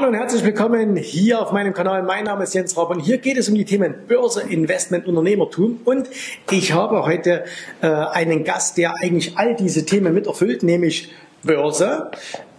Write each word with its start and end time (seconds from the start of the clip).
Hallo 0.00 0.12
und 0.12 0.16
herzlich 0.16 0.42
willkommen 0.44 0.96
hier 0.96 1.42
auf 1.42 1.52
meinem 1.52 1.74
Kanal. 1.74 2.02
Mein 2.02 2.24
Name 2.24 2.44
ist 2.44 2.54
Jens 2.54 2.74
Raub 2.74 2.88
und 2.88 3.00
hier 3.00 3.18
geht 3.18 3.36
es 3.36 3.50
um 3.50 3.54
die 3.54 3.66
Themen 3.66 3.94
Börse, 4.08 4.40
Investment, 4.48 5.06
Unternehmertum. 5.06 5.82
Und 5.84 6.08
ich 6.50 6.72
habe 6.72 7.04
heute 7.04 7.44
äh, 7.82 7.86
einen 7.86 8.42
Gast, 8.42 8.78
der 8.78 8.94
eigentlich 9.02 9.36
all 9.36 9.56
diese 9.56 9.84
Themen 9.84 10.14
mit 10.14 10.26
erfüllt, 10.26 10.62
nämlich 10.62 11.12
Börse, 11.42 12.12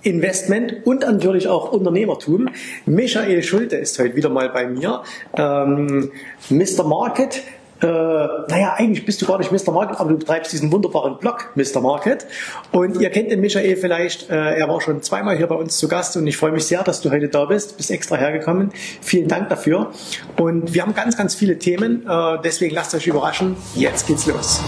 Investment 0.03 0.85
und 0.85 1.01
natürlich 1.01 1.47
auch 1.47 1.71
Unternehmertum. 1.71 2.47
Michael 2.85 3.41
Schulte 3.41 3.75
ist 3.75 3.97
heute 3.97 4.15
wieder 4.15 4.29
mal 4.29 4.49
bei 4.49 4.67
mir. 4.67 5.01
Ähm, 5.35 6.11
Mr. 6.51 6.83
Market, 6.83 7.41
äh, 7.81 7.87
naja, 7.87 8.75
eigentlich 8.77 9.05
bist 9.05 9.21
du 9.21 9.25
gar 9.25 9.37
nicht 9.39 9.51
Mr. 9.51 9.71
Market, 9.71 9.99
aber 9.99 10.11
du 10.11 10.17
betreibst 10.17 10.53
diesen 10.53 10.71
wunderbaren 10.71 11.17
Blog 11.17 11.51
Mr. 11.55 11.81
Market. 11.81 12.27
Und 12.71 12.99
ihr 12.99 13.09
kennt 13.09 13.31
den 13.31 13.41
Michael 13.41 13.75
vielleicht, 13.75 14.29
äh, 14.29 14.59
er 14.59 14.69
war 14.69 14.81
schon 14.81 15.01
zweimal 15.01 15.37
hier 15.37 15.47
bei 15.47 15.55
uns 15.55 15.77
zu 15.77 15.87
Gast 15.87 16.15
und 16.17 16.27
ich 16.27 16.37
freue 16.37 16.51
mich 16.51 16.65
sehr, 16.65 16.83
dass 16.83 17.01
du 17.01 17.11
heute 17.11 17.27
da 17.27 17.45
bist, 17.45 17.77
bist 17.77 17.91
extra 17.91 18.15
hergekommen. 18.15 18.71
Vielen 19.01 19.27
Dank 19.27 19.49
dafür. 19.49 19.91
Und 20.37 20.73
wir 20.73 20.83
haben 20.83 20.93
ganz, 20.93 21.17
ganz 21.17 21.35
viele 21.35 21.57
Themen, 21.57 22.05
äh, 22.07 22.37
deswegen 22.43 22.75
lasst 22.75 22.93
euch 22.93 23.07
überraschen. 23.07 23.55
Jetzt 23.75 24.07
geht's 24.07 24.25
los. 24.27 24.61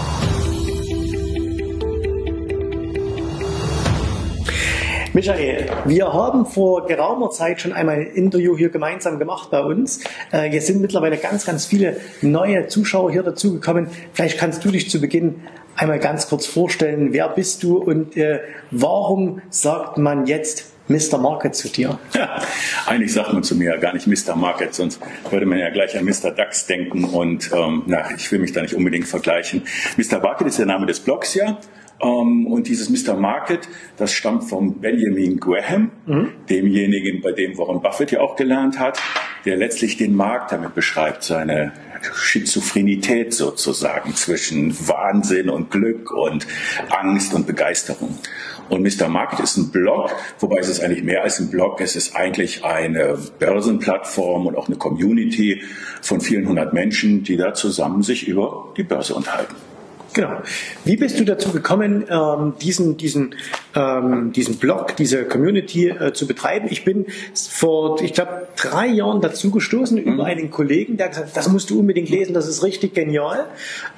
Michael, 5.14 5.66
wir 5.84 6.12
haben 6.12 6.44
vor 6.44 6.86
geraumer 6.86 7.30
Zeit 7.30 7.60
schon 7.60 7.72
einmal 7.72 7.98
ein 7.98 8.06
Interview 8.06 8.58
hier 8.58 8.70
gemeinsam 8.70 9.20
gemacht 9.20 9.48
bei 9.48 9.62
uns. 9.62 10.00
Äh, 10.32 10.52
jetzt 10.52 10.66
sind 10.66 10.80
mittlerweile 10.80 11.18
ganz, 11.18 11.46
ganz 11.46 11.66
viele 11.66 11.98
neue 12.20 12.66
Zuschauer 12.66 13.12
hier 13.12 13.22
dazugekommen. 13.22 13.86
Vielleicht 14.12 14.38
kannst 14.38 14.64
du 14.64 14.72
dich 14.72 14.90
zu 14.90 15.00
Beginn 15.00 15.42
einmal 15.76 16.00
ganz 16.00 16.28
kurz 16.28 16.46
vorstellen. 16.46 17.12
Wer 17.12 17.28
bist 17.28 17.62
du 17.62 17.76
und 17.76 18.16
äh, 18.16 18.40
warum 18.72 19.40
sagt 19.50 19.98
man 19.98 20.26
jetzt 20.26 20.72
Mr. 20.88 21.18
Market 21.18 21.54
zu 21.54 21.68
dir? 21.68 21.96
Ja, 22.12 22.42
eigentlich 22.86 23.12
sagt 23.12 23.32
man 23.32 23.44
zu 23.44 23.54
mir 23.54 23.70
ja 23.70 23.76
gar 23.76 23.94
nicht 23.94 24.08
Mr. 24.08 24.34
Market, 24.34 24.74
sonst 24.74 24.98
würde 25.30 25.46
man 25.46 25.60
ja 25.60 25.70
gleich 25.70 25.96
an 25.96 26.06
Mr. 26.06 26.32
DAX 26.32 26.66
denken 26.66 27.04
und 27.04 27.52
ähm, 27.54 27.84
na, 27.86 28.10
ich 28.16 28.32
will 28.32 28.40
mich 28.40 28.50
da 28.50 28.62
nicht 28.62 28.74
unbedingt 28.74 29.06
vergleichen. 29.06 29.62
Mr. 29.96 30.18
Market 30.18 30.48
ist 30.48 30.58
der 30.58 30.66
Name 30.66 30.86
des 30.86 30.98
Blogs 30.98 31.34
ja 31.34 31.60
und 32.00 32.64
dieses 32.64 32.90
Mr. 32.90 33.14
Market, 33.14 33.68
das 33.96 34.12
stammt 34.12 34.44
von 34.44 34.80
Benjamin 34.80 35.38
Graham, 35.38 35.90
mhm. 36.06 36.32
demjenigen, 36.50 37.22
bei 37.22 37.32
dem 37.32 37.56
Warren 37.56 37.80
Buffett 37.80 38.10
ja 38.10 38.20
auch 38.20 38.36
gelernt 38.36 38.78
hat, 38.78 39.00
der 39.44 39.56
letztlich 39.56 39.96
den 39.96 40.14
Markt 40.14 40.52
damit 40.52 40.74
beschreibt, 40.74 41.22
seine 41.22 41.72
Schizophrenität 42.12 43.32
sozusagen 43.32 44.14
zwischen 44.14 44.76
Wahnsinn 44.88 45.48
und 45.48 45.70
Glück 45.70 46.10
und 46.10 46.46
Angst 46.90 47.32
und 47.32 47.46
Begeisterung. 47.46 48.18
Und 48.68 48.82
Mr. 48.82 49.08
Market 49.08 49.40
ist 49.40 49.56
ein 49.56 49.70
Blog, 49.70 50.10
wobei 50.40 50.58
es 50.58 50.68
ist 50.68 50.80
eigentlich 50.80 51.04
mehr 51.04 51.22
als 51.22 51.38
ein 51.38 51.50
Blog, 51.50 51.80
es 51.80 51.96
ist 51.96 52.16
eigentlich 52.16 52.64
eine 52.64 53.18
Börsenplattform 53.38 54.46
und 54.46 54.56
auch 54.56 54.68
eine 54.68 54.76
Community 54.76 55.62
von 56.02 56.20
vielen 56.20 56.48
hundert 56.48 56.72
Menschen, 56.72 57.22
die 57.22 57.36
da 57.36 57.54
zusammen 57.54 58.02
sich 58.02 58.26
über 58.26 58.72
die 58.76 58.82
Börse 58.82 59.14
unterhalten. 59.14 59.54
Genau. 60.14 60.30
Wie 60.84 60.96
bist 60.96 61.18
du 61.18 61.24
dazu 61.24 61.50
gekommen, 61.50 62.04
ähm, 62.08 62.54
diesen, 62.62 62.96
diesen, 62.96 63.34
ähm, 63.74 64.32
diesen 64.32 64.58
Blog, 64.58 64.96
diese 64.96 65.24
Community 65.24 65.88
äh, 65.88 66.12
zu 66.12 66.28
betreiben? 66.28 66.68
Ich 66.70 66.84
bin 66.84 67.06
vor, 67.34 68.00
ich 68.00 68.12
glaube, 68.12 68.46
drei 68.56 68.86
Jahren 68.86 69.20
dazu 69.20 69.50
gestoßen 69.50 69.98
mhm. 69.98 70.12
über 70.12 70.24
einen 70.26 70.52
Kollegen, 70.52 70.96
der 70.96 71.08
gesagt 71.08 71.28
hat, 71.28 71.36
das 71.36 71.48
musst 71.48 71.70
du 71.70 71.80
unbedingt 71.80 72.10
lesen, 72.10 72.32
das 72.32 72.46
ist 72.46 72.62
richtig 72.62 72.94
genial. 72.94 73.46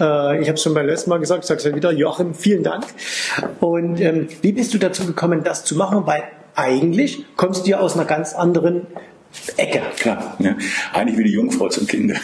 Äh, 0.00 0.40
ich 0.40 0.48
habe 0.48 0.54
es 0.54 0.62
schon 0.62 0.72
beim 0.72 0.86
letzten 0.86 1.10
Mal 1.10 1.18
gesagt, 1.18 1.44
ich 1.44 1.48
sage 1.48 1.58
es 1.58 1.64
ja 1.64 1.74
wieder, 1.74 1.92
Joachim, 1.92 2.34
vielen 2.34 2.62
Dank. 2.62 2.84
Und 3.60 4.00
ähm, 4.00 4.28
wie 4.40 4.52
bist 4.52 4.72
du 4.72 4.78
dazu 4.78 5.04
gekommen, 5.04 5.44
das 5.44 5.64
zu 5.64 5.76
machen? 5.76 6.06
Weil 6.06 6.24
eigentlich 6.54 7.26
kommst 7.36 7.66
du 7.66 7.70
ja 7.70 7.80
aus 7.80 7.94
einer 7.94 8.06
ganz 8.06 8.32
anderen 8.34 8.86
Ecke. 9.56 9.82
Klar, 9.98 10.36
ja. 10.38 10.56
eigentlich 10.92 11.18
wie 11.18 11.24
die 11.24 11.32
Jungfrau 11.32 11.68
zum 11.68 11.86
Kinde. 11.86 12.16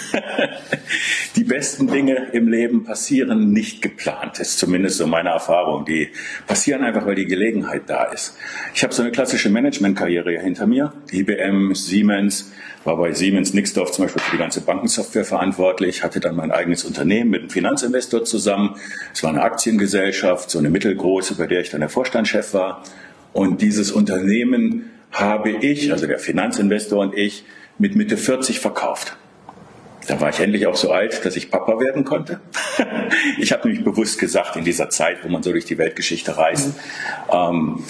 die 1.36 1.44
besten 1.44 1.86
Dinge 1.86 2.28
im 2.32 2.48
Leben 2.48 2.84
passieren 2.84 3.52
nicht 3.52 3.80
geplant, 3.82 4.39
ist 4.39 4.58
zumindest 4.58 4.98
so 4.98 5.06
meine 5.06 5.30
Erfahrung. 5.30 5.84
Die 5.84 6.11
passieren 6.46 6.83
einfach, 6.83 7.06
weil 7.06 7.14
die 7.14 7.27
Gelegenheit 7.27 7.83
da 7.86 8.05
ist. 8.05 8.36
Ich 8.74 8.83
habe 8.83 8.92
so 8.92 9.02
eine 9.02 9.12
klassische 9.12 9.50
Managementkarriere 9.50 10.40
hinter 10.40 10.67
mir. 10.67 10.92
IBM, 11.11 11.74
Siemens, 11.74 12.52
war 12.84 12.96
bei 12.96 13.12
Siemens 13.12 13.55
Nixdorf 13.55 13.92
zum 13.92 14.05
Beispiel 14.05 14.23
für 14.23 14.33
die 14.33 14.42
ganze 14.42 14.61
Bankensoftware 14.61 15.24
verantwortlich, 15.24 16.02
hatte 16.02 16.20
dann 16.20 16.36
mein 16.36 16.50
eigenes 16.50 16.84
Unternehmen 16.84 17.30
mit 17.30 17.40
einem 17.40 17.50
Finanzinvestor 17.50 18.24
zusammen. 18.24 18.77
Es 19.14 19.23
war 19.23 19.30
eine 19.30 19.42
Aktiengesellschaft, 19.42 20.50
so 20.50 20.58
eine 20.58 20.70
mittelgroße, 20.70 21.36
bei 21.36 21.46
der 21.46 21.61
ich 21.61 21.70
dann 21.70 21.80
der 21.80 21.89
Vorstandschef 21.89 22.55
war. 22.55 22.83
Und 23.33 23.62
dieses 23.62 23.92
Unternehmen 23.92 24.90
habe 25.12 25.50
ich, 25.50 25.92
also 25.92 26.06
der 26.06 26.18
Finanzinvestor 26.18 27.00
und 27.00 27.17
ich, 27.17 27.45
mit 27.78 27.96
Mitte 27.96 28.17
40 28.17 28.61
verkauft. 28.61 29.17
Da 30.08 30.20
war 30.20 30.30
ich 30.30 30.40
endlich 30.40 30.67
auch 30.67 30.74
so 30.74 30.90
alt, 30.90 31.24
dass 31.24 31.36
ich 31.36 31.50
Papa 31.50 31.78
werden 31.78 32.05
konnte. 32.05 32.40
ich 33.39 33.52
habe 33.52 33.68
nämlich 33.68 33.84
bewusst 33.84 34.18
gesagt, 34.18 34.56
in 34.56 34.64
dieser 34.64 34.90
Zeit, 34.90 35.18
wo 35.23 35.28
man 35.28 35.42
so 35.42 35.52
durch 35.52 35.64
die 35.64 35.78
Weltgeschichte 35.78 36.36
reist, 36.36 36.74
ähm, 37.33 37.84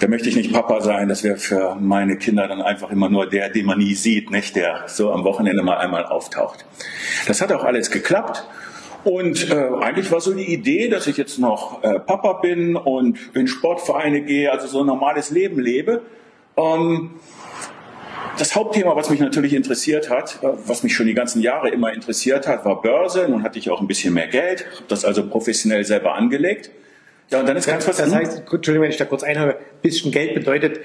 da 0.00 0.08
möchte 0.08 0.30
ich 0.30 0.36
nicht 0.36 0.52
Papa 0.52 0.80
sein. 0.80 1.08
Das 1.08 1.24
wäre 1.24 1.36
für 1.36 1.76
meine 1.78 2.16
Kinder 2.16 2.48
dann 2.48 2.62
einfach 2.62 2.90
immer 2.90 3.10
nur 3.10 3.28
der, 3.28 3.50
den 3.50 3.66
man 3.66 3.78
nie 3.78 3.94
sieht, 3.94 4.30
nicht 4.30 4.56
der 4.56 4.84
so 4.86 5.12
am 5.12 5.24
Wochenende 5.24 5.62
mal 5.62 5.76
einmal 5.76 6.06
auftaucht. 6.06 6.64
Das 7.26 7.42
hat 7.42 7.52
auch 7.52 7.64
alles 7.64 7.90
geklappt. 7.90 8.44
Und 9.04 9.50
äh, 9.50 9.68
eigentlich 9.80 10.10
war 10.12 10.20
so 10.20 10.32
die 10.32 10.52
Idee, 10.52 10.88
dass 10.88 11.06
ich 11.06 11.16
jetzt 11.16 11.38
noch 11.38 11.82
äh, 11.82 11.98
Papa 11.98 12.34
bin 12.34 12.76
und 12.76 13.18
in 13.34 13.48
Sportvereine 13.48 14.22
gehe, 14.22 14.50
also 14.50 14.68
so 14.68 14.80
ein 14.80 14.86
normales 14.86 15.30
Leben 15.30 15.60
lebe. 15.60 16.02
Ähm, 16.56 17.10
das 18.38 18.54
Hauptthema, 18.54 18.96
was 18.96 19.10
mich 19.10 19.20
natürlich 19.20 19.52
interessiert 19.54 20.10
hat, 20.10 20.38
äh, 20.42 20.48
was 20.66 20.82
mich 20.82 20.94
schon 20.94 21.06
die 21.06 21.14
ganzen 21.14 21.42
Jahre 21.42 21.70
immer 21.70 21.92
interessiert 21.92 22.46
hat, 22.46 22.64
war 22.64 22.80
Börse. 22.80 23.26
Nun 23.28 23.42
hatte 23.42 23.58
ich 23.58 23.70
auch 23.70 23.80
ein 23.80 23.86
bisschen 23.86 24.14
mehr 24.14 24.28
Geld, 24.28 24.66
habe 24.74 24.84
das 24.88 25.04
also 25.04 25.28
professionell 25.28 25.84
selber 25.84 26.14
angelegt. 26.14 26.70
Ja, 27.30 27.40
und 27.40 27.48
dann 27.48 27.56
ist 27.56 27.66
ganz 27.66 27.86
was. 27.88 27.96
Das 27.96 28.14
heißt, 28.14 28.38
Entschuldigung, 28.40 28.82
wenn 28.82 28.90
ich 28.90 28.96
da 28.96 29.04
kurz 29.04 29.22
einhabe, 29.22 29.58
bisschen 29.80 30.12
Geld 30.12 30.34
bedeutet, 30.34 30.80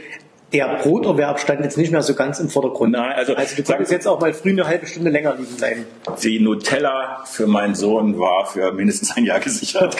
der 0.54 0.80
Broterwerb 0.82 1.40
stand 1.40 1.62
jetzt 1.62 1.78
nicht 1.78 1.92
mehr 1.92 2.02
so 2.02 2.14
ganz 2.14 2.40
im 2.40 2.50
Vordergrund. 2.50 2.94
Nein, 2.94 3.14
also, 3.16 3.36
also 3.36 3.56
du 3.56 3.64
konntest 3.64 3.92
jetzt 3.92 4.08
auch 4.08 4.20
mal 4.20 4.34
früh 4.34 4.52
eine 4.52 4.66
halbe 4.66 4.86
Stunde 4.86 5.10
länger 5.10 5.36
liegen 5.36 5.56
bleiben. 5.56 5.86
Die 6.24 6.40
Nutella 6.40 7.24
für 7.26 7.48
meinen 7.48 7.76
Sohn 7.76 8.18
war 8.18 8.46
für 8.46 8.72
mindestens 8.72 9.16
ein 9.18 9.26
Jahr 9.26 9.40
gesichert. 9.40 9.98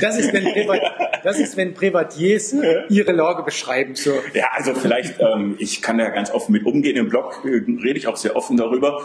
Das 0.00 0.18
ist, 0.18 0.32
wenn, 0.32 0.44
Privat, 0.44 0.80
das 1.24 1.38
ist, 1.38 1.56
wenn 1.56 1.74
Privatiers 1.74 2.54
ihre 2.88 3.12
Lage 3.12 3.42
beschreiben. 3.42 3.94
So. 3.94 4.12
Ja, 4.34 4.48
also 4.52 4.74
vielleicht, 4.74 5.18
ähm, 5.20 5.56
ich 5.58 5.82
kann 5.82 5.98
da 5.98 6.10
ganz 6.10 6.30
offen 6.30 6.52
mit 6.52 6.64
umgehen. 6.64 6.96
Im 6.96 7.08
Blog 7.08 7.42
äh, 7.44 7.48
rede 7.48 7.98
ich 7.98 8.06
auch 8.06 8.16
sehr 8.16 8.36
offen 8.36 8.56
darüber. 8.56 9.02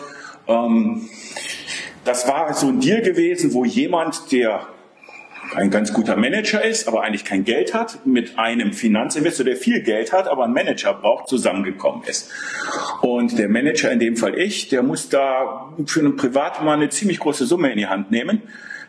Ähm, 0.48 1.10
das 2.04 2.28
war 2.28 2.54
so 2.54 2.68
ein 2.68 2.80
Deal 2.80 3.02
gewesen, 3.02 3.54
wo 3.54 3.66
jemand, 3.66 4.32
der 4.32 4.68
ein 5.56 5.70
ganz 5.70 5.94
guter 5.94 6.16
Manager 6.16 6.64
ist, 6.64 6.88
aber 6.88 7.04
eigentlich 7.04 7.26
kein 7.26 7.44
Geld 7.44 7.74
hat, 7.74 8.06
mit 8.06 8.38
einem 8.38 8.74
Finanzinvestor, 8.74 9.46
der 9.46 9.56
viel 9.56 9.82
Geld 9.82 10.14
hat, 10.14 10.28
aber 10.28 10.44
einen 10.44 10.54
Manager 10.54 10.94
braucht, 10.94 11.28
zusammengekommen 11.28 12.04
ist. 12.06 12.32
Und 13.02 13.38
der 13.38 13.50
Manager, 13.50 13.92
in 13.92 14.00
dem 14.00 14.18
Fall 14.18 14.38
ich, 14.38 14.70
der 14.70 14.84
muss 14.84 15.10
da 15.10 15.72
für 15.86 16.00
einen 16.00 16.16
Privatmann 16.16 16.80
eine 16.80 16.90
ziemlich 16.90 17.20
große 17.20 17.46
Summe 17.46 17.72
in 17.72 17.78
die 17.78 17.88
Hand 17.88 18.12
nehmen 18.12 18.42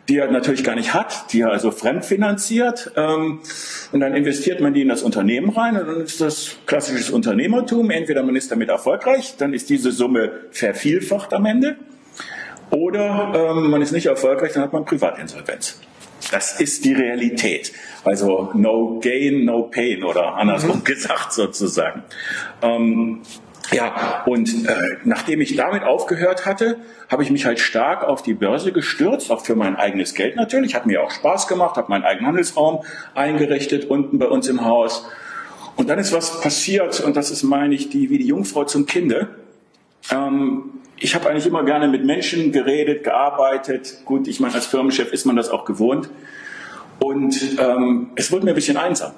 die 0.09 0.17
er 0.17 0.31
natürlich 0.31 0.63
gar 0.63 0.75
nicht 0.75 0.93
hat, 0.93 1.31
die 1.31 1.41
er 1.41 1.51
also 1.51 1.71
fremdfinanziert. 1.71 2.91
Ähm, 2.95 3.41
und 3.91 3.99
dann 3.99 4.15
investiert 4.15 4.59
man 4.59 4.73
die 4.73 4.81
in 4.81 4.89
das 4.89 5.03
Unternehmen 5.03 5.51
rein 5.51 5.79
und 5.79 5.87
dann 5.87 6.01
ist 6.01 6.19
das 6.19 6.57
klassisches 6.65 7.11
Unternehmertum. 7.11 7.91
Entweder 7.91 8.23
man 8.23 8.35
ist 8.35 8.51
damit 8.51 8.69
erfolgreich, 8.69 9.35
dann 9.37 9.53
ist 9.53 9.69
diese 9.69 9.91
Summe 9.91 10.31
vervielfacht 10.51 11.31
am 11.33 11.45
Ende. 11.45 11.77
Oder 12.71 13.53
ähm, 13.55 13.69
man 13.69 13.81
ist 13.81 13.91
nicht 13.91 14.07
erfolgreich, 14.07 14.53
dann 14.53 14.63
hat 14.63 14.73
man 14.73 14.85
Privatinsolvenz. 14.85 15.79
Das 16.31 16.59
ist 16.59 16.85
die 16.85 16.93
Realität. 16.93 17.73
Also 18.03 18.51
no 18.53 18.99
gain, 19.01 19.45
no 19.45 19.63
pain 19.63 20.03
oder 20.03 20.35
andersrum 20.35 20.79
mhm. 20.79 20.83
gesagt 20.83 21.33
sozusagen. 21.33 22.03
Ähm, 22.61 23.21
ja, 23.71 24.23
und 24.25 24.67
äh, 24.67 24.97
nachdem 25.03 25.41
ich 25.41 25.55
damit 25.55 25.83
aufgehört 25.83 26.45
hatte, 26.45 26.77
habe 27.07 27.23
ich 27.23 27.29
mich 27.29 27.45
halt 27.45 27.59
stark 27.59 28.03
auf 28.03 28.23
die 28.23 28.33
Börse 28.33 28.71
gestürzt, 28.71 29.31
auch 29.31 29.45
für 29.45 29.55
mein 29.55 29.75
eigenes 29.75 30.15
Geld 30.15 30.35
natürlich. 30.35 30.75
Hat 30.75 30.85
mir 30.85 31.03
auch 31.03 31.11
Spaß 31.11 31.47
gemacht, 31.47 31.77
habe 31.77 31.89
meinen 31.89 32.03
eigenen 32.03 32.27
Handelsraum 32.27 32.83
eingerichtet 33.13 33.85
unten 33.85 34.17
bei 34.17 34.27
uns 34.27 34.47
im 34.47 34.65
Haus. 34.65 35.07
Und 35.75 35.89
dann 35.89 35.99
ist 35.99 36.11
was 36.11 36.41
passiert, 36.41 36.99
und 36.99 37.15
das 37.15 37.31
ist, 37.31 37.43
meine 37.43 37.75
ich, 37.75 37.89
die, 37.89 38.09
wie 38.09 38.17
die 38.17 38.27
Jungfrau 38.27 38.63
zum 38.65 38.85
Kinde. 38.85 39.29
Ähm, 40.11 40.78
ich 40.99 41.15
habe 41.15 41.29
eigentlich 41.29 41.45
immer 41.45 41.63
gerne 41.63 41.87
mit 41.87 42.05
Menschen 42.05 42.51
geredet, 42.51 43.03
gearbeitet. 43.03 44.01
Gut, 44.05 44.27
ich 44.27 44.39
meine, 44.39 44.53
als 44.53 44.65
Firmenchef 44.65 45.11
ist 45.11 45.25
man 45.25 45.35
das 45.35 45.49
auch 45.49 45.65
gewohnt. 45.65 46.09
Und 46.99 47.57
ähm, 47.59 48.11
es 48.15 48.31
wurde 48.31 48.45
mir 48.45 48.51
ein 48.51 48.55
bisschen 48.55 48.77
einsam. 48.77 49.13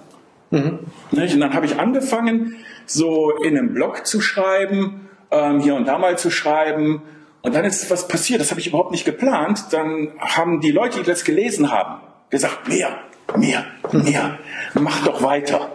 Mhm. 0.52 0.80
Und 1.12 1.40
dann 1.40 1.54
habe 1.54 1.66
ich 1.66 1.80
angefangen, 1.80 2.58
so 2.86 3.32
in 3.44 3.58
einem 3.58 3.74
Blog 3.74 4.06
zu 4.06 4.22
schreiben, 4.22 5.10
ähm, 5.32 5.60
hier 5.60 5.76
und 5.76 5.88
da 5.88 5.98
mal 5.98 6.18
zu 6.18 6.30
schreiben. 6.30 7.02
Und 7.42 7.56
dann 7.56 7.66
ist 7.66 7.90
was 7.90 8.08
passiert, 8.08 8.40
das 8.40 8.52
habe 8.52 8.60
ich 8.60 8.68
überhaupt 8.68 8.92
nicht 8.92 9.06
geplant. 9.06 9.66
Dann 9.72 10.12
haben 10.20 10.62
die 10.62 10.72
Leute, 10.72 11.00
die 11.00 11.06
das 11.06 11.24
gelesen 11.24 11.72
haben, 11.72 12.02
gesagt, 12.30 12.68
mehr, 12.68 13.00
mehr, 13.36 13.66
mehr, 13.92 14.38
mach 14.76 15.04
doch 15.04 15.24
weiter. 15.24 15.72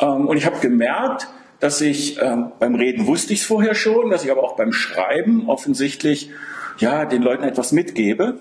Ähm, 0.00 0.26
und 0.26 0.36
ich 0.36 0.46
habe 0.46 0.58
gemerkt, 0.58 1.28
dass 1.60 1.80
ich 1.80 2.20
ähm, 2.20 2.52
beim 2.58 2.74
Reden 2.74 3.06
wusste 3.06 3.32
ich 3.32 3.40
es 3.40 3.46
vorher 3.46 3.74
schon, 3.74 4.10
dass 4.10 4.24
ich 4.24 4.30
aber 4.30 4.44
auch 4.44 4.56
beim 4.56 4.72
Schreiben 4.72 5.48
offensichtlich 5.48 6.30
ja 6.78 7.04
den 7.04 7.22
Leuten 7.22 7.44
etwas 7.44 7.72
mitgebe. 7.72 8.38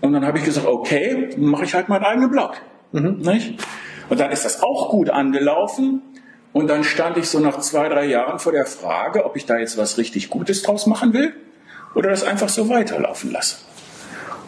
Und 0.00 0.12
dann 0.12 0.24
habe 0.24 0.38
ich 0.38 0.44
gesagt, 0.44 0.66
okay, 0.66 1.30
mache 1.36 1.64
ich 1.64 1.74
halt 1.74 1.88
meinen 1.88 2.04
eigenen 2.04 2.30
Blog. 2.30 2.56
Mhm. 2.92 3.22
Und 4.08 4.20
dann 4.20 4.32
ist 4.32 4.44
das 4.44 4.62
auch 4.62 4.90
gut 4.90 5.10
angelaufen. 5.10 6.02
Und 6.52 6.68
dann 6.68 6.82
stand 6.82 7.16
ich 7.16 7.28
so 7.28 7.38
nach 7.38 7.60
zwei, 7.60 7.88
drei 7.88 8.06
Jahren 8.06 8.38
vor 8.38 8.52
der 8.52 8.66
Frage, 8.66 9.24
ob 9.24 9.36
ich 9.36 9.46
da 9.46 9.58
jetzt 9.58 9.78
was 9.78 9.98
richtig 9.98 10.30
Gutes 10.30 10.62
draus 10.62 10.86
machen 10.86 11.12
will 11.12 11.34
oder 11.94 12.10
das 12.10 12.24
einfach 12.24 12.48
so 12.48 12.68
weiterlaufen 12.68 13.30
lasse. 13.30 13.58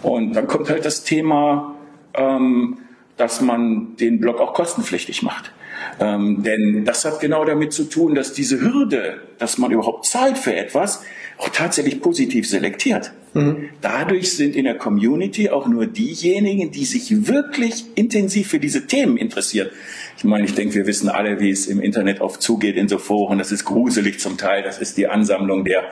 Und 0.03 0.33
dann 0.33 0.49
kommt 0.49 0.69
halt 0.69 0.85
das 0.85 1.05
Thema, 1.05 1.77
ähm, 2.15 2.79
dass 3.17 3.41
man 3.41 3.94
den 3.97 4.19
Blog 4.21 4.41
auch 4.41 4.53
kostenpflichtig 4.53 5.23
macht. 5.23 5.53
Ähm, 6.00 6.43
denn 6.43 6.85
das 6.85 7.05
hat 7.05 7.21
genau 7.21 7.44
damit 7.44 7.73
zu 7.73 7.85
tun, 7.85 8.15
dass 8.15 8.33
diese 8.33 8.61
Hürde, 8.61 9.21
dass 9.39 9.59
man 9.59 9.71
überhaupt 9.71 10.06
zahlt 10.06 10.39
für 10.39 10.55
etwas, 10.55 11.03
auch 11.39 11.49
tatsächlich 11.49 12.00
positiv 12.00 12.49
selektiert. 12.49 13.12
Mhm. 13.35 13.71
Dadurch 13.81 14.33
sind 14.33 14.55
in 14.55 14.65
der 14.65 14.77
Community 14.77 15.49
auch 15.50 15.67
nur 15.67 15.87
diejenigen, 15.87 16.71
die 16.71 16.85
sich 16.85 17.27
wirklich 17.27 17.85
intensiv 17.94 18.49
für 18.49 18.61
diese 18.61 18.87
Themen 18.87 19.17
interessieren. 19.17 19.71
Ich 20.19 20.25
meine, 20.25 20.44
ich 20.44 20.55
denke, 20.55 20.75
wir 20.75 20.87
wissen 20.87 21.09
alle, 21.09 21.41
wie 21.41 21.50
es 21.50 21.67
im 21.67 21.81
Internet 21.81 22.21
oft 22.21 22.43
zugeht 22.43 22.77
in 22.77 22.89
so 22.89 22.99
Foren. 22.99 23.39
Das 23.39 23.50
ist 23.50 23.65
gruselig 23.65 24.21
zum 24.21 24.37
Teil. 24.37 24.62
Das 24.62 24.79
ist 24.79 24.99
die 24.99 25.09
Ansammlung 25.09 25.65
der 25.65 25.85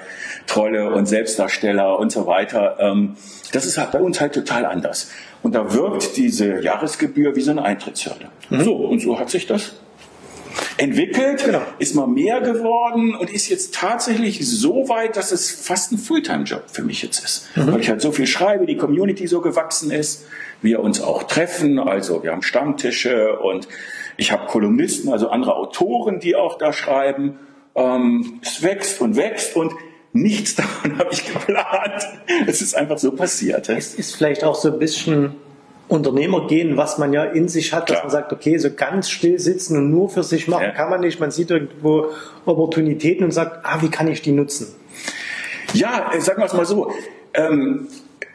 Trolle 0.46 0.94
und 0.94 1.06
Selbstdarsteller 1.06 1.98
und 1.98 2.12
so 2.12 2.26
weiter. 2.26 2.76
Ähm, 2.78 3.16
das 3.52 3.64
ist 3.64 3.78
halt 3.78 3.92
bei 3.92 4.00
uns 4.00 4.20
halt 4.20 4.34
total 4.34 4.66
anders. 4.66 5.10
Und 5.42 5.54
da 5.54 5.72
wirkt 5.72 6.16
diese 6.16 6.60
Jahresgebühr 6.62 7.34
wie 7.34 7.40
so 7.40 7.50
eine 7.50 7.64
Eintrittshürde. 7.64 8.28
Mhm. 8.50 8.60
So, 8.60 8.74
und 8.76 9.00
so 9.00 9.18
hat 9.18 9.30
sich 9.30 9.46
das 9.46 9.80
entwickelt, 10.80 11.44
genau. 11.44 11.62
ist 11.78 11.94
mal 11.94 12.06
mehr 12.06 12.40
geworden 12.40 13.14
und 13.14 13.30
ist 13.30 13.48
jetzt 13.48 13.74
tatsächlich 13.74 14.46
so 14.46 14.88
weit, 14.88 15.16
dass 15.16 15.30
es 15.30 15.50
fast 15.50 15.92
ein 15.92 15.98
Fulltime-Job 15.98 16.64
für 16.70 16.82
mich 16.82 17.02
jetzt 17.02 17.22
ist. 17.22 17.48
Mhm. 17.54 17.72
Weil 17.72 17.80
ich 17.80 17.90
halt 17.90 18.00
so 18.00 18.12
viel 18.12 18.26
schreibe, 18.26 18.66
die 18.66 18.76
Community 18.76 19.26
so 19.26 19.40
gewachsen 19.40 19.90
ist, 19.90 20.26
wir 20.62 20.80
uns 20.80 21.00
auch 21.00 21.24
treffen, 21.24 21.78
also 21.78 22.22
wir 22.22 22.32
haben 22.32 22.42
Stammtische 22.42 23.38
und 23.38 23.68
ich 24.16 24.32
habe 24.32 24.46
Kolumnisten, 24.46 25.12
also 25.12 25.28
andere 25.28 25.56
Autoren, 25.56 26.18
die 26.18 26.34
auch 26.34 26.58
da 26.58 26.72
schreiben. 26.72 27.38
Ähm, 27.74 28.40
es 28.42 28.62
wächst 28.62 29.00
und 29.00 29.16
wächst 29.16 29.56
und 29.56 29.72
nichts 30.12 30.54
davon 30.56 30.98
habe 30.98 31.10
ich 31.12 31.24
geplant. 31.30 32.06
Es 32.46 32.62
ist 32.62 32.74
einfach 32.74 32.98
so 32.98 33.12
passiert. 33.12 33.68
Es 33.68 33.94
ist 33.94 34.16
vielleicht 34.16 34.44
auch 34.44 34.54
so 34.54 34.72
ein 34.72 34.78
bisschen 34.78 35.36
Unternehmer 35.90 36.46
gehen, 36.46 36.76
was 36.76 36.98
man 36.98 37.12
ja 37.12 37.24
in 37.24 37.48
sich 37.48 37.72
hat, 37.72 37.86
Klar. 37.86 37.96
dass 37.96 38.04
man 38.04 38.10
sagt, 38.12 38.32
okay, 38.32 38.56
so 38.58 38.70
ganz 38.70 39.10
still 39.10 39.40
sitzen 39.40 39.76
und 39.76 39.90
nur 39.90 40.08
für 40.08 40.22
sich 40.22 40.46
machen 40.46 40.62
ja. 40.62 40.70
kann 40.70 40.88
man 40.88 41.00
nicht. 41.00 41.18
Man 41.18 41.32
sieht 41.32 41.50
irgendwo 41.50 42.06
Opportunitäten 42.46 43.24
und 43.24 43.32
sagt, 43.32 43.64
ah, 43.64 43.82
wie 43.82 43.90
kann 43.90 44.06
ich 44.06 44.22
die 44.22 44.30
nutzen? 44.30 44.68
Ja, 45.74 46.10
sagen 46.20 46.40
wir 46.40 46.46
es 46.46 46.52
mal 46.52 46.64
so. 46.64 46.92
Ähm, 47.34 47.88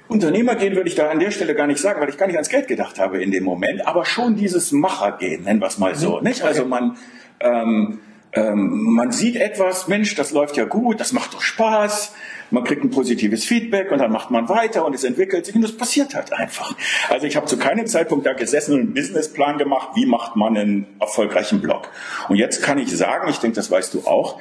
Unternehmer 0.10 0.56
gehen 0.56 0.76
würde 0.76 0.90
ich 0.90 0.96
da 0.96 1.10
an 1.10 1.20
der 1.20 1.32
Stelle 1.32 1.56
gar 1.56 1.66
nicht 1.66 1.80
sagen, 1.80 2.02
weil 2.02 2.10
ich 2.10 2.18
gar 2.18 2.28
nicht 2.28 2.36
ans 2.36 2.50
Geld 2.50 2.68
gedacht 2.68 3.00
habe 3.00 3.24
in 3.24 3.32
dem 3.32 3.46
Moment, 3.46 3.88
aber 3.88 4.04
schon 4.04 4.36
dieses 4.36 4.74
Machergehen, 4.74 5.44
nennen 5.44 5.62
wir 5.62 5.68
es 5.68 5.78
mal 5.78 5.96
so. 5.96 6.18
Mhm. 6.18 6.24
Nicht? 6.24 6.44
Also 6.44 6.66
man, 6.66 6.98
ähm, 7.40 8.00
ähm, 8.36 8.94
man 8.94 9.12
sieht 9.12 9.38
etwas, 9.38 9.88
Mensch, 9.88 10.14
das 10.16 10.32
läuft 10.32 10.58
ja 10.58 10.66
gut, 10.66 11.00
das 11.00 11.14
macht 11.14 11.34
doch 11.34 11.42
Spaß, 11.42 12.14
man 12.52 12.66
kriegt 12.66 12.84
ein 12.84 12.90
positives 12.90 13.46
Feedback 13.46 13.92
und 13.92 14.00
dann 14.00 14.12
macht 14.12 14.30
man 14.30 14.50
weiter 14.50 14.86
und 14.86 14.94
es 14.94 15.06
entwickelt 15.06 15.46
sich 15.46 15.56
und 15.56 15.64
es 15.64 15.76
passiert 15.76 16.14
halt 16.16 16.34
einfach. 16.34 16.76
Also 17.10 17.28
ich 17.28 17.38
habe 17.38 17.46
zu 17.46 17.58
keinem 17.58 17.88
Zeitpunkt 17.88 18.26
da 18.26 18.34
gesessen 18.34 18.74
und 18.74 18.80
einen 18.82 18.94
Businessplan 18.94 19.58
gemacht, 19.58 19.90
wie 19.96 20.06
macht 20.06 20.36
man 20.36 20.58
einen 20.58 20.86
erfolgreichen 21.00 21.62
Blog. 21.62 21.90
Und 22.28 22.36
jetzt 22.36 22.62
kann 22.62 22.78
ich 22.78 22.96
sagen, 22.96 23.30
ich 23.30 23.38
denke, 23.38 23.56
das 23.56 23.72
weißt 23.72 23.94
du 23.94 24.06
auch, 24.06 24.38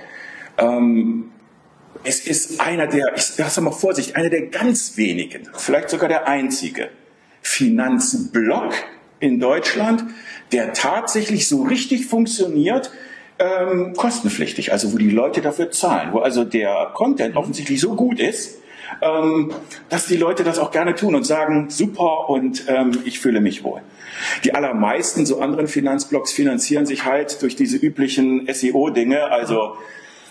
ähm, 0.58 1.30
es 2.02 2.26
ist 2.26 2.60
einer 2.60 2.88
der, 2.88 3.14
ich 3.16 3.22
sag 3.22 3.56
mal 3.62 3.70
Vorsicht, 3.70 4.16
einer 4.16 4.28
der 4.28 4.48
ganz 4.48 4.96
wenigen, 4.96 5.48
vielleicht 5.54 5.88
sogar 5.88 6.08
der 6.08 6.26
einzige 6.26 6.90
Finanzblock 7.42 8.74
in 9.20 9.38
Deutschland, 9.38 10.04
der 10.52 10.72
tatsächlich 10.72 11.48
so 11.48 11.62
richtig 11.62 12.06
funktioniert, 12.06 12.90
ähm, 13.38 13.94
kostenpflichtig, 13.96 14.72
also 14.72 14.92
wo 14.92 14.98
die 14.98 15.10
Leute 15.10 15.40
dafür 15.40 15.70
zahlen, 15.70 16.12
wo 16.12 16.20
also 16.20 16.44
der 16.44 16.90
Content 16.94 17.36
offensichtlich 17.36 17.80
so 17.80 17.94
gut 17.94 18.20
ist, 18.20 18.60
ähm, 19.02 19.52
dass 19.88 20.06
die 20.06 20.16
Leute 20.16 20.44
das 20.44 20.58
auch 20.58 20.70
gerne 20.70 20.94
tun 20.94 21.14
und 21.14 21.24
sagen, 21.24 21.70
super 21.70 22.28
und 22.28 22.64
ähm, 22.68 22.98
ich 23.04 23.18
fühle 23.18 23.40
mich 23.40 23.64
wohl. 23.64 23.80
Die 24.44 24.54
allermeisten 24.54 25.26
so 25.26 25.40
anderen 25.40 25.66
Finanzblocks 25.66 26.32
finanzieren 26.32 26.86
sich 26.86 27.04
halt 27.04 27.42
durch 27.42 27.56
diese 27.56 27.76
üblichen 27.76 28.46
SEO-Dinge, 28.52 29.24
also 29.30 29.76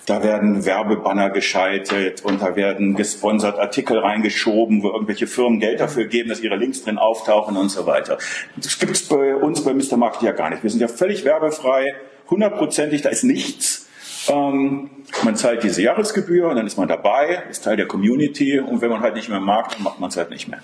da 0.06 0.22
werden 0.22 0.66
Werbebanner 0.66 1.30
geschaltet 1.30 2.26
und 2.26 2.42
da 2.42 2.58
werden 2.58 2.96
gesponsert 2.96 3.58
Artikel 3.58 4.00
reingeschoben, 4.00 4.84
wo 4.84 4.90
irgendwelche 4.90 5.28
Firmen 5.28 5.62
Geld 5.62 5.80
dafür 5.80 6.06
geben, 6.06 6.28
dass 6.28 6.42
ihre 6.42 6.58
Links 6.58 6.84
drin 6.84 6.98
auftauchen 6.98 7.56
und 7.56 7.70
so 7.70 7.86
weiter. 7.86 8.18
Das 8.58 8.80
gibt 8.80 8.92
es 8.92 9.08
bei 9.08 9.34
uns 9.36 9.64
bei 9.64 9.74
Mr. 9.74 9.96
Market 9.96 10.22
ja 10.24 10.32
gar 10.34 10.50
nicht. 10.50 10.62
Wir 10.62 10.70
sind 10.70 10.82
ja 10.82 10.90
völlig 10.90 11.24
werbefrei 11.24 11.94
hundertprozentig, 12.34 13.02
da 13.02 13.10
ist 13.10 13.24
nichts. 13.24 13.88
Ähm, 14.30 14.90
man 15.24 15.36
zahlt 15.36 15.64
diese 15.64 15.82
Jahresgebühr 15.82 16.48
und 16.50 16.56
dann 16.56 16.66
ist 16.66 16.78
man 16.78 16.88
dabei, 16.88 17.44
ist 17.50 17.64
Teil 17.64 17.78
der 17.78 17.88
Community 17.88 18.60
und 18.60 18.82
wenn 18.82 18.90
man 18.90 19.02
halt 19.02 19.16
nicht 19.16 19.30
mehr 19.30 19.40
mag, 19.40 19.72
dann 19.74 19.84
macht 19.84 20.00
man 20.00 20.10
es 20.10 20.18
halt 20.18 20.30
nicht 20.30 20.48
mehr. 20.48 20.60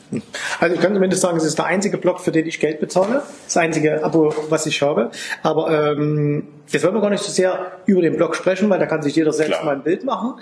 Also 0.59 0.75
ich 0.75 0.81
kann 0.81 0.93
zumindest 0.93 1.21
sagen, 1.21 1.37
es 1.37 1.43
ist 1.43 1.57
der 1.57 1.65
einzige 1.65 1.97
Blog, 1.97 2.19
für 2.19 2.31
den 2.31 2.47
ich 2.47 2.59
Geld 2.59 2.79
bezahle, 2.79 3.21
das 3.45 3.57
einzige 3.57 4.03
Abo, 4.03 4.33
was 4.49 4.65
ich 4.65 4.81
habe. 4.81 5.11
Aber 5.43 5.91
ähm, 5.91 6.47
jetzt 6.67 6.83
wollen 6.83 6.95
wir 6.95 7.01
gar 7.01 7.09
nicht 7.09 7.23
so 7.23 7.31
sehr 7.31 7.73
über 7.85 8.01
den 8.01 8.15
Blog 8.15 8.35
sprechen, 8.35 8.69
weil 8.69 8.79
da 8.79 8.85
kann 8.85 9.01
sich 9.01 9.15
jeder 9.15 9.33
selbst 9.33 9.53
Klar. 9.53 9.65
mal 9.65 9.75
ein 9.75 9.83
Bild 9.83 10.03
machen, 10.03 10.35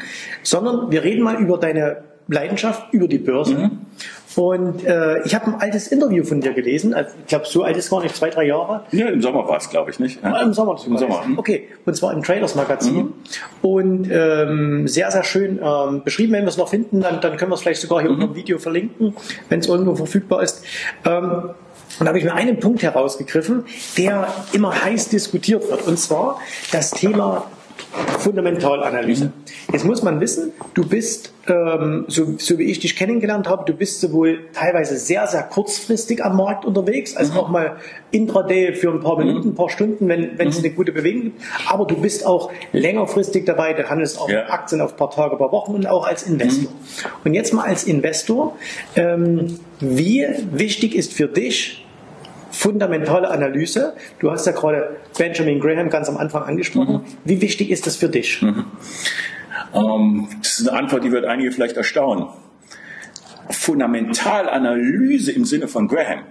sondern 0.44 0.92
wir 0.92 1.04
reden 1.04 1.24
mal 1.24 1.36
über 1.42 1.58
deine 1.58 2.04
Leidenschaft, 2.28 2.94
über 2.94 3.08
die 3.08 3.20
Börse. 3.20 3.56
Mhm. 3.56 3.80
Und 4.38 4.86
äh, 4.86 5.24
ich 5.24 5.34
habe 5.34 5.48
ein 5.48 5.56
altes 5.56 5.88
Interview 5.88 6.24
von 6.24 6.42
dir 6.42 6.54
gelesen. 6.54 6.94
Also, 6.94 7.16
ich 7.20 7.26
glaube, 7.26 7.46
so 7.48 7.64
alt 7.64 7.76
ist 7.76 7.90
gar 7.90 8.04
nicht, 8.04 8.16
zwei, 8.16 8.30
drei 8.30 8.46
Jahre. 8.46 8.84
Ja, 8.92 9.08
im 9.08 9.20
Sommer 9.20 9.48
war 9.48 9.58
es, 9.58 9.68
glaube 9.68 9.90
ich, 9.90 10.00
nicht? 10.00 10.24
Ja. 10.24 10.42
Im 10.42 10.54
Sommer. 10.54 10.78
Im 10.86 10.96
Sommer. 10.96 11.26
Hm. 11.26 11.40
Okay, 11.40 11.68
und 11.88 11.96
zwar 11.96 12.14
im 12.14 12.22
Traders 12.22 12.54
Magazin. 12.54 12.96
Mhm. 12.96 13.14
Und 13.64 14.12
ähm, 14.12 14.88
sehr, 14.88 15.10
sehr 15.10 15.24
schön 15.24 15.60
ähm, 15.60 16.04
beschrieben. 16.04 16.34
Wenn 16.34 16.44
wir 16.44 16.50
es 16.50 16.58
noch 16.58 16.70
finden, 16.70 17.02
dann, 17.02 17.20
dann 17.20 17.36
können 17.38 17.50
wir 17.50 17.56
es 17.56 17.62
vielleicht 17.62 17.82
sogar 17.82 18.02
hier 18.02 18.12
mhm. 18.12 18.18
unter 18.18 18.28
dem 18.28 18.36
Video 18.36 18.60
verlinken, 18.60 19.16
wenn 19.50 19.60
es 19.60 19.68
irgendwo 19.68 19.96
verfügbar 19.96 20.44
ist. 20.44 20.64
Ähm, 21.04 21.50
und 22.00 22.06
da 22.06 22.08
habe 22.10 22.20
ich 22.20 22.24
mir 22.24 22.36
einen 22.36 22.60
Punkt 22.60 22.84
herausgegriffen, 22.84 23.66
der 23.98 24.28
immer 24.54 24.84
heiß 24.84 25.10
diskutiert 25.10 25.68
wird. 25.68 25.88
Und 25.88 25.98
zwar 25.98 26.40
das 26.72 26.92
Thema 26.92 27.46
Fundamentalanalyse. 28.20 29.26
Mhm. 29.26 29.34
Jetzt 29.72 29.86
muss 29.86 30.04
man 30.04 30.20
wissen, 30.20 30.52
du 30.74 30.88
bist, 30.88 31.34
ähm, 31.48 32.06
so, 32.08 32.36
so, 32.38 32.58
wie 32.58 32.64
ich 32.64 32.80
dich 32.80 32.96
kennengelernt 32.96 33.48
habe, 33.48 33.64
du 33.66 33.74
bist 33.74 34.02
sowohl 34.02 34.48
teilweise 34.54 34.98
sehr, 34.98 35.28
sehr 35.28 35.44
kurzfristig 35.44 36.24
am 36.24 36.38
Markt 36.38 36.66
unterwegs, 36.66 37.16
als 37.16 37.32
mhm. 37.32 37.38
auch 37.38 37.50
mal 37.50 37.78
intraday 38.12 38.74
für 38.74 38.92
ein 38.92 39.00
paar 39.00 39.18
Minuten, 39.18 39.50
ein 39.50 39.56
paar 39.56 39.70
Stunden, 39.70 40.08
wenn, 40.08 40.38
wenn 40.38 40.48
mhm. 40.48 40.54
es 40.54 40.60
eine 40.60 40.72
gute 40.72 40.92
Bewegung 40.92 41.24
gibt. 41.24 41.42
Aber 41.68 41.86
du 41.86 41.96
bist 41.96 42.26
auch 42.26 42.52
längerfristig 42.74 43.46
dabei, 43.46 43.74
du 43.74 43.90
handelst 43.90 44.20
auch 44.20 44.30
ja. 44.30 44.48
Aktien 44.50 44.82
auf 44.82 44.94
ein 44.94 44.98
paar 44.98 45.12
Tage, 45.12 45.34
ein 45.34 45.38
paar 45.38 45.52
Wochen 45.52 45.74
und 45.74 45.88
auch 45.88 46.06
als 46.06 46.24
Investor. 46.24 46.72
Mhm. 46.72 47.10
Und 47.24 47.34
jetzt 47.34 47.54
mal 47.54 47.64
als 47.64 47.84
Investor, 47.84 48.58
ähm, 48.96 49.60
wie 49.80 50.26
wichtig 50.52 50.96
ist 50.96 51.14
für 51.14 51.28
dich 51.28 51.87
fundamentale 52.58 53.30
Analyse. 53.30 53.96
Du 54.20 54.32
hast 54.32 54.48
ja 54.48 54.52
gerade 54.52 54.98
Benjamin 55.18 55.60
Graham 55.60 55.90
ganz 55.90 56.10
am 56.10 56.18
Anfang 56.18 56.44
angesprochen. 56.44 56.96
Mhm. 56.96 57.06
Wie 57.24 57.42
wichtig 57.42 57.70
ist 57.70 57.86
das 57.86 57.96
für 57.96 58.10
dich? 58.10 58.42
Mhm. 58.42 58.66
Ähm, 59.74 60.28
das 60.42 60.60
ist 60.60 60.68
eine 60.68 60.78
Antwort, 60.78 61.04
die 61.04 61.12
wird 61.12 61.26
einige 61.26 61.52
vielleicht 61.52 61.78
erstaunen. 61.78 62.28
Fundamentalanalyse 63.50 65.32
im 65.32 65.46
Sinne 65.46 65.68
von 65.68 65.88
Graham? 65.88 66.24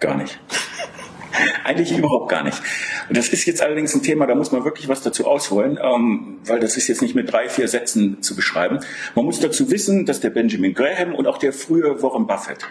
Gar 0.00 0.16
nicht. 0.16 0.40
Eigentlich 1.64 1.96
überhaupt 1.96 2.28
gar 2.28 2.42
nicht. 2.42 2.60
Und 3.08 3.16
das 3.16 3.28
ist 3.28 3.46
jetzt 3.46 3.62
allerdings 3.62 3.94
ein 3.94 4.02
Thema, 4.02 4.26
da 4.26 4.34
muss 4.34 4.52
man 4.52 4.64
wirklich 4.64 4.88
was 4.88 5.02
dazu 5.02 5.26
ausholen, 5.26 5.78
ähm, 5.80 6.38
weil 6.44 6.60
das 6.60 6.76
ist 6.76 6.88
jetzt 6.88 7.02
nicht 7.02 7.14
mit 7.14 7.32
drei, 7.32 7.48
vier 7.48 7.68
Sätzen 7.68 8.20
zu 8.20 8.34
beschreiben. 8.34 8.80
Man 9.14 9.24
muss 9.24 9.40
dazu 9.40 9.70
wissen, 9.70 10.06
dass 10.06 10.20
der 10.20 10.30
Benjamin 10.30 10.74
Graham 10.74 11.14
und 11.14 11.26
auch 11.26 11.38
der 11.38 11.52
frühe 11.52 12.02
Warren 12.02 12.26
Buffett 12.26 12.66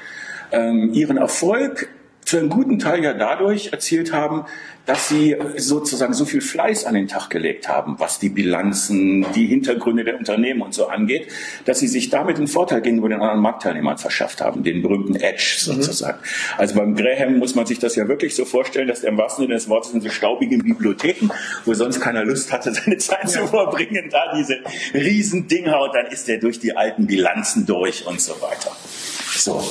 ähm, 0.51 0.91
ihren 0.93 1.17
Erfolg 1.17 1.87
zu 2.25 2.37
einem 2.37 2.49
guten 2.49 2.79
Teil 2.79 3.03
ja 3.03 3.13
dadurch 3.13 3.71
erzielt 3.71 4.13
haben, 4.13 4.45
dass 4.85 5.09
sie 5.09 5.35
sozusagen 5.57 6.13
so 6.13 6.25
viel 6.25 6.41
Fleiß 6.41 6.85
an 6.85 6.95
den 6.95 7.07
Tag 7.07 7.29
gelegt 7.29 7.69
haben, 7.69 7.95
was 7.99 8.19
die 8.19 8.29
Bilanzen, 8.29 9.25
die 9.35 9.45
Hintergründe 9.45 10.03
der 10.03 10.17
Unternehmen 10.17 10.61
und 10.61 10.73
so 10.73 10.87
angeht, 10.87 11.27
dass 11.65 11.79
sie 11.79 11.87
sich 11.87 12.09
damit 12.09 12.37
einen 12.37 12.47
Vorteil 12.47 12.81
gegenüber 12.81 13.09
den 13.09 13.21
anderen 13.21 13.41
Marktteilnehmern 13.41 13.97
verschafft 13.97 14.41
haben, 14.41 14.63
den 14.63 14.81
berühmten 14.81 15.15
Edge 15.15 15.57
mhm. 15.67 15.73
sozusagen. 15.73 16.17
Mhm. 16.19 16.59
Also 16.59 16.75
beim 16.75 16.95
Graham 16.95 17.37
muss 17.37 17.53
man 17.53 17.65
sich 17.65 17.79
das 17.79 17.95
ja 17.95 18.07
wirklich 18.07 18.35
so 18.35 18.43
vorstellen, 18.43 18.87
dass 18.87 19.01
der 19.01 19.11
im 19.11 19.17
wahrsten 19.17 19.43
Sinne 19.43 19.55
des 19.55 19.69
Wortes 19.69 19.93
in 19.93 20.01
so 20.01 20.09
staubigen 20.09 20.63
Bibliotheken, 20.63 21.29
wo 21.65 21.73
sonst 21.73 21.99
keiner 21.99 22.25
Lust 22.25 22.51
hatte, 22.51 22.73
seine 22.73 22.97
Zeit 22.97 23.23
ja. 23.23 23.27
zu 23.27 23.47
verbringen, 23.47 24.09
da 24.09 24.33
diese 24.35 24.59
Riesendinger 24.93 25.79
und 25.79 25.93
dann 25.93 26.07
ist 26.07 26.27
er 26.27 26.39
durch 26.39 26.59
die 26.59 26.75
alten 26.75 27.05
Bilanzen 27.05 27.65
durch 27.65 28.07
und 28.07 28.19
so 28.19 28.33
weiter. 28.41 28.75
So. 29.35 29.61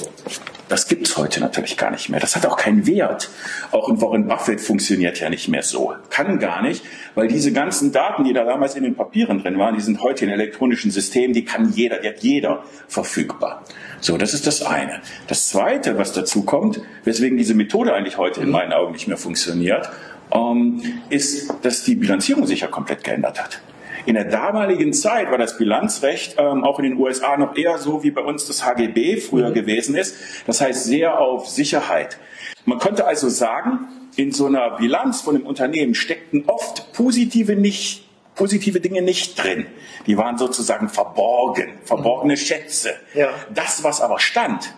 Das 0.70 0.86
gibt 0.86 1.08
es 1.08 1.16
heute 1.16 1.40
natürlich 1.40 1.76
gar 1.76 1.90
nicht 1.90 2.10
mehr. 2.10 2.20
Das 2.20 2.36
hat 2.36 2.46
auch 2.46 2.56
keinen 2.56 2.86
Wert. 2.86 3.28
Auch 3.72 3.88
ein 3.88 4.00
Warren 4.00 4.28
Buffett 4.28 4.60
funktioniert 4.60 5.18
ja 5.18 5.28
nicht 5.28 5.48
mehr 5.48 5.64
so. 5.64 5.94
Kann 6.10 6.38
gar 6.38 6.62
nicht, 6.62 6.84
weil 7.16 7.26
diese 7.26 7.52
ganzen 7.52 7.90
Daten, 7.90 8.22
die 8.22 8.32
da 8.32 8.44
damals 8.44 8.76
in 8.76 8.84
den 8.84 8.94
Papieren 8.94 9.42
drin 9.42 9.58
waren, 9.58 9.74
die 9.74 9.80
sind 9.80 10.00
heute 10.00 10.24
in 10.24 10.30
elektronischen 10.30 10.92
Systemen, 10.92 11.34
die 11.34 11.44
kann 11.44 11.72
jeder, 11.72 11.98
die 11.98 12.08
hat 12.08 12.20
jeder 12.20 12.62
verfügbar. 12.86 13.64
So, 14.00 14.16
das 14.16 14.32
ist 14.32 14.46
das 14.46 14.62
eine. 14.62 15.00
Das 15.26 15.48
zweite, 15.48 15.98
was 15.98 16.12
dazu 16.12 16.44
kommt, 16.44 16.80
weswegen 17.02 17.36
diese 17.36 17.54
Methode 17.54 17.92
eigentlich 17.92 18.16
heute 18.16 18.40
in 18.40 18.50
meinen 18.50 18.72
Augen 18.72 18.92
nicht 18.92 19.08
mehr 19.08 19.16
funktioniert, 19.16 19.90
ähm, 20.32 20.82
ist, 21.08 21.52
dass 21.62 21.82
die 21.82 21.96
Bilanzierung 21.96 22.46
sich 22.46 22.60
ja 22.60 22.68
komplett 22.68 23.02
geändert 23.02 23.42
hat. 23.42 23.60
In 24.06 24.14
der 24.14 24.24
damaligen 24.24 24.92
Zeit 24.92 25.30
war 25.30 25.38
das 25.38 25.58
Bilanzrecht 25.58 26.36
ähm, 26.38 26.64
auch 26.64 26.78
in 26.78 26.84
den 26.84 26.96
USA 26.96 27.36
noch 27.36 27.56
eher 27.56 27.78
so, 27.78 28.02
wie 28.02 28.10
bei 28.10 28.22
uns 28.22 28.46
das 28.46 28.64
HGB 28.64 29.18
früher 29.20 29.50
mhm. 29.50 29.54
gewesen 29.54 29.94
ist. 29.94 30.16
Das 30.46 30.60
heißt 30.60 30.84
sehr 30.84 31.18
auf 31.18 31.48
Sicherheit. 31.48 32.18
Man 32.64 32.78
könnte 32.78 33.06
also 33.06 33.28
sagen, 33.28 33.88
in 34.16 34.32
so 34.32 34.46
einer 34.46 34.76
Bilanz 34.76 35.20
von 35.20 35.36
einem 35.36 35.46
Unternehmen 35.46 35.94
steckten 35.94 36.44
oft 36.46 36.92
positive, 36.92 37.56
nicht, 37.56 38.08
positive 38.34 38.80
Dinge 38.80 39.02
nicht 39.02 39.42
drin. 39.42 39.66
Die 40.06 40.16
waren 40.16 40.38
sozusagen 40.38 40.88
verborgen, 40.88 41.78
verborgene 41.84 42.34
mhm. 42.34 42.38
Schätze. 42.38 42.94
Ja. 43.14 43.28
Das, 43.54 43.84
was 43.84 44.00
aber 44.00 44.18
stand, 44.18 44.74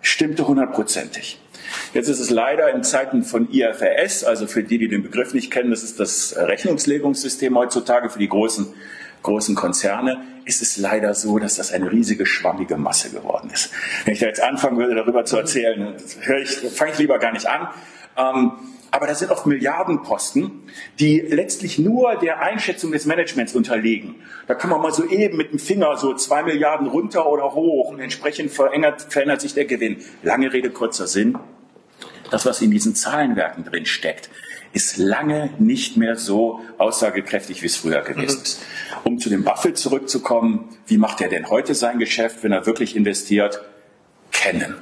stimmte 0.00 0.46
hundertprozentig. 0.46 1.40
Jetzt 1.94 2.08
ist 2.08 2.20
es 2.20 2.30
leider 2.30 2.72
in 2.74 2.82
Zeiten 2.82 3.22
von 3.22 3.48
IFRS, 3.50 4.24
also 4.24 4.46
für 4.46 4.62
die, 4.62 4.78
die 4.78 4.88
den 4.88 5.02
Begriff 5.02 5.34
nicht 5.34 5.50
kennen, 5.50 5.70
das 5.70 5.82
ist 5.82 6.00
das 6.00 6.34
Rechnungslegungssystem 6.36 7.56
heutzutage 7.56 8.10
für 8.10 8.18
die 8.18 8.28
großen, 8.28 8.66
großen 9.22 9.54
Konzerne, 9.54 10.22
ist 10.44 10.62
es 10.62 10.76
leider 10.76 11.14
so, 11.14 11.38
dass 11.38 11.56
das 11.56 11.72
eine 11.72 11.90
riesige 11.90 12.26
schwammige 12.26 12.76
Masse 12.76 13.10
geworden 13.10 13.50
ist. 13.52 13.70
Wenn 14.04 14.14
ich 14.14 14.20
da 14.20 14.26
jetzt 14.26 14.42
anfangen 14.42 14.78
würde, 14.78 14.94
darüber 14.94 15.24
zu 15.24 15.36
erzählen, 15.36 15.94
fange 15.98 16.92
ich 16.92 16.98
lieber 16.98 17.18
gar 17.18 17.32
nicht 17.32 17.46
an. 17.46 17.68
Ähm, 18.16 18.52
aber 18.92 19.06
das 19.06 19.18
sind 19.18 19.30
oft 19.30 19.46
Milliardenposten, 19.46 20.62
die 21.00 21.20
letztlich 21.20 21.78
nur 21.78 22.14
der 22.16 22.40
Einschätzung 22.40 22.92
des 22.92 23.04
Managements 23.04 23.54
unterliegen. 23.54 24.14
Da 24.46 24.54
kann 24.54 24.70
man 24.70 24.80
mal 24.80 24.92
so 24.92 25.04
eben 25.04 25.36
mit 25.36 25.52
dem 25.52 25.58
Finger 25.58 25.96
so 25.96 26.14
zwei 26.14 26.42
Milliarden 26.42 26.86
runter 26.86 27.26
oder 27.26 27.52
hoch 27.52 27.90
und 27.90 28.00
entsprechend 28.00 28.52
verändert, 28.52 29.06
verändert 29.10 29.40
sich 29.40 29.54
der 29.54 29.66
Gewinn. 29.66 29.98
Lange 30.22 30.52
Rede, 30.52 30.70
kurzer 30.70 31.06
Sinn 31.06 31.36
das, 32.30 32.46
was 32.46 32.62
in 32.62 32.70
diesen 32.70 32.94
Zahlenwerken 32.94 33.64
drin 33.64 33.86
steckt, 33.86 34.30
ist 34.72 34.96
lange 34.98 35.50
nicht 35.58 35.96
mehr 35.96 36.16
so 36.16 36.60
aussagekräftig, 36.78 37.62
wie 37.62 37.66
es 37.66 37.76
früher 37.76 38.02
gewesen 38.02 38.42
ist. 38.42 38.62
Um 39.04 39.18
zu 39.18 39.30
dem 39.30 39.44
Buffett 39.44 39.78
zurückzukommen, 39.78 40.68
wie 40.86 40.98
macht 40.98 41.20
er 41.20 41.28
denn 41.28 41.48
heute 41.48 41.74
sein 41.74 41.98
Geschäft, 41.98 42.42
wenn 42.42 42.52
er 42.52 42.66
wirklich 42.66 42.96
investiert? 42.96 43.62
Kennen 44.32 44.76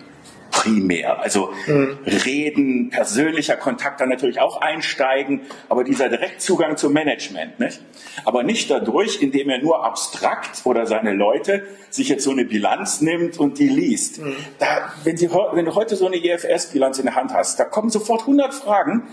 primär. 0.65 1.21
Also 1.21 1.53
mhm. 1.67 1.99
reden, 2.07 2.91
persönlicher 2.91 3.57
Kontakt 3.57 4.01
dann 4.01 4.09
natürlich 4.09 4.41
auch 4.41 4.61
einsteigen, 4.61 5.43
aber 5.69 5.85
dieser 5.85 6.09
Direktzugang 6.09 6.77
zum 6.77 6.93
Management, 6.93 7.61
nicht? 7.61 7.81
Aber 8.25 8.43
nicht 8.43 8.71
dadurch, 8.71 9.23
indem 9.23 9.51
er 9.51 9.59
nur 9.59 9.85
abstrakt 9.85 10.63
oder 10.65 10.87
seine 10.87 11.13
Leute 11.13 11.67
sich 11.91 12.09
jetzt 12.09 12.25
so 12.25 12.31
eine 12.31 12.45
Bilanz 12.45 13.01
nimmt 13.01 13.39
und 13.39 13.59
die 13.59 13.69
liest. 13.69 14.21
Mhm. 14.21 14.37
Da, 14.59 14.93
wenn, 15.05 15.17
Sie, 15.17 15.31
wenn 15.31 15.65
du 15.65 15.75
heute 15.75 15.97
so 15.97 16.07
eine 16.07 16.17
IFS-Bilanz 16.17 16.99
in 16.99 17.07
der 17.07 17.15
Hand 17.15 17.33
hast, 17.33 17.61
da 17.61 17.65
kommen 17.65 17.91
sofort 17.91 18.23
100 18.23 18.55
Fragen, 18.55 19.05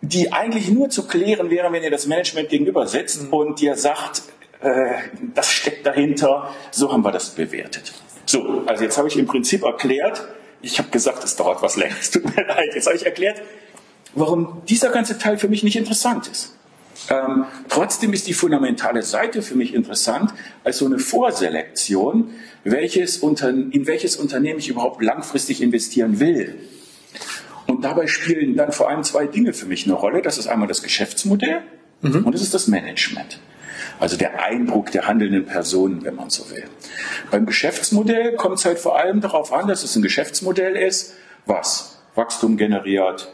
die 0.00 0.32
eigentlich 0.32 0.70
nur 0.70 0.90
zu 0.90 1.06
klären 1.06 1.50
wären, 1.50 1.72
wenn 1.72 1.82
ihr 1.82 1.90
das 1.90 2.06
Management 2.06 2.48
gegenüber 2.48 2.86
sitzt 2.86 3.24
mhm. 3.24 3.32
und 3.32 3.60
dir 3.60 3.74
sagt, 3.74 4.22
äh, 4.60 4.94
das 5.34 5.50
steckt 5.50 5.86
dahinter, 5.86 6.50
so 6.70 6.92
haben 6.92 7.04
wir 7.04 7.12
das 7.12 7.30
bewertet. 7.30 7.92
So, 8.26 8.62
also 8.66 8.84
jetzt 8.84 8.98
habe 8.98 9.08
ich 9.08 9.16
im 9.16 9.26
Prinzip 9.26 9.64
erklärt, 9.64 10.28
ich 10.62 10.78
habe 10.78 10.90
gesagt, 10.90 11.24
es 11.24 11.36
dauert 11.36 11.62
was 11.62 11.76
länger. 11.76 11.94
Es 12.00 12.10
tut 12.10 12.24
mir 12.24 12.44
leid. 12.46 12.74
Jetzt 12.74 12.86
habe 12.86 12.96
ich 12.96 13.06
erklärt, 13.06 13.40
warum 14.14 14.62
dieser 14.68 14.90
ganze 14.90 15.18
Teil 15.18 15.38
für 15.38 15.48
mich 15.48 15.62
nicht 15.62 15.76
interessant 15.76 16.28
ist. 16.28 16.54
Ähm, 17.10 17.44
trotzdem 17.68 18.12
ist 18.12 18.26
die 18.26 18.34
fundamentale 18.34 19.02
Seite 19.02 19.40
für 19.42 19.54
mich 19.54 19.72
interessant 19.72 20.32
als 20.64 20.78
so 20.78 20.86
eine 20.86 20.98
Vorselektion, 20.98 22.30
welches 22.64 23.18
in 23.18 23.86
welches 23.86 24.16
Unternehmen 24.16 24.58
ich 24.58 24.68
überhaupt 24.68 25.02
langfristig 25.02 25.62
investieren 25.62 26.20
will. 26.20 26.56
Und 27.66 27.84
dabei 27.84 28.06
spielen 28.06 28.56
dann 28.56 28.72
vor 28.72 28.88
allem 28.88 29.04
zwei 29.04 29.26
Dinge 29.26 29.52
für 29.52 29.66
mich 29.66 29.84
eine 29.84 29.94
Rolle. 29.94 30.22
Das 30.22 30.38
ist 30.38 30.48
einmal 30.48 30.68
das 30.68 30.82
Geschäftsmodell 30.82 31.60
mhm. 32.02 32.24
und 32.24 32.34
das 32.34 32.42
ist 32.42 32.52
das 32.52 32.66
Management. 32.66 33.38
Also 34.00 34.16
der 34.16 34.42
Eindruck 34.42 34.92
der 34.92 35.06
handelnden 35.06 35.46
Personen, 35.46 36.04
wenn 36.04 36.14
man 36.14 36.30
so 36.30 36.50
will. 36.50 36.64
Beim 37.30 37.46
Geschäftsmodell 37.46 38.34
kommt 38.36 38.58
es 38.58 38.64
halt 38.64 38.78
vor 38.78 38.98
allem 38.98 39.20
darauf 39.20 39.52
an, 39.52 39.66
dass 39.66 39.82
es 39.82 39.96
ein 39.96 40.02
Geschäftsmodell 40.02 40.76
ist, 40.76 41.14
was 41.46 41.98
Wachstum 42.14 42.56
generiert, 42.56 43.28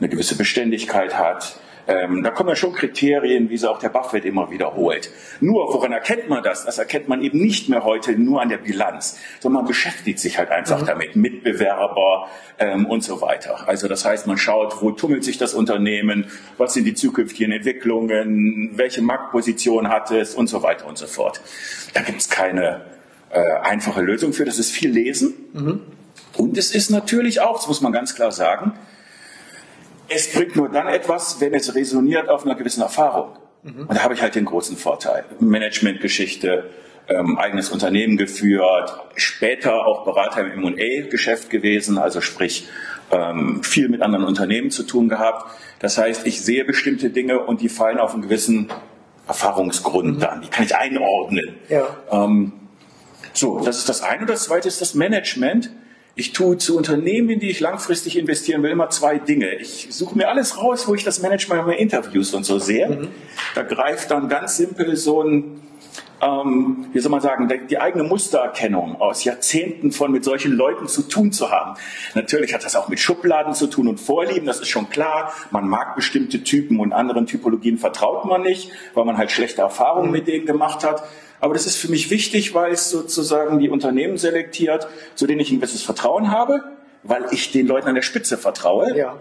eine 0.00 0.08
gewisse 0.08 0.36
Beständigkeit 0.36 1.18
hat, 1.18 1.58
ähm, 1.88 2.22
da 2.22 2.30
kommen 2.30 2.48
ja 2.48 2.56
schon 2.56 2.72
Kriterien, 2.72 3.48
wie 3.48 3.56
sie 3.56 3.70
auch 3.70 3.78
der 3.78 3.90
Buffett 3.90 4.24
immer 4.24 4.50
wiederholt. 4.50 5.10
Nur, 5.40 5.72
woran 5.72 5.92
erkennt 5.92 6.28
man 6.28 6.42
das? 6.42 6.64
Das 6.64 6.78
erkennt 6.78 7.08
man 7.08 7.22
eben 7.22 7.38
nicht 7.38 7.68
mehr 7.68 7.84
heute 7.84 8.12
nur 8.12 8.42
an 8.42 8.48
der 8.48 8.58
Bilanz, 8.58 9.18
sondern 9.40 9.62
man 9.62 9.68
beschäftigt 9.68 10.18
sich 10.18 10.38
halt 10.38 10.50
einfach 10.50 10.82
mhm. 10.82 10.86
damit, 10.86 11.16
Mitbewerber 11.16 12.28
ähm, 12.58 12.86
und 12.86 13.04
so 13.04 13.20
weiter. 13.20 13.68
Also 13.68 13.86
das 13.86 14.04
heißt, 14.04 14.26
man 14.26 14.38
schaut, 14.38 14.82
wo 14.82 14.90
tummelt 14.90 15.22
sich 15.22 15.38
das 15.38 15.54
Unternehmen, 15.54 16.26
was 16.58 16.74
sind 16.74 16.84
die 16.84 16.94
zukünftigen 16.94 17.52
Entwicklungen, 17.52 18.72
welche 18.74 19.02
Marktposition 19.02 19.88
hat 19.88 20.10
es 20.10 20.34
und 20.34 20.48
so 20.48 20.62
weiter 20.62 20.86
und 20.86 20.98
so 20.98 21.06
fort. 21.06 21.40
Da 21.94 22.00
gibt 22.02 22.20
es 22.20 22.28
keine 22.28 22.82
äh, 23.30 23.40
einfache 23.62 24.00
Lösung 24.00 24.32
für, 24.32 24.44
das 24.44 24.58
ist 24.58 24.72
viel 24.72 24.90
Lesen. 24.90 25.34
Mhm. 25.52 25.80
Und 26.36 26.58
es 26.58 26.74
ist 26.74 26.90
natürlich 26.90 27.40
auch, 27.40 27.56
das 27.56 27.68
muss 27.68 27.80
man 27.80 27.92
ganz 27.92 28.14
klar 28.14 28.32
sagen, 28.32 28.74
es 30.08 30.32
bringt 30.32 30.56
nur 30.56 30.68
dann 30.68 30.88
etwas, 30.88 31.40
wenn 31.40 31.54
es 31.54 31.74
resoniert 31.74 32.28
auf 32.28 32.44
einer 32.44 32.54
gewissen 32.54 32.82
Erfahrung. 32.82 33.36
Mhm. 33.62 33.86
Und 33.86 33.94
da 33.94 34.02
habe 34.02 34.14
ich 34.14 34.22
halt 34.22 34.34
den 34.34 34.44
großen 34.44 34.76
Vorteil. 34.76 35.24
Managementgeschichte, 35.40 36.70
ähm, 37.08 37.38
eigenes 37.38 37.70
Unternehmen 37.70 38.16
geführt, 38.16 38.98
später 39.14 39.86
auch 39.86 40.04
Berater 40.04 40.40
im 40.40 40.64
M&A-Geschäft 40.64 41.50
gewesen, 41.50 41.98
also 41.98 42.20
sprich 42.20 42.68
ähm, 43.10 43.62
viel 43.62 43.88
mit 43.88 44.02
anderen 44.02 44.24
Unternehmen 44.24 44.70
zu 44.70 44.82
tun 44.82 45.08
gehabt. 45.08 45.50
Das 45.78 45.98
heißt, 45.98 46.26
ich 46.26 46.42
sehe 46.42 46.64
bestimmte 46.64 47.10
Dinge 47.10 47.40
und 47.40 47.60
die 47.60 47.68
fallen 47.68 47.98
auf 47.98 48.14
einen 48.14 48.22
gewissen 48.22 48.68
Erfahrungsgrund 49.28 50.16
mhm. 50.16 50.20
dann. 50.20 50.42
Die 50.42 50.48
kann 50.48 50.64
ich 50.64 50.76
einordnen. 50.76 51.56
Ja. 51.68 51.86
Ähm, 52.10 52.52
so, 53.32 53.60
das 53.60 53.78
ist 53.78 53.88
das 53.88 54.02
eine. 54.02 54.22
Und 54.22 54.30
das 54.30 54.44
zweite 54.44 54.68
ist 54.68 54.80
das 54.80 54.94
Management. 54.94 55.70
Ich 56.18 56.32
tue 56.32 56.56
zu 56.56 56.78
Unternehmen, 56.78 57.28
in 57.28 57.40
die 57.40 57.50
ich 57.50 57.60
langfristig 57.60 58.16
investieren 58.16 58.62
will, 58.62 58.70
immer 58.70 58.88
zwei 58.88 59.18
Dinge. 59.18 59.54
Ich 59.56 59.88
suche 59.90 60.16
mir 60.16 60.30
alles 60.30 60.56
raus, 60.56 60.88
wo 60.88 60.94
ich 60.94 61.04
das 61.04 61.20
Management 61.20 61.66
bei 61.66 61.76
Interviews 61.76 62.32
und 62.32 62.44
so 62.44 62.58
sehe. 62.58 62.88
Mhm. 62.88 63.08
Da 63.54 63.62
greift 63.62 64.10
dann 64.10 64.30
ganz 64.30 64.56
simpel 64.56 64.96
so 64.96 65.22
ein, 65.22 65.60
ähm, 66.22 66.86
wie 66.94 67.00
soll 67.00 67.10
man 67.10 67.20
sagen, 67.20 67.52
die 67.68 67.78
eigene 67.78 68.02
Mustererkennung 68.02 68.98
aus 68.98 69.24
Jahrzehnten 69.24 69.92
von 69.92 70.10
mit 70.10 70.24
solchen 70.24 70.52
Leuten 70.52 70.88
zu 70.88 71.02
tun 71.02 71.32
zu 71.32 71.50
haben. 71.50 71.76
Natürlich 72.14 72.54
hat 72.54 72.64
das 72.64 72.76
auch 72.76 72.88
mit 72.88 72.98
Schubladen 72.98 73.52
zu 73.52 73.66
tun 73.66 73.86
und 73.86 74.00
Vorlieben, 74.00 74.46
das 74.46 74.60
ist 74.60 74.68
schon 74.68 74.88
klar. 74.88 75.34
Man 75.50 75.68
mag 75.68 75.96
bestimmte 75.96 76.42
Typen 76.42 76.80
und 76.80 76.94
anderen 76.94 77.26
Typologien 77.26 77.76
vertraut 77.76 78.24
man 78.24 78.40
nicht, 78.40 78.70
weil 78.94 79.04
man 79.04 79.18
halt 79.18 79.30
schlechte 79.30 79.60
Erfahrungen 79.60 80.06
mhm. 80.06 80.12
mit 80.12 80.28
denen 80.28 80.46
gemacht 80.46 80.82
hat. 80.82 81.02
Aber 81.46 81.54
das 81.54 81.66
ist 81.66 81.76
für 81.76 81.86
mich 81.86 82.10
wichtig, 82.10 82.54
weil 82.54 82.72
es 82.72 82.90
sozusagen 82.90 83.60
die 83.60 83.70
Unternehmen 83.70 84.16
selektiert, 84.16 84.88
zu 85.14 85.28
denen 85.28 85.38
ich 85.38 85.52
ein 85.52 85.60
gewisses 85.60 85.80
Vertrauen 85.80 86.32
habe, 86.32 86.60
weil 87.04 87.24
ich 87.30 87.52
den 87.52 87.68
Leuten 87.68 87.86
an 87.86 87.94
der 87.94 88.02
Spitze 88.02 88.36
vertraue 88.36 88.96
ja. 88.96 89.16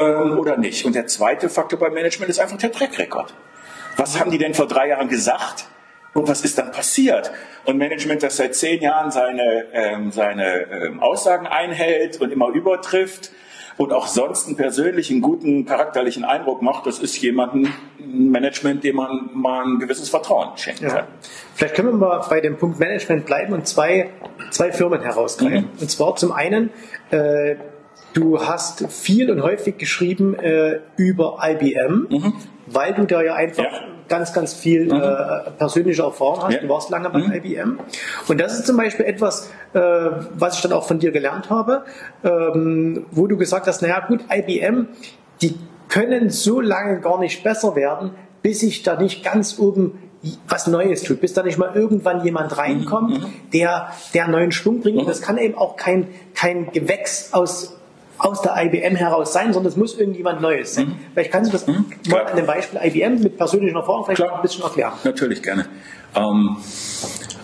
ähm, 0.00 0.40
oder 0.40 0.56
nicht. 0.56 0.84
Und 0.84 0.96
der 0.96 1.06
zweite 1.06 1.48
Faktor 1.48 1.78
beim 1.78 1.94
Management 1.94 2.30
ist 2.30 2.40
einfach 2.40 2.58
der 2.58 2.72
Track 2.72 2.98
Record. 2.98 3.32
Was 3.96 4.18
haben 4.18 4.32
die 4.32 4.38
denn 4.38 4.54
vor 4.54 4.66
drei 4.66 4.88
Jahren 4.88 5.06
gesagt? 5.06 5.66
Und 6.14 6.26
was 6.26 6.40
ist 6.40 6.58
dann 6.58 6.72
passiert? 6.72 7.30
Und 7.64 7.78
Management, 7.78 8.24
das 8.24 8.38
seit 8.38 8.56
zehn 8.56 8.82
Jahren 8.82 9.12
seine, 9.12 9.66
ähm, 9.72 10.10
seine 10.10 10.62
ähm, 10.72 10.98
Aussagen 10.98 11.46
einhält 11.46 12.20
und 12.20 12.32
immer 12.32 12.48
übertrifft, 12.48 13.30
und 13.76 13.92
auch 13.92 14.06
sonst 14.06 14.46
einen 14.46 14.56
persönlichen, 14.56 15.20
guten, 15.20 15.66
charakterlichen 15.66 16.24
Eindruck 16.24 16.62
macht, 16.62 16.86
das 16.86 16.98
ist 16.98 17.20
jemanden, 17.20 17.72
ein 17.98 18.30
Management, 18.30 18.84
dem 18.84 18.96
man 18.96 19.30
mal 19.34 19.64
ein 19.64 19.78
gewisses 19.78 20.08
Vertrauen 20.08 20.56
schenken 20.56 20.88
kann. 20.88 21.06
Vielleicht 21.54 21.74
können 21.74 21.90
wir 21.90 21.96
mal 21.96 22.26
bei 22.28 22.40
dem 22.40 22.56
Punkt 22.56 22.78
Management 22.78 23.26
bleiben 23.26 23.52
und 23.52 23.66
zwei, 23.66 24.10
zwei 24.50 24.72
Firmen 24.72 25.00
herausgreifen. 25.00 25.70
Mhm. 25.74 25.80
Und 25.80 25.90
zwar 25.90 26.16
zum 26.16 26.32
einen, 26.32 26.70
äh, 27.10 27.56
du 28.14 28.40
hast 28.40 28.90
viel 28.90 29.30
und 29.30 29.42
häufig 29.42 29.76
geschrieben 29.78 30.34
äh, 30.38 30.80
über 30.96 31.38
IBM, 31.42 32.06
mhm. 32.08 32.32
weil 32.66 32.94
du 32.94 33.04
da 33.04 33.22
ja 33.22 33.34
einfach 33.34 33.64
ja 33.64 33.95
ganz, 34.08 34.32
ganz 34.32 34.54
viel 34.54 34.86
mhm. 34.86 35.02
äh, 35.02 35.50
persönliche 35.58 36.02
Erfahrung 36.02 36.44
hast. 36.44 36.54
Ja. 36.54 36.60
Du 36.60 36.68
warst 36.68 36.90
lange 36.90 37.10
bei 37.10 37.18
mhm. 37.18 37.32
IBM. 37.32 37.78
Und 38.28 38.40
das 38.40 38.54
ist 38.54 38.66
zum 38.66 38.76
Beispiel 38.76 39.06
etwas, 39.06 39.50
äh, 39.72 39.80
was 39.80 40.56
ich 40.56 40.62
dann 40.62 40.72
auch 40.72 40.86
von 40.86 40.98
dir 40.98 41.12
gelernt 41.12 41.50
habe, 41.50 41.84
ähm, 42.24 43.06
wo 43.10 43.26
du 43.26 43.36
gesagt 43.36 43.66
hast, 43.66 43.82
naja 43.82 44.04
gut, 44.06 44.20
IBM, 44.30 44.88
die 45.42 45.56
können 45.88 46.30
so 46.30 46.60
lange 46.60 47.00
gar 47.00 47.18
nicht 47.18 47.42
besser 47.44 47.76
werden, 47.76 48.12
bis 48.42 48.62
ich 48.62 48.82
da 48.82 49.00
nicht 49.00 49.24
ganz 49.24 49.58
oben 49.58 49.98
was 50.48 50.66
Neues 50.66 51.02
tut, 51.02 51.20
bis 51.20 51.34
da 51.34 51.42
nicht 51.42 51.58
mal 51.58 51.72
irgendwann 51.74 52.24
jemand 52.24 52.56
reinkommt, 52.56 53.20
mhm. 53.20 53.50
der, 53.52 53.90
der 54.14 54.28
neuen 54.28 54.52
Schwung 54.52 54.80
bringt. 54.80 54.96
Mhm. 54.96 55.02
Und 55.02 55.08
das 55.08 55.22
kann 55.22 55.38
eben 55.38 55.54
auch 55.54 55.76
kein, 55.76 56.08
kein 56.34 56.72
Gewächs 56.72 57.32
aus 57.32 57.75
aus 58.18 58.42
der 58.42 58.56
IBM 58.56 58.96
heraus 58.96 59.32
sein, 59.32 59.52
sondern 59.52 59.70
es 59.70 59.76
muss 59.76 59.98
irgendjemand 59.98 60.40
Neues 60.40 60.74
sein. 60.74 60.88
Mhm. 60.88 60.98
Vielleicht 61.12 61.32
kannst 61.32 61.52
du 61.52 61.58
das 61.58 61.66
mhm, 61.66 61.86
mal 62.08 62.26
an 62.26 62.36
dem 62.36 62.46
Beispiel 62.46 62.80
IBM 62.82 63.22
mit 63.22 63.36
persönlichen 63.36 63.76
Erfahrungen 63.76 64.04
vielleicht 64.06 64.22
klar. 64.22 64.36
ein 64.36 64.42
bisschen 64.42 64.62
erklären. 64.62 64.92
Natürlich, 65.04 65.42
gerne. 65.42 65.66
Ähm, 66.14 66.56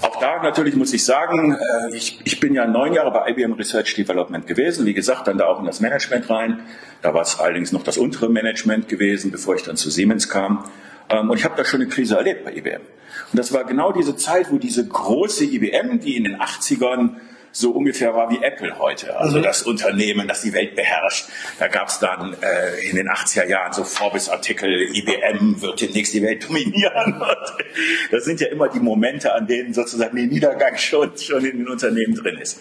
auch 0.01 0.17
da 0.19 0.43
natürlich 0.43 0.75
muss 0.75 0.93
ich 0.93 1.05
sagen, 1.05 1.55
äh, 1.55 1.97
ich, 1.97 2.21
ich 2.25 2.41
bin 2.41 2.55
ja 2.55 2.67
neun 2.67 2.93
Jahre 2.95 3.13
bei 3.13 3.31
IBM 3.31 3.53
Research 3.53 3.95
Development 3.95 4.47
gewesen. 4.47 4.87
Wie 4.87 4.95
gesagt, 4.95 5.29
dann 5.29 5.39
da 5.39 5.47
auch 5.47 5.61
in 5.61 5.67
das 5.67 5.81
Management 5.81 6.29
rein. 6.31 6.61
Da 7.03 7.13
war 7.15 7.23
es 7.23 7.39
allerdings 7.39 7.73
noch 7.73 7.83
das 7.83 7.99
untere 7.99 8.29
Management 8.29 8.89
gewesen, 8.89 9.31
bevor 9.31 9.55
ich 9.55 9.63
dann 9.63 9.77
zu 9.77 9.91
Siemens 9.91 10.29
kam. 10.29 10.65
Ähm, 11.11 11.31
und 11.31 11.39
ich 11.39 11.45
habe 11.45 11.55
da 11.57 11.65
schon 11.65 11.81
eine 11.83 11.91
Krise 11.91 12.17
erlebt 12.17 12.45
bei 12.45 12.53
IBM. 12.53 12.81
Und 12.81 13.39
das 13.39 13.53
war 13.53 13.65
genau 13.65 13.93
diese 13.93 14.17
Zeit, 14.17 14.51
wo 14.51 14.59
diese 14.59 14.87
große 14.87 15.45
IBM, 15.45 16.01
die 16.01 16.17
in 16.17 16.25
den 16.25 16.37
80ern 16.37 17.17
so 17.53 17.71
ungefähr 17.71 18.15
war 18.15 18.31
wie 18.31 18.43
Apple 18.43 18.79
heute. 18.79 19.17
Also 19.19 19.39
mhm. 19.39 19.43
das 19.43 19.63
Unternehmen, 19.63 20.27
das 20.27 20.43
die 20.43 20.55
Welt 20.55 20.75
beherrscht. 20.75 21.27
Da 21.59 21.69
gab 21.69 21.89
es 21.89 21.99
dann 21.99 22.35
äh, 22.41 22.89
in 22.89 22.97
den 22.97 23.09
80er 23.09 23.47
Jahren 23.47 23.73
so 23.73 23.85
Forbes-Artikel, 23.85 24.89
IBM 24.97 25.61
wird 25.61 25.81
demnächst 25.81 26.15
die 26.15 26.23
Welt 26.23 26.49
dominieren. 26.49 27.23
das 28.11 28.25
sind 28.25 28.41
ja 28.41 28.49
immer 28.49 28.69
die 28.69 28.81
Momente, 28.81 29.35
an 29.35 29.47
denen 29.47 29.75
sozusagen 29.75 30.17
der 30.17 30.27
Niedergang 30.27 30.77
schon, 30.79 31.17
schon 31.17 31.45
in 31.45 31.59
den 31.59 31.69
Unternehmen 31.69 32.15
drin 32.15 32.39
ist. 32.39 32.59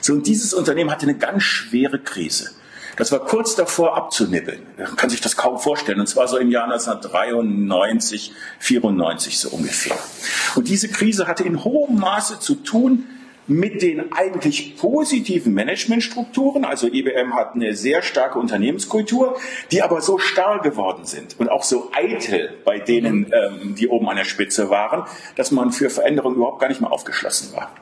So, 0.00 0.12
und 0.14 0.26
dieses 0.26 0.54
Unternehmen 0.54 0.90
hatte 0.90 1.06
eine 1.06 1.18
ganz 1.18 1.42
schwere 1.42 1.98
Krise. 1.98 2.50
Das 2.96 3.12
war 3.12 3.24
kurz 3.24 3.54
davor 3.54 3.96
abzunibbeln. 3.96 4.60
Man 4.76 4.96
kann 4.96 5.08
sich 5.08 5.20
das 5.20 5.36
kaum 5.36 5.58
vorstellen. 5.58 6.00
Und 6.00 6.08
zwar 6.08 6.26
so 6.26 6.36
im 6.36 6.50
Jahr 6.50 6.64
1993, 6.64 8.32
94 8.58 9.38
so 9.38 9.50
ungefähr. 9.50 9.96
Und 10.56 10.66
diese 10.66 10.88
Krise 10.88 11.28
hatte 11.28 11.44
in 11.44 11.62
hohem 11.62 12.00
Maße 12.00 12.40
zu 12.40 12.56
tun 12.56 13.04
mit 13.48 13.82
den 13.82 14.12
eigentlich 14.12 14.76
positiven 14.76 15.54
Managementstrukturen. 15.54 16.64
Also 16.64 16.86
IBM 16.86 17.34
hat 17.34 17.54
eine 17.54 17.74
sehr 17.74 18.02
starke 18.02 18.38
Unternehmenskultur, 18.38 19.36
die 19.72 19.82
aber 19.82 20.00
so 20.02 20.18
starr 20.18 20.60
geworden 20.60 21.06
sind 21.06 21.36
und 21.38 21.50
auch 21.50 21.64
so 21.64 21.90
eitel 21.92 22.50
bei 22.64 22.78
denen, 22.78 23.32
ähm, 23.32 23.74
die 23.74 23.88
oben 23.88 24.08
an 24.08 24.16
der 24.16 24.24
Spitze 24.24 24.70
waren, 24.70 25.04
dass 25.34 25.50
man 25.50 25.72
für 25.72 25.90
Veränderungen 25.90 26.36
überhaupt 26.36 26.60
gar 26.60 26.68
nicht 26.68 26.80
mehr 26.80 26.92
aufgeschlossen 26.92 27.56
war. 27.56 27.72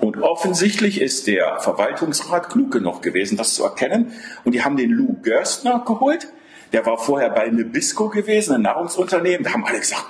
Und 0.00 0.20
offensichtlich 0.22 1.00
ist 1.00 1.26
der 1.26 1.60
Verwaltungsrat 1.60 2.50
klug 2.50 2.70
genug 2.70 3.00
gewesen, 3.00 3.38
das 3.38 3.54
zu 3.54 3.64
erkennen. 3.64 4.12
Und 4.44 4.52
die 4.52 4.62
haben 4.62 4.76
den 4.76 4.90
Lou 4.90 5.16
Gerstner 5.22 5.82
geholt, 5.86 6.28
der 6.74 6.84
war 6.84 6.98
vorher 6.98 7.30
bei 7.30 7.48
Nabisco 7.48 8.08
gewesen, 8.08 8.56
ein 8.56 8.62
Nahrungsunternehmen. 8.62 9.44
Da 9.44 9.52
haben 9.52 9.64
alle 9.64 9.78
gesagt, 9.78 10.06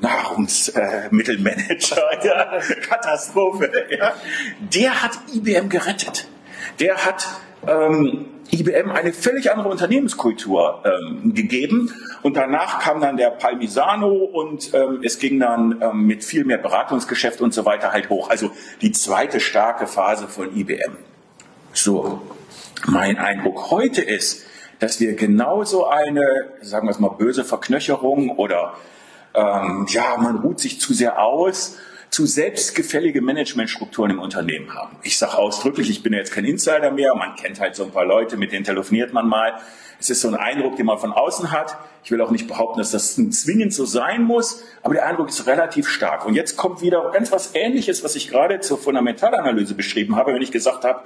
Nahrungsmittelmanager, 0.00 2.02
ja, 2.24 2.60
Katastrophe. 2.88 3.68
Ja. 3.90 4.14
Der 4.60 5.02
hat 5.02 5.18
IBM 5.34 5.68
gerettet. 5.68 6.28
Der 6.78 7.04
hat 7.04 7.26
ähm, 7.66 8.26
IBM 8.52 8.92
eine 8.92 9.12
völlig 9.12 9.50
andere 9.50 9.70
Unternehmenskultur 9.70 10.84
ähm, 10.84 11.34
gegeben. 11.34 11.92
Und 12.22 12.36
danach 12.36 12.78
kam 12.78 13.00
dann 13.00 13.16
der 13.16 13.30
Palmisano 13.30 14.12
und 14.12 14.72
ähm, 14.74 15.00
es 15.02 15.18
ging 15.18 15.40
dann 15.40 15.82
ähm, 15.82 16.06
mit 16.06 16.22
viel 16.22 16.44
mehr 16.44 16.58
Beratungsgeschäft 16.58 17.40
und 17.40 17.52
so 17.52 17.64
weiter 17.64 17.92
halt 17.92 18.08
hoch. 18.08 18.30
Also 18.30 18.52
die 18.82 18.92
zweite 18.92 19.40
starke 19.40 19.88
Phase 19.88 20.28
von 20.28 20.56
IBM. 20.56 20.96
So, 21.72 22.22
mein 22.86 23.18
Eindruck 23.18 23.72
heute 23.72 24.00
ist, 24.00 24.44
dass 24.78 25.00
wir 25.00 25.14
genauso 25.14 25.86
eine, 25.86 26.22
sagen 26.60 26.86
wir 26.86 26.92
es 26.92 26.98
mal, 26.98 27.10
böse 27.10 27.44
Verknöcherung 27.44 28.30
oder 28.30 28.74
ähm, 29.34 29.86
ja, 29.88 30.16
man 30.18 30.36
ruht 30.36 30.60
sich 30.60 30.80
zu 30.80 30.94
sehr 30.94 31.20
aus, 31.20 31.76
zu 32.10 32.26
selbstgefällige 32.26 33.20
Managementstrukturen 33.20 34.12
im 34.12 34.18
Unternehmen 34.20 34.74
haben. 34.74 34.96
Ich 35.02 35.18
sage 35.18 35.36
ausdrücklich, 35.36 35.90
ich 35.90 36.02
bin 36.02 36.14
jetzt 36.14 36.32
kein 36.32 36.44
Insider 36.44 36.90
mehr, 36.90 37.14
man 37.14 37.36
kennt 37.36 37.60
halt 37.60 37.76
so 37.76 37.84
ein 37.84 37.90
paar 37.90 38.06
Leute, 38.06 38.36
mit 38.36 38.52
denen 38.52 38.64
telefoniert 38.64 39.12
man 39.12 39.28
mal. 39.28 39.54
Es 40.00 40.10
ist 40.10 40.20
so 40.20 40.28
ein 40.28 40.34
Eindruck, 40.34 40.76
den 40.76 40.86
man 40.86 40.98
von 40.98 41.12
außen 41.12 41.50
hat. 41.50 41.76
Ich 42.04 42.10
will 42.10 42.20
auch 42.22 42.30
nicht 42.30 42.46
behaupten, 42.46 42.78
dass 42.78 42.92
das 42.92 43.16
zwingend 43.16 43.74
so 43.74 43.84
sein 43.84 44.22
muss, 44.22 44.62
aber 44.82 44.94
der 44.94 45.06
Eindruck 45.06 45.28
ist 45.28 45.46
relativ 45.46 45.88
stark. 45.88 46.24
Und 46.24 46.34
jetzt 46.34 46.56
kommt 46.56 46.80
wieder 46.80 47.10
ganz 47.12 47.32
was 47.32 47.54
Ähnliches, 47.54 48.04
was 48.04 48.14
ich 48.14 48.30
gerade 48.30 48.60
zur 48.60 48.78
Fundamentalanalyse 48.78 49.74
beschrieben 49.74 50.16
habe, 50.16 50.32
wenn 50.32 50.42
ich 50.42 50.52
gesagt 50.52 50.84
habe, 50.84 51.02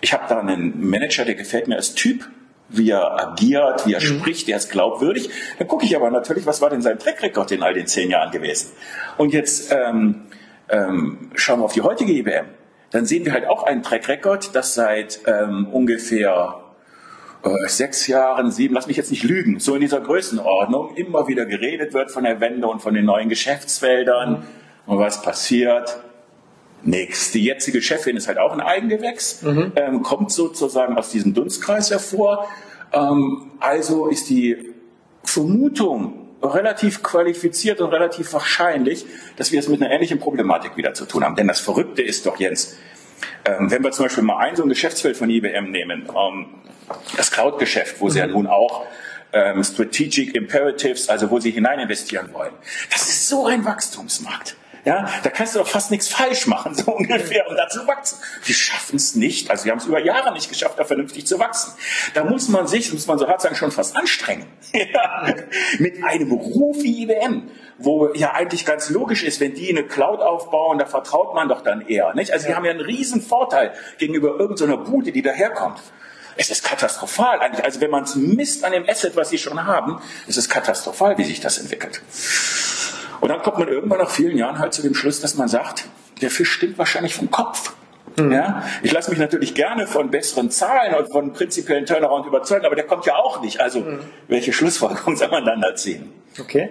ich 0.00 0.12
habe 0.12 0.24
da 0.28 0.40
einen 0.40 0.88
Manager, 0.90 1.24
der 1.24 1.36
gefällt 1.36 1.68
mir 1.68 1.76
als 1.76 1.94
Typ, 1.94 2.28
wie 2.68 2.90
er 2.90 3.20
agiert, 3.20 3.86
wie 3.86 3.94
er 3.94 4.00
mhm. 4.00 4.04
spricht, 4.04 4.48
der 4.48 4.56
ist 4.56 4.70
glaubwürdig. 4.70 5.30
Dann 5.58 5.68
gucke 5.68 5.84
ich 5.84 5.94
aber 5.96 6.10
natürlich, 6.10 6.46
was 6.46 6.60
war 6.60 6.70
denn 6.70 6.82
sein 6.82 6.98
Track 6.98 7.22
Record 7.22 7.52
in 7.52 7.62
all 7.62 7.74
den 7.74 7.86
zehn 7.86 8.10
Jahren 8.10 8.30
gewesen. 8.30 8.72
Und 9.16 9.32
jetzt 9.32 9.72
ähm, 9.72 10.22
ähm, 10.68 11.30
schauen 11.34 11.60
wir 11.60 11.64
auf 11.64 11.72
die 11.72 11.82
heutige 11.82 12.12
IBM. 12.12 12.46
Dann 12.90 13.06
sehen 13.06 13.24
wir 13.24 13.32
halt 13.32 13.46
auch 13.46 13.64
einen 13.64 13.82
Track 13.82 14.08
Record, 14.08 14.54
das 14.54 14.74
seit 14.74 15.20
ähm, 15.26 15.68
ungefähr 15.72 16.60
äh, 17.42 17.68
sechs 17.68 18.06
Jahren, 18.06 18.50
sieben, 18.50 18.74
lass 18.74 18.86
mich 18.86 18.96
jetzt 18.96 19.10
nicht 19.10 19.22
lügen, 19.22 19.60
so 19.60 19.74
in 19.74 19.80
dieser 19.80 20.00
Größenordnung 20.00 20.96
immer 20.96 21.28
wieder 21.28 21.46
geredet 21.46 21.94
wird 21.94 22.10
von 22.10 22.24
der 22.24 22.40
Wende 22.40 22.66
und 22.66 22.80
von 22.80 22.94
den 22.94 23.04
neuen 23.04 23.28
Geschäftsfeldern. 23.28 24.30
Mhm. 24.30 24.42
Und 24.86 24.98
was 24.98 25.22
passiert? 25.22 26.00
Nix. 26.86 27.32
Die 27.32 27.44
jetzige 27.44 27.82
Chefin 27.82 28.16
ist 28.16 28.28
halt 28.28 28.38
auch 28.38 28.52
ein 28.52 28.60
Eigengewächs, 28.60 29.42
mhm. 29.42 29.72
ähm, 29.76 30.02
kommt 30.02 30.32
sozusagen 30.32 30.96
aus 30.96 31.10
diesem 31.10 31.34
Dunstkreis 31.34 31.90
hervor. 31.90 32.48
Ähm, 32.92 33.52
also 33.60 34.06
ist 34.06 34.30
die 34.30 34.74
Vermutung 35.24 36.26
relativ 36.42 37.02
qualifiziert 37.02 37.80
und 37.80 37.90
relativ 37.92 38.32
wahrscheinlich, 38.32 39.06
dass 39.36 39.52
wir 39.52 39.58
es 39.58 39.68
mit 39.68 39.82
einer 39.82 39.90
ähnlichen 39.90 40.18
Problematik 40.18 40.76
wieder 40.76 40.94
zu 40.94 41.06
tun 41.06 41.24
haben. 41.24 41.34
Denn 41.36 41.48
das 41.48 41.60
Verrückte 41.60 42.02
ist 42.02 42.26
doch, 42.26 42.38
Jens, 42.38 42.76
ähm, 43.44 43.70
wenn 43.70 43.82
wir 43.82 43.90
zum 43.92 44.04
Beispiel 44.04 44.22
mal 44.22 44.38
ein 44.38 44.56
so 44.56 44.62
ein 44.62 44.68
Geschäftsfeld 44.68 45.16
von 45.16 45.30
IBM 45.30 45.70
nehmen, 45.70 46.08
ähm, 46.16 46.46
das 47.16 47.30
Cloud-Geschäft, 47.30 48.00
wo 48.00 48.06
mhm. 48.06 48.10
sie 48.10 48.18
ja 48.20 48.26
mhm. 48.26 48.32
nun 48.34 48.46
auch 48.46 48.86
ähm, 49.32 49.64
Strategic 49.64 50.34
Imperatives, 50.34 51.08
also 51.08 51.30
wo 51.30 51.40
sie 51.40 51.50
hinein 51.50 51.80
investieren 51.80 52.30
wollen. 52.32 52.52
Das 52.90 53.08
ist 53.08 53.28
so 53.28 53.46
ein 53.46 53.64
Wachstumsmarkt. 53.64 54.56
Ja, 54.86 55.10
da 55.24 55.30
kannst 55.30 55.56
du 55.56 55.58
doch 55.58 55.66
fast 55.66 55.90
nichts 55.90 56.06
falsch 56.06 56.46
machen, 56.46 56.72
so 56.72 56.92
ungefähr, 56.92 57.50
um 57.50 57.56
da 57.56 57.66
zu 57.68 57.84
wachsen. 57.88 58.18
Die 58.46 58.54
schaffen 58.54 58.94
es 58.94 59.16
nicht, 59.16 59.50
also 59.50 59.64
die 59.64 59.72
haben 59.72 59.78
es 59.78 59.86
über 59.86 59.98
Jahre 59.98 60.32
nicht 60.32 60.48
geschafft, 60.48 60.78
da 60.78 60.84
vernünftig 60.84 61.26
zu 61.26 61.40
wachsen. 61.40 61.72
Da 62.14 62.22
muss 62.22 62.48
man 62.48 62.68
sich, 62.68 62.92
muss 62.92 63.08
man 63.08 63.18
so 63.18 63.26
hart 63.26 63.40
sagen, 63.40 63.56
schon 63.56 63.72
fast 63.72 63.96
anstrengen. 63.96 64.46
ja, 64.72 65.34
mit 65.80 66.04
einem 66.04 66.30
Ruf 66.30 66.76
wie 66.84 67.02
IBM, 67.02 67.50
wo 67.78 68.14
ja 68.14 68.34
eigentlich 68.34 68.64
ganz 68.64 68.88
logisch 68.88 69.24
ist, 69.24 69.40
wenn 69.40 69.54
die 69.54 69.70
eine 69.70 69.82
Cloud 69.82 70.20
aufbauen, 70.20 70.78
da 70.78 70.86
vertraut 70.86 71.34
man 71.34 71.48
doch 71.48 71.62
dann 71.62 71.80
eher. 71.80 72.14
Nicht? 72.14 72.30
Also 72.30 72.46
die 72.46 72.54
haben 72.54 72.64
ja 72.64 72.70
einen 72.70 72.80
riesen 72.80 73.20
Vorteil 73.20 73.72
gegenüber 73.98 74.38
irgendeiner 74.38 74.76
Bude, 74.76 75.10
die 75.10 75.22
daherkommt. 75.22 75.80
Es 76.36 76.50
ist 76.50 76.62
katastrophal 76.62 77.40
eigentlich. 77.40 77.64
Also 77.64 77.80
wenn 77.80 77.90
man 77.90 78.04
es 78.04 78.14
misst 78.14 78.64
an 78.64 78.70
dem 78.70 78.88
Asset, 78.88 79.16
was 79.16 79.30
sie 79.30 79.38
schon 79.38 79.66
haben, 79.66 80.00
ist 80.28 80.36
es 80.36 80.48
katastrophal, 80.48 81.18
wie 81.18 81.24
sich 81.24 81.40
das 81.40 81.58
entwickelt. 81.58 82.02
Und 83.20 83.28
dann 83.28 83.42
kommt 83.42 83.58
man 83.58 83.68
irgendwann 83.68 83.98
nach 83.98 84.10
vielen 84.10 84.36
Jahren 84.36 84.58
halt 84.58 84.72
zu 84.72 84.82
dem 84.82 84.94
Schluss, 84.94 85.20
dass 85.20 85.36
man 85.36 85.48
sagt, 85.48 85.86
der 86.20 86.30
Fisch 86.30 86.50
stinkt 86.52 86.78
wahrscheinlich 86.78 87.14
vom 87.14 87.30
Kopf. 87.30 87.74
Mhm. 88.16 88.32
Ja, 88.32 88.62
ich 88.82 88.92
lasse 88.92 89.10
mich 89.10 89.18
natürlich 89.18 89.54
gerne 89.54 89.86
von 89.86 90.10
besseren 90.10 90.50
Zahlen 90.50 90.94
und 90.94 91.10
von 91.10 91.32
prinzipiellen 91.32 91.86
Turnaround 91.86 92.26
überzeugen, 92.26 92.64
aber 92.64 92.74
der 92.74 92.86
kommt 92.86 93.06
ja 93.06 93.16
auch 93.16 93.42
nicht. 93.42 93.60
Also 93.60 93.80
mhm. 93.80 94.00
welche 94.28 94.52
Schlussfolgerung 94.52 95.16
soll 95.16 95.28
man 95.28 95.44
dann 95.44 95.60
da 95.60 95.74
ziehen? 95.74 96.12
Okay. 96.40 96.70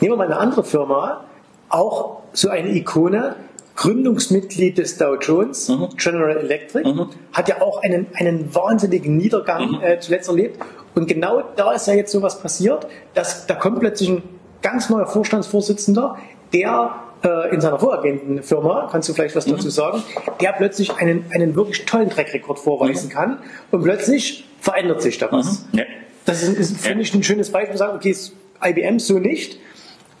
Nehmen 0.00 0.12
wir 0.12 0.16
mal 0.16 0.26
eine 0.26 0.38
andere 0.38 0.64
Firma, 0.64 1.24
auch 1.68 2.22
so 2.32 2.48
eine 2.48 2.70
Ikone, 2.70 3.36
Gründungsmitglied 3.76 4.78
des 4.78 4.98
Dow 4.98 5.16
Jones, 5.16 5.68
mhm. 5.68 5.88
General 5.96 6.36
Electric, 6.36 6.88
mhm. 6.88 7.10
hat 7.32 7.48
ja 7.48 7.60
auch 7.60 7.82
einen, 7.82 8.06
einen 8.14 8.54
wahnsinnigen 8.54 9.16
Niedergang 9.16 9.72
mhm. 9.72 9.82
äh, 9.82 9.98
zuletzt 10.00 10.28
erlebt. 10.28 10.60
Und 10.94 11.08
genau 11.08 11.42
da 11.56 11.72
ist 11.72 11.88
ja 11.88 11.94
jetzt 11.94 12.12
sowas 12.12 12.40
passiert, 12.40 12.86
dass 13.14 13.46
da 13.46 13.54
kommt 13.54 13.80
plötzlich 13.80 14.10
ein 14.10 14.22
ganz 14.64 14.90
neuer 14.90 15.06
Vorstandsvorsitzender, 15.06 16.18
der 16.52 16.96
äh, 17.22 17.54
in 17.54 17.60
seiner 17.60 17.78
vorhergehenden 17.78 18.42
Firma, 18.42 18.88
kannst 18.90 19.08
du 19.08 19.12
vielleicht 19.12 19.36
was 19.36 19.46
mhm. 19.46 19.52
dazu 19.52 19.70
sagen, 19.70 20.02
der 20.40 20.52
plötzlich 20.52 20.96
einen, 20.96 21.26
einen 21.32 21.54
wirklich 21.54 21.84
tollen 21.84 22.10
Track-Record 22.10 22.58
vorweisen 22.58 23.08
mhm. 23.08 23.12
kann 23.12 23.38
und 23.70 23.84
plötzlich 23.84 24.44
verändert 24.60 25.02
sich 25.02 25.18
da 25.18 25.30
was. 25.30 25.66
Mhm. 25.70 25.78
Ja. 25.78 25.84
Das 26.24 26.42
ist, 26.42 26.58
ist 26.58 26.80
finde 26.80 27.02
ich, 27.02 27.14
ein 27.14 27.22
schönes 27.22 27.52
Beispiel, 27.52 27.76
sagen, 27.76 27.96
okay, 27.96 28.16
IBM 28.64 28.98
so 28.98 29.18
nicht, 29.18 29.58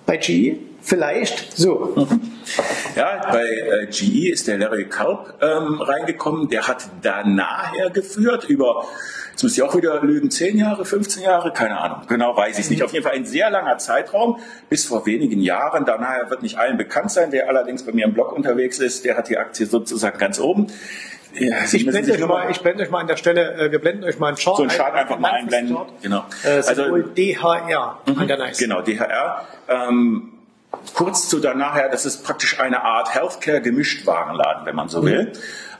bei 0.04 0.18
GE 0.18 0.58
vielleicht 0.84 1.56
so. 1.56 1.94
Mhm. 1.96 2.20
Ja, 2.94 3.30
bei 3.32 3.44
äh, 3.44 3.86
GE 3.86 4.30
ist 4.30 4.46
der 4.46 4.58
Larry 4.58 4.88
Kalb 4.88 5.34
ähm, 5.40 5.80
reingekommen, 5.80 6.48
der 6.48 6.68
hat 6.68 6.84
danach 7.02 7.72
geführt 7.92 8.44
über 8.44 8.84
Jetzt 9.34 9.42
müsste 9.42 9.62
ich 9.62 9.68
auch 9.68 9.74
wieder 9.74 10.00
lügen, 10.00 10.30
10 10.30 10.58
Jahre, 10.58 10.84
15 10.84 11.24
Jahre, 11.24 11.52
keine 11.52 11.80
Ahnung. 11.80 12.02
Genau 12.06 12.36
weiß 12.36 12.56
ich 12.56 12.66
es 12.66 12.70
nicht. 12.70 12.84
Auf 12.84 12.92
jeden 12.92 13.04
Fall 13.04 13.16
ein 13.16 13.24
sehr 13.24 13.50
langer 13.50 13.78
Zeitraum, 13.78 14.38
bis 14.68 14.86
vor 14.86 15.06
wenigen 15.06 15.40
Jahren. 15.40 15.84
Danach 15.84 16.30
wird 16.30 16.42
nicht 16.44 16.56
allen 16.56 16.76
bekannt 16.76 17.10
sein. 17.10 17.32
Wer 17.32 17.48
allerdings 17.48 17.82
bei 17.82 17.90
mir 17.90 18.04
im 18.04 18.14
Blog 18.14 18.30
unterwegs 18.30 18.78
ist, 18.78 19.04
der 19.04 19.16
hat 19.16 19.28
die 19.28 19.36
Aktie 19.36 19.66
sozusagen 19.66 20.18
ganz 20.18 20.38
oben. 20.38 20.68
Ja, 21.32 21.56
ich, 21.64 21.84
blende 21.84 22.12
euch 22.12 22.24
mal, 22.24 22.48
ich 22.48 22.60
blende 22.60 22.84
euch 22.84 22.90
mal 22.90 23.00
an 23.00 23.08
der 23.08 23.16
Stelle, 23.16 23.54
äh, 23.54 23.72
wir 23.72 23.80
blenden 23.80 24.04
euch 24.04 24.20
mal 24.20 24.28
einen 24.28 24.36
Chart 24.36 24.56
So 24.56 24.62
einen 24.62 24.70
Chart 24.70 24.94
einfach 24.94 25.18
mal 25.18 25.32
einblenden. 25.32 25.78
Genau. 26.00 26.26
Äh, 26.44 26.62
also 26.68 26.96
DHR 26.98 27.98
mhm, 28.06 28.18
an 28.20 28.28
der 28.28 28.38
Nice. 28.38 28.58
Genau, 28.58 28.82
DHR. 28.82 29.48
Ähm, 29.68 30.33
kurz 30.94 31.28
zu 31.28 31.40
danach, 31.40 31.76
das 31.90 32.06
ist 32.06 32.24
praktisch 32.24 32.60
eine 32.60 32.82
Art 32.82 33.14
Healthcare-Gemischtwarenladen, 33.14 34.66
wenn 34.66 34.76
man 34.76 34.88
so 34.88 35.04
will. 35.04 35.24
Mhm. 35.24 35.32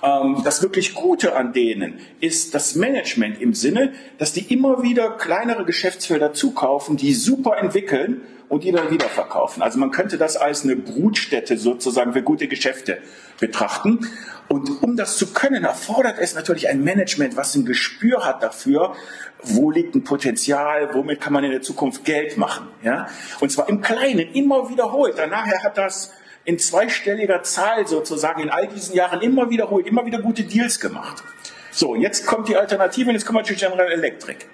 Ähm, 0.03 0.43
das 0.45 0.63
wirklich 0.63 0.95
Gute 0.95 1.37
an 1.37 1.53
denen 1.53 1.99
ist 2.21 2.55
das 2.55 2.75
Management 2.75 3.41
im 3.41 3.55
Sinne, 3.55 3.93
dass 4.19 4.33
die 4.33 4.53
immer 4.53 4.83
wieder 4.83 5.11
kleinere 5.11 5.65
Geschäftsfelder 5.65 6.33
zukaufen, 6.35 6.97
die 6.97 7.15
super 7.15 7.57
entwickeln 7.59 8.23
und 8.49 8.65
die 8.65 8.73
dann 8.73 8.91
wieder 8.91 9.09
verkaufen. 9.09 9.63
Also 9.63 9.79
man 9.79 9.91
könnte 9.91 10.19
das 10.19 10.37
als 10.37 10.65
eine 10.65 10.77
Brutstätte 10.77 11.57
sozusagen 11.57 12.13
für 12.13 12.23
gute 12.23 12.49
Geschäfte 12.49 12.99
betrachten. 13.41 14.07
Und 14.49 14.83
um 14.83 14.97
das 14.97 15.17
zu 15.17 15.33
können, 15.33 15.65
erfordert 15.65 16.19
es 16.19 16.35
natürlich 16.35 16.69
ein 16.69 16.85
Management, 16.85 17.37
was 17.37 17.55
ein 17.55 17.65
Gespür 17.65 18.25
hat 18.25 18.43
dafür, 18.43 18.95
wo 19.43 19.71
liegt 19.71 19.95
ein 19.95 20.05
Potenzial, 20.05 20.95
womit 20.95 21.21
kann 21.21 21.33
man 21.33 21.45
in 21.45 21.51
der 21.51 21.63
Zukunft 21.63 22.05
Geld 22.05 22.37
machen. 22.37 22.69
Ja? 22.83 23.09
Und 23.41 23.51
zwar 23.51 23.69
im 23.69 23.81
Kleinen, 23.81 24.33
immer 24.33 24.69
wiederholt. 24.69 25.15
Danach 25.17 25.47
hat 25.47 25.79
das 25.79 26.13
in 26.45 26.59
zweistelliger 26.59 27.43
Zahl 27.43 27.87
sozusagen 27.87 28.43
in 28.43 28.51
all 28.51 28.69
diesen 28.69 28.95
Jahren 28.95 29.23
immer 29.23 29.49
wiederholt, 29.49 29.87
immer 29.87 30.05
wieder 30.05 30.21
gute 30.21 30.45
Deals 30.45 30.79
gemacht. 30.79 31.23
So, 31.71 31.97
jetzt 31.97 32.27
kommt 32.27 32.49
die 32.49 32.57
Alternative 32.57 33.09
und 33.09 33.17
jetzt 33.17 33.25
kommen 33.25 33.39
wir 33.39 33.45
zu 33.45 33.55
General 33.55 33.91
Electric. 33.91 34.45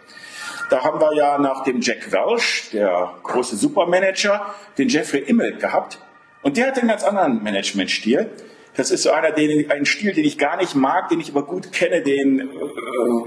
Da 0.70 0.84
haben 0.84 1.00
wir 1.00 1.14
ja 1.16 1.36
nach 1.36 1.64
dem 1.64 1.80
Jack 1.80 2.12
Welch, 2.12 2.70
der 2.72 3.14
große 3.24 3.56
Supermanager, 3.56 4.54
den 4.78 4.88
Jeffrey 4.88 5.20
Immelt 5.20 5.58
gehabt. 5.58 5.98
Und 6.42 6.56
der 6.56 6.68
hat 6.68 6.78
einen 6.78 6.88
ganz 6.88 7.02
anderen 7.02 7.42
Managementstil. 7.42 8.30
Das 8.76 8.92
ist 8.92 9.02
so 9.02 9.10
einer, 9.10 9.32
den, 9.32 9.68
ein 9.68 9.84
Stil, 9.84 10.12
den 10.12 10.24
ich 10.24 10.38
gar 10.38 10.56
nicht 10.56 10.76
mag, 10.76 11.08
den 11.08 11.18
ich 11.18 11.30
aber 11.30 11.44
gut 11.44 11.72
kenne, 11.72 12.02
den 12.02 12.48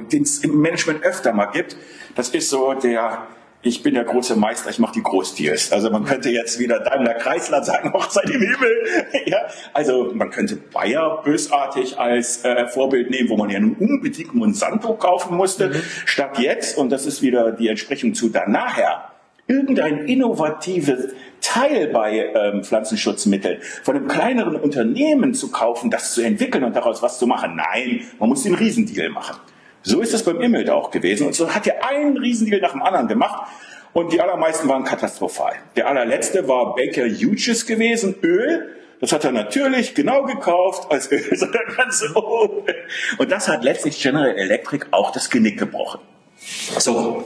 äh, 0.09 0.17
es 0.17 0.39
im 0.39 0.61
Management 0.61 1.03
öfter 1.03 1.33
mal 1.33 1.47
gibt. 1.47 1.75
Das 2.15 2.29
ist 2.29 2.49
so 2.49 2.73
der 2.73 3.27
ich 3.63 3.81
bin 3.81 3.93
der 3.93 4.03
große 4.03 4.35
Meister, 4.35 4.69
ich 4.69 4.79
mache 4.79 4.93
die 4.93 5.03
Großdeals. 5.03 5.71
Also 5.71 5.89
man 5.89 6.03
könnte 6.03 6.29
jetzt 6.29 6.59
wieder 6.59 6.79
Daimler 6.79 7.13
Kreisler 7.13 7.63
sagen, 7.63 7.93
Hochzeit 7.93 8.29
im 8.29 8.41
Himmel. 8.41 8.85
ja, 9.25 9.39
also 9.71 10.11
man 10.13 10.29
könnte 10.29 10.57
Bayer 10.57 11.21
bösartig 11.23 11.97
als 11.97 12.43
äh, 12.43 12.67
Vorbild 12.67 13.09
nehmen, 13.09 13.29
wo 13.29 13.37
man 13.37 13.49
ja 13.49 13.59
nun 13.59 13.75
unbedingt 13.75 14.35
Monsanto 14.35 14.93
kaufen 14.95 15.37
musste, 15.37 15.69
mhm. 15.69 15.81
statt 16.05 16.39
jetzt, 16.39 16.77
und 16.77 16.91
das 16.91 17.05
ist 17.05 17.21
wieder 17.21 17.53
die 17.53 17.69
Entsprechung 17.69 18.13
zu 18.13 18.29
danachher, 18.29 19.09
irgendein 19.47 20.07
innovatives 20.07 21.13
Teil 21.41 21.87
bei 21.87 22.31
ähm, 22.33 22.63
Pflanzenschutzmitteln 22.63 23.61
von 23.83 23.95
einem 23.95 24.07
kleineren 24.07 24.55
Unternehmen 24.55 25.33
zu 25.33 25.51
kaufen, 25.51 25.89
das 25.89 26.13
zu 26.13 26.21
entwickeln 26.21 26.63
und 26.63 26.75
daraus 26.75 27.01
was 27.01 27.19
zu 27.19 27.27
machen. 27.27 27.55
Nein, 27.55 28.01
man 28.19 28.29
muss 28.29 28.43
den 28.43 28.55
Riesendeal 28.55 29.09
machen. 29.09 29.35
So 29.83 30.01
ist 30.01 30.13
es 30.13 30.23
beim 30.23 30.41
Immelt 30.41 30.69
auch 30.69 30.91
gewesen. 30.91 31.27
Und 31.27 31.35
so 31.35 31.53
hat 31.53 31.67
er 31.67 31.87
einen 31.87 32.17
Riesendeal 32.17 32.61
nach 32.61 32.71
dem 32.71 32.81
anderen 32.81 33.07
gemacht. 33.07 33.49
Und 33.91 34.11
die 34.11 34.19
allermeisten 34.19 34.67
waren 34.67 34.83
katastrophal. 34.83 35.53
Der 35.75 35.87
allerletzte 35.87 36.47
war 36.47 36.73
Baker 36.73 37.05
Hughes 37.05 37.65
gewesen, 37.65 38.15
Öl. 38.23 38.75
Das 39.01 39.11
hat 39.11 39.23
er 39.25 39.31
natürlich 39.31 39.93
genau 39.93 40.23
gekauft 40.23 40.89
als 40.89 41.11
Öl, 41.11 41.23
so 41.35 41.45
der 41.45 41.65
ganze 41.75 42.15
oben. 42.15 42.63
Und 43.17 43.31
das 43.31 43.47
hat 43.47 43.63
letztlich 43.63 44.01
General 44.01 44.35
Electric 44.35 44.87
auch 44.91 45.11
das 45.11 45.29
Genick 45.29 45.59
gebrochen. 45.59 45.99
So. 46.79 47.23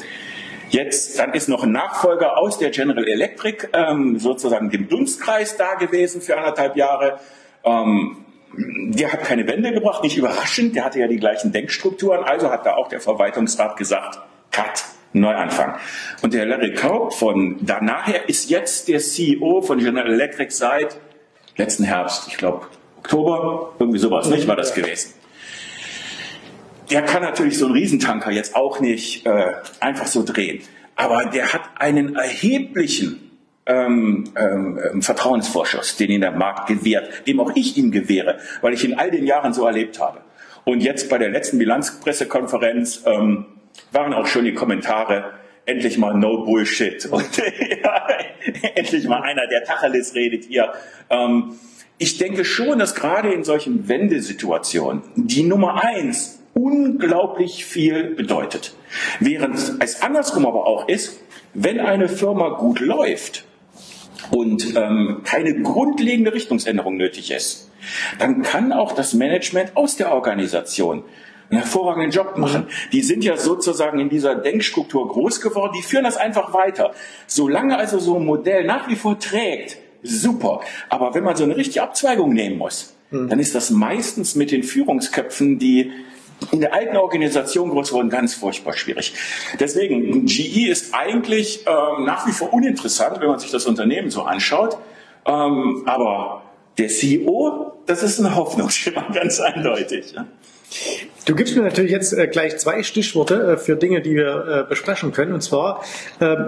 Jetzt, 0.69 1.17
dann 1.17 1.33
ist 1.33 1.47
noch 1.47 1.63
ein 1.63 1.71
Nachfolger 1.71 2.37
aus 2.37 2.57
der 2.57 2.71
General 2.71 3.07
Electric, 3.07 3.69
ähm, 3.71 4.19
sozusagen 4.19 4.69
dem 4.69 4.89
Dunstkreis 4.89 5.55
da 5.55 5.75
gewesen 5.75 6.19
für 6.19 6.37
anderthalb 6.37 6.75
Jahre. 6.75 7.19
Ähm, 7.63 8.25
der 8.55 9.11
hat 9.11 9.23
keine 9.23 9.47
Wende 9.47 9.71
gebracht, 9.71 10.03
nicht 10.03 10.17
überraschend, 10.17 10.75
der 10.75 10.85
hatte 10.85 10.99
ja 10.99 11.07
die 11.07 11.17
gleichen 11.17 11.51
Denkstrukturen, 11.51 12.23
also 12.23 12.49
hat 12.49 12.65
da 12.65 12.75
auch 12.75 12.87
der 12.87 13.01
Verwaltungsrat 13.01 13.77
gesagt, 13.77 14.19
Cut, 14.51 14.85
Neuanfang. 15.13 15.75
Und 16.21 16.33
der 16.33 16.45
Larry 16.45 16.73
Kaup 16.73 17.13
von 17.13 17.57
danach 17.61 18.07
ist 18.27 18.49
jetzt 18.49 18.87
der 18.87 18.99
CEO 18.99 19.61
von 19.61 19.79
General 19.79 20.11
Electric 20.11 20.51
seit 20.51 20.97
letzten 21.55 21.83
Herbst, 21.83 22.27
ich 22.27 22.37
glaube 22.37 22.67
Oktober, 22.97 23.73
irgendwie 23.79 23.99
sowas, 23.99 24.29
nicht 24.29 24.47
war 24.47 24.55
das 24.55 24.73
gewesen. 24.73 25.13
Der 26.89 27.01
kann 27.01 27.21
natürlich 27.21 27.57
so 27.57 27.65
einen 27.65 27.73
Riesentanker 27.73 28.31
jetzt 28.31 28.55
auch 28.55 28.79
nicht 28.79 29.25
äh, 29.25 29.53
einfach 29.79 30.07
so 30.07 30.23
drehen, 30.23 30.61
aber 30.95 31.25
der 31.25 31.53
hat 31.53 31.61
einen 31.75 32.15
erheblichen 32.15 33.26
ähm, 33.67 34.25
ähm, 34.35 35.01
Vertrauensvorschuss, 35.01 35.97
den 35.97 36.11
ihn 36.11 36.21
der 36.21 36.31
Markt 36.31 36.67
gewährt, 36.67 37.27
dem 37.27 37.39
auch 37.39 37.51
ich 37.55 37.77
ihm 37.77 37.91
gewähre, 37.91 38.39
weil 38.61 38.73
ich 38.73 38.83
in 38.83 38.97
all 38.97 39.11
den 39.11 39.25
Jahren 39.25 39.53
so 39.53 39.65
erlebt 39.65 39.99
habe. 39.99 40.21
Und 40.63 40.81
jetzt 40.81 41.09
bei 41.09 41.17
der 41.17 41.29
letzten 41.29 41.59
Bilanzpressekonferenz 41.59 43.03
ähm, 43.05 43.45
waren 43.91 44.13
auch 44.13 44.27
schon 44.27 44.45
die 44.45 44.53
Kommentare, 44.53 45.33
endlich 45.65 45.97
mal 45.97 46.13
no 46.13 46.45
Bullshit 46.45 47.05
und 47.11 47.29
endlich 48.75 49.07
mal 49.07 49.21
einer, 49.21 49.47
der 49.47 49.63
Tacheles 49.63 50.15
redet 50.15 50.45
hier. 50.45 50.73
Ähm, 51.09 51.53
ich 51.97 52.17
denke 52.17 52.45
schon, 52.45 52.79
dass 52.79 52.95
gerade 52.95 53.31
in 53.31 53.43
solchen 53.43 53.87
Wendesituationen 53.87 55.01
die 55.15 55.43
Nummer 55.43 55.83
eins 55.83 56.39
unglaublich 56.53 57.65
viel 57.65 58.15
bedeutet. 58.15 58.75
Während 59.19 59.57
es 59.79 60.01
andersrum 60.01 60.45
aber 60.45 60.65
auch 60.67 60.87
ist, 60.87 61.19
wenn 61.53 61.79
eine 61.79 62.07
Firma 62.07 62.49
gut 62.49 62.79
läuft, 62.79 63.45
und 64.31 64.75
ähm, 64.75 65.21
keine 65.23 65.61
grundlegende 65.61 66.33
Richtungsänderung 66.33 66.97
nötig 66.97 67.31
ist, 67.31 67.69
dann 68.19 68.41
kann 68.41 68.73
auch 68.73 68.93
das 68.93 69.13
Management 69.13 69.75
aus 69.75 69.95
der 69.95 70.11
Organisation 70.11 71.03
einen 71.49 71.61
hervorragenden 71.61 72.11
Job 72.11 72.37
machen. 72.37 72.67
Die 72.91 73.01
sind 73.01 73.23
ja 73.23 73.37
sozusagen 73.37 73.99
in 73.99 74.09
dieser 74.09 74.35
Denkstruktur 74.35 75.07
groß 75.07 75.41
geworden, 75.41 75.73
die 75.77 75.83
führen 75.83 76.03
das 76.03 76.17
einfach 76.17 76.53
weiter. 76.53 76.93
Solange 77.25 77.77
also 77.77 77.99
so 77.99 78.17
ein 78.17 78.25
Modell 78.25 78.65
nach 78.65 78.89
wie 78.89 78.95
vor 78.95 79.17
trägt, 79.17 79.77
super. 80.03 80.61
Aber 80.89 81.13
wenn 81.15 81.23
man 81.23 81.35
so 81.35 81.43
eine 81.43 81.55
richtige 81.55 81.83
Abzweigung 81.83 82.33
nehmen 82.33 82.57
muss, 82.57 82.95
hm. 83.11 83.29
dann 83.29 83.39
ist 83.39 83.55
das 83.55 83.69
meistens 83.69 84.35
mit 84.35 84.51
den 84.51 84.63
Führungsköpfen, 84.63 85.59
die 85.59 85.91
in 86.51 86.61
der 86.61 86.73
alten 86.73 86.95
Organisation 86.97 87.69
groß 87.69 87.93
wurden, 87.93 88.09
ganz 88.09 88.35
furchtbar 88.35 88.73
schwierig. 88.73 89.13
Deswegen, 89.59 90.25
GE 90.25 90.69
ist 90.69 90.93
eigentlich 90.93 91.65
ähm, 91.65 92.05
nach 92.05 92.27
wie 92.27 92.31
vor 92.31 92.53
uninteressant, 92.53 93.19
wenn 93.19 93.27
man 93.27 93.39
sich 93.39 93.51
das 93.51 93.65
Unternehmen 93.65 94.09
so 94.09 94.23
anschaut. 94.23 94.77
Ähm, 95.25 95.83
aber 95.85 96.43
der 96.77 96.87
CEO, 96.87 97.73
das 97.85 98.03
ist 98.03 98.19
ein 98.19 98.35
Hoffnungsschimmer, 98.35 99.07
ganz 99.13 99.39
eindeutig. 99.39 100.13
Ja. 100.13 100.25
Du 101.27 101.35
gibst 101.35 101.57
mir 101.57 101.61
natürlich 101.61 101.91
jetzt 101.91 102.13
äh, 102.13 102.27
gleich 102.27 102.57
zwei 102.57 102.83
Stichworte 102.83 103.53
äh, 103.53 103.57
für 103.57 103.75
Dinge, 103.75 104.01
die 104.01 104.15
wir 104.15 104.47
äh, 104.47 104.69
besprechen 104.69 105.11
können. 105.11 105.33
Und 105.33 105.41
zwar, 105.41 105.83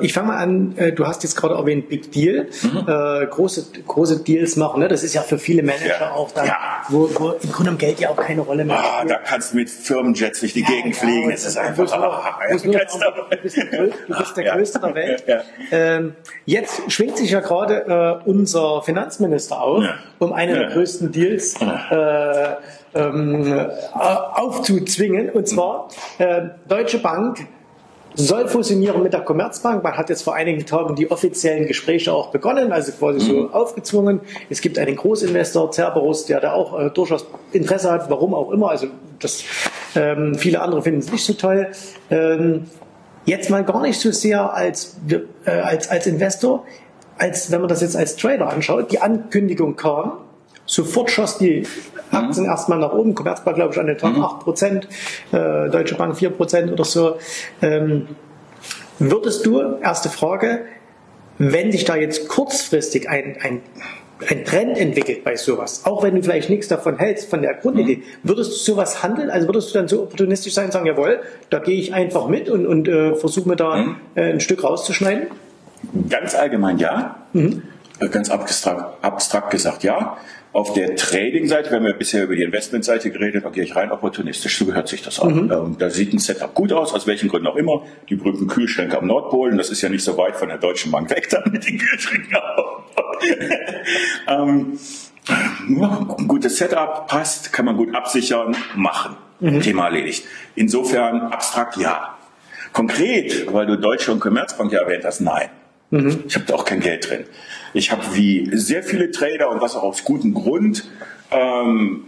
ich 0.02 0.14
fange 0.14 0.28
mal 0.28 0.38
an, 0.38 0.76
du 0.96 1.06
hast 1.06 1.24
jetzt 1.24 1.36
gerade 1.36 1.56
erwähnt 1.56 1.90
Big 1.90 2.12
Deal, 2.12 2.48
mhm. 2.64 3.30
Große, 3.30 3.68
große 3.88 4.24
Deals 4.24 4.56
machen. 4.56 4.80
Ne? 4.80 4.88
Das 4.88 5.04
ist 5.04 5.14
ja 5.14 5.22
für 5.22 5.38
viele 5.38 5.64
Manager 5.64 6.00
ja. 6.00 6.12
auch 6.12 6.32
dann, 6.32 6.48
ja. 6.48 6.58
wo, 6.90 7.10
wo 7.16 7.32
im 7.32 7.52
Grunde 7.52 7.74
Geld 7.76 8.00
ja 8.00 8.10
auch 8.10 8.16
keine 8.16 8.42
Rolle 8.42 8.66
mehr 8.66 8.78
ah, 8.80 9.06
Da 9.06 9.16
kannst 9.18 9.54
du 9.54 9.58
mit 9.58 9.70
Firmenjets 9.70 10.40
durch 10.40 10.54
die 10.54 10.62
ja, 10.62 10.68
Gegend 10.68 10.96
fliegen. 10.96 11.30
Das 11.30 11.46
ist 11.46 11.58
einfach, 11.58 11.86
du, 11.86 11.94
ah, 11.94 12.40
du, 12.48 12.54
bist, 12.54 12.66
du 12.66 14.18
bist 14.18 14.38
der 14.38 14.54
Größte 14.54 14.80
der 14.80 14.96
Welt. 14.96 15.24
Ähm, 15.72 16.16
jetzt 16.46 16.92
schwingt 16.92 17.18
sich 17.18 17.32
ja 17.32 17.42
gerade 17.42 18.22
äh, 18.26 18.30
unser 18.30 18.82
Finanzminister 18.82 19.62
auf, 19.62 19.84
um 20.20 20.34
einen 20.34 20.56
der 20.56 20.70
größten 20.70 21.12
Deals 21.12 21.56
äh, 21.62 22.56
ähm, 22.94 23.70
aufzuzwingen. 23.94 25.30
Und 25.30 25.48
zwar, 25.48 25.90
äh, 26.18 26.42
Deutsche 26.68 27.00
Bank 27.00 27.48
soll 28.16 28.48
fusionieren 28.48 29.02
mit 29.04 29.14
der 29.14 29.22
Commerzbank. 29.22 29.84
Man 29.84 29.98
hat 29.98 30.10
jetzt 30.10 30.24
vor 30.24 30.36
einigen 30.36 30.66
Tagen 30.66 30.96
die 30.96 31.10
offiziellen 31.10 31.68
Gespräche 31.68 32.14
auch 32.14 32.32
begonnen, 32.32 32.72
also 32.72 32.92
quasi 32.92 33.20
so 33.20 33.34
mhm. 33.34 33.54
aufgezwungen. 33.54 34.22
Es 34.50 34.62
gibt 34.62 34.78
einen 34.78 34.96
Großinvestor, 34.96 35.72
Cerberus, 35.72 36.26
der 36.26 36.40
da 36.40 36.54
auch 36.54 36.80
äh, 36.80 36.90
durchaus 36.90 37.26
Interesse 37.52 37.92
hat, 37.92 38.10
warum 38.10 38.34
auch 38.34 38.52
immer. 38.52 38.70
Also 38.70 38.88
das, 39.20 39.44
ähm, 39.96 40.36
viele 40.36 40.62
andere 40.62 40.82
finden 40.82 41.00
es 41.00 41.12
nicht 41.12 41.24
so 41.24 41.34
toll. 41.34 41.68
Ähm, 42.10 42.66
jetzt 43.26 43.50
mal 43.50 43.64
gar 43.64 43.82
nicht 43.82 44.00
so 44.00 44.12
sehr 44.12 44.54
als, 44.54 44.98
äh, 45.46 45.52
als, 45.52 45.90
als 45.90 46.08
Investor, 46.08 46.66
als 47.18 47.52
wenn 47.52 47.62
man 47.62 47.70
das 47.70 47.82
jetzt 47.82 47.96
als 47.96 48.16
Trader 48.16 48.50
anschaut. 48.50 48.92
Die 48.92 49.00
Ankündigung 49.00 49.76
kam, 49.76 50.14
sofort 50.70 51.10
schoss 51.10 51.38
die 51.40 51.66
Aktien 52.12 52.46
mhm. 52.46 52.52
erstmal 52.52 52.80
nach 52.80 52.94
oben. 52.94 53.16
Commerzbank, 53.16 53.58
glaube 53.58 53.74
ich, 53.74 53.80
an 53.80 53.88
den 53.88 53.98
Tag 53.98 54.16
mhm. 54.16 54.24
8% 54.24 54.84
äh, 55.32 55.70
Deutsche 55.70 55.96
Bank 55.96 56.16
4% 56.16 56.72
oder 56.72 56.86
so. 56.86 57.18
Ähm, 57.62 58.08
würdest 59.00 59.46
du, 59.46 59.78
erste 59.82 60.10
Frage, 60.10 60.66
wenn 61.38 61.72
sich 61.72 61.86
da 61.86 61.96
jetzt 61.96 62.28
kurzfristig 62.28 63.10
ein, 63.10 63.38
ein, 63.42 63.62
ein 64.28 64.46
Trend 64.46 64.78
entwickelt 64.78 65.24
bei 65.24 65.38
sowas, 65.38 65.86
auch 65.86 66.04
wenn 66.04 66.16
du 66.16 66.22
vielleicht 66.22 66.50
nichts 66.50 66.68
davon 66.68 66.98
hältst, 66.98 67.30
von 67.30 67.42
der 67.42 67.56
Grundidee, 67.56 67.98
mhm. 67.98 68.04
würdest 68.24 68.52
du 68.52 68.74
sowas 68.74 69.02
handeln? 69.02 69.30
Also 69.32 69.48
würdest 69.48 69.74
du 69.74 69.80
dann 69.80 69.88
so 69.88 70.04
opportunistisch 70.04 70.54
sein 70.54 70.66
und 70.66 70.72
sagen, 70.72 70.86
jawohl, 70.86 71.22
da 71.50 71.60
gehe 71.60 71.80
ich 71.80 71.94
einfach 71.94 72.28
mit 72.28 72.50
und, 72.50 72.68
und 72.68 72.88
äh, 72.88 73.16
versuche 73.16 73.50
mir 73.50 73.56
da 73.56 73.78
mhm. 73.78 73.96
äh, 74.16 74.34
ein 74.34 74.40
Stück 74.40 74.64
rauszuschneiden? 74.64 75.28
Ganz 76.10 76.36
allgemein 76.36 76.78
ja. 76.78 77.16
Mhm. 77.34 77.64
Ganz 78.12 78.30
abstrakt, 78.30 79.04
abstrakt 79.04 79.52
gesagt 79.52 79.84
ja. 79.84 80.18
Auf 80.52 80.74
der 80.74 80.96
Trading-Seite, 80.96 81.70
wir 81.70 81.78
haben 81.78 81.86
ja 81.86 81.94
bisher 81.94 82.24
über 82.24 82.36
die 82.36 82.42
Investment-Seite 82.42 83.12
geredet, 83.12 83.46
da 83.46 83.50
gehe 83.50 83.64
ich 83.64 83.76
rein 83.76 83.92
opportunistisch, 83.92 84.58
so 84.58 84.66
gehört 84.66 84.88
sich 84.88 85.04
das 85.04 85.20
an. 85.20 85.46
Mhm. 85.46 85.52
Ähm, 85.52 85.76
da 85.78 85.92
sieht 85.92 86.12
ein 86.12 86.18
Setup 86.18 86.56
gut 86.56 86.74
aus, 86.74 86.92
aus 86.92 87.06
welchen 87.06 87.30
Gründen 87.30 87.48
auch 87.48 87.56
immer. 87.56 87.84
Die 88.10 88.16
berühmten 88.16 88.48
Kühlschränke 88.48 88.98
am 88.98 89.06
Nordpol, 89.06 89.52
und 89.52 89.58
das 89.58 89.70
ist 89.70 89.82
ja 89.82 89.90
nicht 89.90 90.04
so 90.04 90.18
weit 90.18 90.38
von 90.38 90.48
der 90.48 90.58
Deutschen 90.58 90.92
Bank 90.92 91.10
weg, 91.12 91.28
dann 91.32 91.52
mit 91.52 91.68
den 91.68 91.78
Kühlschränken. 91.78 92.36
Ähm, 94.28 94.80
ein 95.28 96.28
gutes 96.28 96.58
Setup 96.58 97.08
passt, 97.08 97.54
kann 97.54 97.66
man 97.66 97.78
gut 97.78 97.94
absichern, 97.94 98.56
machen. 98.76 99.18
Mhm. 99.40 99.62
Thema 99.62 99.86
erledigt. 99.86 100.26
Insofern 100.56 101.22
abstrakt 101.22 101.78
ja. 101.78 102.18
Konkret, 102.74 103.52
weil 103.54 103.66
du 103.66 103.78
Deutsche 103.78 104.12
und 104.12 104.20
Commerzbank 104.20 104.72
ja 104.72 104.82
erwähnt 104.82 105.06
hast, 105.06 105.22
nein. 105.22 105.50
Mhm. 105.92 106.24
Ich 106.28 106.36
habe 106.36 106.46
da 106.46 106.56
auch 106.56 106.66
kein 106.66 106.80
Geld 106.80 107.10
drin. 107.10 107.26
Ich 107.74 107.92
habe 107.92 108.04
wie 108.14 108.50
sehr 108.54 108.84
viele 108.84 109.12
Trader 109.12 109.50
und 109.50 109.62
was 109.62 109.76
auch 109.76 109.84
aus 109.84 110.04
gutem 110.04 110.34
Grund, 110.34 110.90
ähm, 111.32 112.08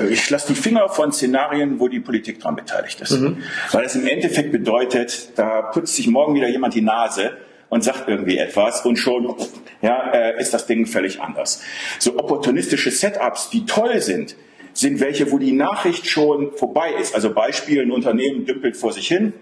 äh, 0.00 0.08
ich 0.08 0.28
lasse 0.30 0.48
die 0.48 0.60
Finger 0.60 0.88
von 0.88 1.12
Szenarien, 1.12 1.78
wo 1.78 1.88
die 1.88 2.00
Politik 2.00 2.40
daran 2.40 2.56
beteiligt 2.56 3.00
ist. 3.00 3.12
Mhm. 3.12 3.38
Weil 3.72 3.84
es 3.84 3.94
im 3.94 4.06
Endeffekt 4.06 4.52
bedeutet, 4.52 5.30
da 5.36 5.62
putzt 5.62 5.94
sich 5.94 6.08
morgen 6.08 6.34
wieder 6.34 6.48
jemand 6.48 6.74
die 6.74 6.82
Nase 6.82 7.36
und 7.68 7.84
sagt 7.84 8.08
irgendwie 8.08 8.38
etwas 8.38 8.84
und 8.84 8.96
schon 8.96 9.34
ja, 9.82 10.10
äh, 10.12 10.40
ist 10.40 10.52
das 10.54 10.66
Ding 10.66 10.86
völlig 10.86 11.20
anders. 11.20 11.62
So 11.98 12.18
opportunistische 12.18 12.90
Setups, 12.90 13.50
die 13.50 13.66
toll 13.66 14.00
sind, 14.00 14.36
sind 14.72 15.00
welche, 15.00 15.30
wo 15.30 15.38
die 15.38 15.52
Nachricht 15.52 16.06
schon 16.06 16.52
vorbei 16.52 16.90
ist. 17.00 17.14
Also 17.14 17.32
Beispiel, 17.32 17.82
ein 17.82 17.90
Unternehmen 17.90 18.44
dümpelt 18.46 18.76
vor 18.76 18.92
sich 18.92 19.08
hin 19.08 19.32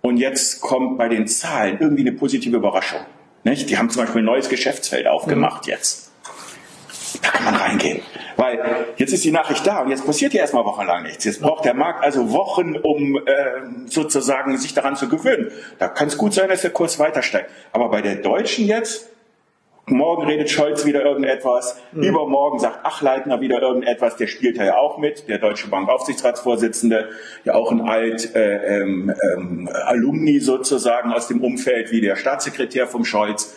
und 0.00 0.18
jetzt 0.18 0.60
kommt 0.60 0.98
bei 0.98 1.08
den 1.08 1.26
Zahlen 1.26 1.78
irgendwie 1.80 2.02
eine 2.02 2.12
positive 2.12 2.56
Überraschung. 2.56 3.00
Nicht? 3.46 3.70
Die 3.70 3.78
haben 3.78 3.90
zum 3.90 4.02
Beispiel 4.02 4.22
ein 4.22 4.24
neues 4.24 4.48
Geschäftsfeld 4.48 5.06
aufgemacht 5.06 5.66
mhm. 5.66 5.72
jetzt. 5.72 6.10
Da 7.22 7.30
kann 7.30 7.44
man 7.44 7.54
reingehen. 7.54 8.02
Weil 8.36 8.58
jetzt 8.96 9.12
ist 9.12 9.22
die 9.22 9.30
Nachricht 9.30 9.64
da 9.64 9.82
und 9.82 9.90
jetzt 9.90 10.04
passiert 10.04 10.34
ja 10.34 10.40
erstmal 10.40 10.64
wochenlang 10.64 11.04
nichts. 11.04 11.24
Jetzt 11.24 11.40
braucht 11.40 11.64
der 11.64 11.72
Markt 11.72 12.02
also 12.02 12.32
Wochen, 12.32 12.76
um 12.76 13.16
äh, 13.16 13.22
sozusagen 13.86 14.58
sich 14.58 14.74
daran 14.74 14.96
zu 14.96 15.08
gewöhnen. 15.08 15.52
Da 15.78 15.86
kann 15.86 16.08
es 16.08 16.18
gut 16.18 16.34
sein, 16.34 16.48
dass 16.48 16.62
der 16.62 16.72
Kurs 16.72 16.98
weiter 16.98 17.22
steigt. 17.22 17.50
Aber 17.72 17.88
bei 17.88 18.02
der 18.02 18.16
Deutschen 18.16 18.66
jetzt, 18.66 19.08
morgen 19.88 20.24
redet 20.26 20.50
Scholz 20.50 20.84
wieder 20.84 21.04
irgendetwas, 21.04 21.80
mhm. 21.92 22.02
übermorgen 22.02 22.58
sagt 22.58 22.84
Achleitner 22.84 23.40
wieder 23.40 23.62
irgendetwas, 23.62 24.16
der 24.16 24.26
spielt 24.26 24.56
ja 24.56 24.76
auch 24.76 24.98
mit, 24.98 25.28
der 25.28 25.38
Deutsche 25.38 25.68
Bank 25.68 25.88
Aufsichtsratsvorsitzende, 25.88 27.08
ja 27.44 27.54
auch 27.54 27.70
ein 27.70 27.80
alt 27.80 28.34
äh, 28.34 28.80
ähm, 28.80 29.14
ähm, 29.36 29.68
Alumni 29.84 30.40
sozusagen 30.40 31.12
aus 31.12 31.28
dem 31.28 31.42
Umfeld 31.42 31.92
wie 31.92 32.00
der 32.00 32.16
Staatssekretär 32.16 32.86
vom 32.86 33.04
Scholz. 33.04 33.56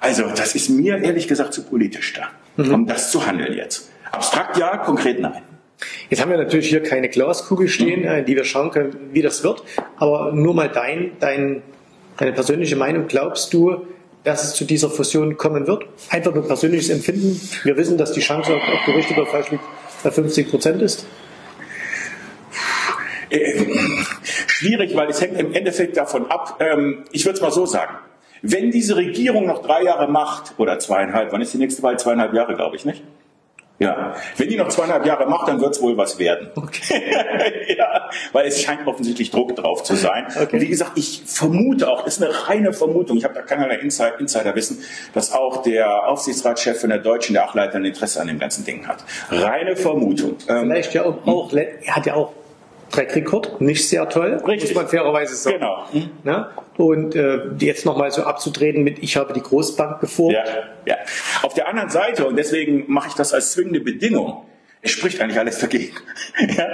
Also 0.00 0.24
das 0.34 0.54
ist 0.54 0.68
mir 0.70 0.98
ehrlich 0.98 1.28
gesagt 1.28 1.52
zu 1.52 1.64
politisch 1.64 2.14
da, 2.14 2.28
mhm. 2.62 2.74
um 2.74 2.86
das 2.86 3.10
zu 3.10 3.26
handeln 3.26 3.54
jetzt. 3.54 3.90
Abstrakt 4.12 4.56
ja, 4.56 4.78
konkret 4.78 5.20
nein. 5.20 5.42
Jetzt 6.08 6.22
haben 6.22 6.30
wir 6.30 6.38
natürlich 6.38 6.68
hier 6.68 6.82
keine 6.82 7.10
Glaskugel 7.10 7.68
stehen, 7.68 8.00
mhm. 8.00 8.06
Äh, 8.06 8.22
die 8.22 8.34
wir 8.34 8.44
schauen 8.44 8.70
können, 8.70 9.10
wie 9.12 9.20
das 9.20 9.44
wird. 9.44 9.62
Aber 9.96 10.32
nur 10.32 10.54
mal 10.54 10.70
dein, 10.70 11.12
dein, 11.20 11.62
deine 12.16 12.32
persönliche 12.32 12.76
Meinung. 12.76 13.08
Glaubst 13.08 13.52
du, 13.52 13.86
dass 14.26 14.42
es 14.42 14.54
zu 14.54 14.64
dieser 14.64 14.90
Fusion 14.90 15.36
kommen 15.36 15.68
wird? 15.68 15.84
Einfach 16.10 16.34
nur 16.34 16.44
persönliches 16.44 16.90
Empfinden. 16.90 17.40
Wir 17.62 17.76
wissen, 17.76 17.96
dass 17.96 18.12
die 18.12 18.20
Chance, 18.20 18.56
ob 18.56 18.84
du 18.84 18.90
richtig 18.90 19.16
oder 19.16 19.26
falsch 19.26 19.52
liegt, 19.52 19.62
bei 20.02 20.10
50 20.10 20.50
Prozent 20.50 20.82
ist. 20.82 21.06
Äh, 23.30 23.66
schwierig, 24.46 24.96
weil 24.96 25.08
es 25.08 25.20
hängt 25.20 25.38
im 25.38 25.52
Endeffekt 25.52 25.96
davon 25.96 26.28
ab. 26.28 26.60
Ähm, 26.60 27.04
ich 27.12 27.24
würde 27.24 27.36
es 27.36 27.40
mal 27.40 27.52
so 27.52 27.66
sagen. 27.66 27.94
Wenn 28.42 28.72
diese 28.72 28.96
Regierung 28.96 29.46
noch 29.46 29.62
drei 29.62 29.84
Jahre 29.84 30.08
macht, 30.08 30.54
oder 30.58 30.80
zweieinhalb, 30.80 31.30
wann 31.30 31.40
ist 31.40 31.54
die 31.54 31.58
nächste 31.58 31.84
Wahl? 31.84 31.96
Zweieinhalb 31.96 32.34
Jahre, 32.34 32.56
glaube 32.56 32.74
ich, 32.74 32.84
nicht? 32.84 33.04
Ja, 33.78 34.14
wenn 34.38 34.48
die 34.48 34.56
noch 34.56 34.68
zweieinhalb 34.68 35.04
Jahre 35.04 35.26
macht, 35.26 35.48
dann 35.48 35.60
wird 35.60 35.74
es 35.74 35.82
wohl 35.82 35.98
was 35.98 36.18
werden. 36.18 36.48
Okay. 36.54 37.02
ja, 37.76 38.08
weil 38.32 38.46
es 38.46 38.62
scheint 38.62 38.86
offensichtlich 38.86 39.30
Druck 39.30 39.54
drauf 39.54 39.82
zu 39.82 39.94
sein. 39.96 40.26
Okay. 40.34 40.56
Und 40.56 40.62
wie 40.62 40.68
gesagt, 40.68 40.92
ich 40.94 41.22
vermute 41.26 41.90
auch, 41.90 42.02
das 42.02 42.16
ist 42.16 42.22
eine 42.22 42.48
reine 42.48 42.72
Vermutung, 42.72 43.18
ich 43.18 43.24
habe 43.24 43.34
da 43.34 43.42
keinerlei 43.42 43.76
Insider, 43.76 44.18
Insider 44.18 44.54
wissen, 44.54 44.78
dass 45.12 45.32
auch 45.32 45.62
der 45.62 46.08
Aufsichtsratschef 46.08 46.80
von 46.80 46.88
der 46.88 47.00
Deutschen, 47.00 47.34
der 47.34 47.44
Achleiter, 47.44 47.76
ein 47.76 47.84
Interesse 47.84 48.20
an 48.20 48.28
dem 48.28 48.38
ganzen 48.38 48.64
Ding 48.64 48.88
hat. 48.88 49.04
Reine 49.30 49.76
Vermutung. 49.76 50.36
Ähm, 50.48 50.60
Vielleicht 50.62 50.94
ja 50.94 51.04
auch, 51.04 51.26
auch 51.26 51.52
er 51.52 51.96
hat 51.96 52.06
ja 52.06 52.14
auch 52.14 52.32
Track 52.96 53.14
Record, 53.14 53.60
nicht 53.60 53.86
sehr 53.86 54.08
toll, 54.08 54.42
Richtig. 54.46 54.70
muss 54.70 54.74
man 54.74 54.88
fairerweise 54.88 55.36
sagen. 55.36 55.58
Genau. 55.58 55.86
Ne? 56.24 56.48
Und 56.78 57.14
äh, 57.14 57.40
jetzt 57.58 57.84
nochmal 57.84 58.10
so 58.10 58.22
abzutreten 58.22 58.82
mit, 58.82 59.02
ich 59.02 59.18
habe 59.18 59.34
die 59.34 59.42
Großbank 59.42 60.00
geformt. 60.00 60.32
Ja, 60.32 60.44
ja. 60.86 60.96
Auf 61.42 61.52
der 61.52 61.68
anderen 61.68 61.90
Seite, 61.90 62.26
und 62.26 62.36
deswegen 62.36 62.84
mache 62.88 63.08
ich 63.08 63.14
das 63.14 63.34
als 63.34 63.52
zwingende 63.52 63.80
Bedingung, 63.80 64.46
es 64.80 64.92
spricht 64.92 65.20
eigentlich 65.20 65.38
alles 65.38 65.58
dagegen. 65.58 65.94
ja. 66.56 66.68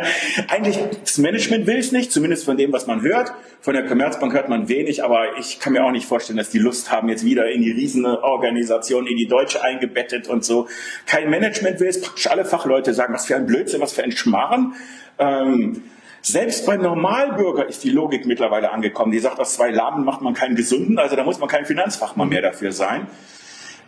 Eigentlich, 0.47 0.79
das 1.03 1.19
Management 1.19 1.67
will 1.67 1.79
es 1.79 1.91
nicht, 1.91 2.13
zumindest 2.13 2.45
von 2.45 2.57
dem, 2.57 2.73
was 2.73 2.87
man 2.87 3.03
hört. 3.03 3.33
Von 3.61 3.75
der 3.75 3.85
Commerzbank 3.85 4.33
hört 4.33 4.49
man 4.49 4.69
wenig, 4.69 5.03
aber 5.03 5.39
ich 5.41 5.59
kann 5.59 5.73
mir 5.73 5.85
auch 5.85 5.91
nicht 5.91 6.07
vorstellen, 6.07 6.37
dass 6.37 6.51
die 6.51 6.59
Lust 6.59 6.93
haben, 6.93 7.09
jetzt 7.09 7.25
wieder 7.25 7.51
in 7.51 7.63
die 7.63 7.73
Riesenorganisation, 7.73 9.09
in 9.09 9.17
die 9.17 9.27
Deutsche 9.27 9.65
eingebettet 9.65 10.29
und 10.29 10.45
so. 10.45 10.69
Kein 11.07 11.31
Management 11.31 11.81
will 11.81 11.89
es, 11.89 12.01
praktisch 12.01 12.29
alle 12.29 12.45
Fachleute 12.45 12.95
sagen, 12.95 13.13
was 13.13 13.27
für 13.27 13.35
ein 13.35 13.47
Blödsinn, 13.47 13.81
was 13.81 13.93
für 13.93 14.05
ein 14.05 14.13
Schmarren. 14.13 14.75
Ähm, 15.19 15.83
selbst 16.23 16.67
beim 16.67 16.81
Normalbürger 16.81 17.69
ist 17.69 17.85
die 17.85 17.91
Logik 17.91 18.27
mittlerweile 18.27 18.71
angekommen. 18.71 19.13
Die 19.13 19.19
sagt, 19.19 19.39
aus 19.41 19.55
zwei 19.55 19.71
Lahmen 19.71 20.05
macht 20.05 20.23
man 20.23 20.35
keinen 20.35 20.55
Gesunden, 20.55 20.99
also 20.99 21.17
da 21.17 21.25
muss 21.25 21.39
man 21.39 21.49
kein 21.49 21.67
Finanzfachmann 21.67 22.29
mehr 22.29 22.43
dafür 22.43 22.73
sein. 22.73 23.09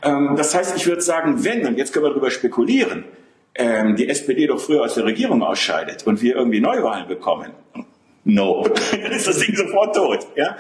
Ähm, 0.03 0.35
das 0.37 0.55
heißt, 0.55 0.77
ich 0.77 0.87
würde 0.87 1.01
sagen, 1.01 1.45
wenn, 1.45 1.67
und 1.67 1.79
jetzt 1.79 1.93
können 1.93 2.05
wir 2.05 2.11
darüber 2.11 2.31
spekulieren, 2.31 3.05
ähm, 3.55 3.97
die 3.97 4.09
SPD 4.09 4.47
doch 4.47 4.61
früher 4.61 4.83
aus 4.83 4.95
der 4.95 5.05
Regierung 5.05 5.43
ausscheidet 5.43 6.07
und 6.07 6.23
wir 6.23 6.35
irgendwie 6.35 6.61
Neuwahlen 6.61 7.07
bekommen, 7.07 7.53
No. 8.27 8.67
Dann 8.91 9.13
ist 9.13 9.27
das 9.27 9.39
Ding 9.39 9.55
sofort 9.55 9.95
tot. 9.95 10.27
Ja? 10.35 10.57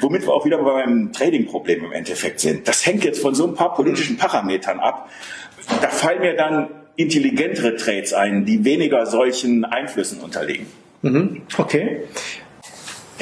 Womit 0.00 0.22
wir 0.22 0.32
auch 0.32 0.46
wieder 0.46 0.56
beim 0.58 1.12
Trading-Problem 1.12 1.84
im 1.84 1.92
Endeffekt 1.92 2.40
sind. 2.40 2.66
Das 2.66 2.86
hängt 2.86 3.04
jetzt 3.04 3.20
von 3.20 3.34
so 3.34 3.46
ein 3.46 3.54
paar 3.54 3.74
politischen 3.74 4.16
Parametern 4.16 4.80
ab. 4.80 5.10
Da 5.82 5.88
fallen 5.88 6.20
mir 6.20 6.34
dann 6.34 6.70
intelligentere 6.96 7.76
Trades 7.76 8.14
ein, 8.14 8.46
die 8.46 8.64
weniger 8.64 9.04
solchen 9.04 9.64
Einflüssen 9.64 10.20
unterliegen. 10.20 10.66
Mhm. 11.02 11.42
Okay. 11.58 12.02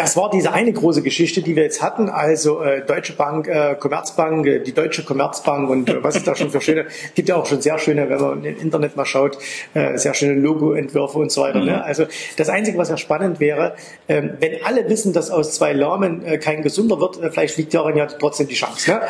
Das 0.00 0.16
war 0.16 0.30
diese 0.30 0.50
eine 0.54 0.72
große 0.72 1.02
Geschichte, 1.02 1.42
die 1.42 1.56
wir 1.56 1.62
jetzt 1.62 1.82
hatten. 1.82 2.08
Also 2.08 2.62
äh, 2.62 2.80
Deutsche 2.86 3.12
Bank, 3.12 3.46
äh, 3.46 3.74
Commerzbank, 3.78 4.46
äh, 4.46 4.60
die 4.60 4.72
Deutsche 4.72 5.04
Commerzbank 5.04 5.68
und 5.68 5.90
äh, 5.90 6.02
was 6.02 6.16
ist 6.16 6.26
da 6.26 6.34
schon 6.34 6.48
für 6.48 6.62
schöne, 6.62 6.86
gibt 7.14 7.28
ja 7.28 7.36
auch 7.36 7.44
schon 7.44 7.60
sehr 7.60 7.78
schöne, 7.78 8.08
wenn 8.08 8.18
man 8.18 8.42
im 8.42 8.58
Internet 8.58 8.96
mal 8.96 9.04
schaut, 9.04 9.36
äh, 9.74 9.98
sehr 9.98 10.14
schöne 10.14 10.40
Logo-Entwürfe 10.40 11.18
und 11.18 11.30
so 11.30 11.42
weiter. 11.42 11.58
Ne? 11.58 11.64
Mhm. 11.64 11.70
Ne? 11.72 11.84
Also 11.84 12.06
das 12.38 12.48
Einzige, 12.48 12.78
was 12.78 12.88
ja 12.88 12.96
spannend 12.96 13.40
wäre, 13.40 13.74
äh, 14.06 14.22
wenn 14.38 14.64
alle 14.64 14.88
wissen, 14.88 15.12
dass 15.12 15.30
aus 15.30 15.52
zwei 15.52 15.74
Lahmen 15.74 16.24
äh, 16.24 16.38
kein 16.38 16.62
gesunder 16.62 16.98
wird, 16.98 17.22
äh, 17.22 17.30
vielleicht 17.30 17.58
liegt 17.58 17.74
darin 17.74 17.98
ja 17.98 18.06
trotzdem 18.06 18.48
die 18.48 18.54
Chance. 18.54 18.92
Ne? 18.92 19.00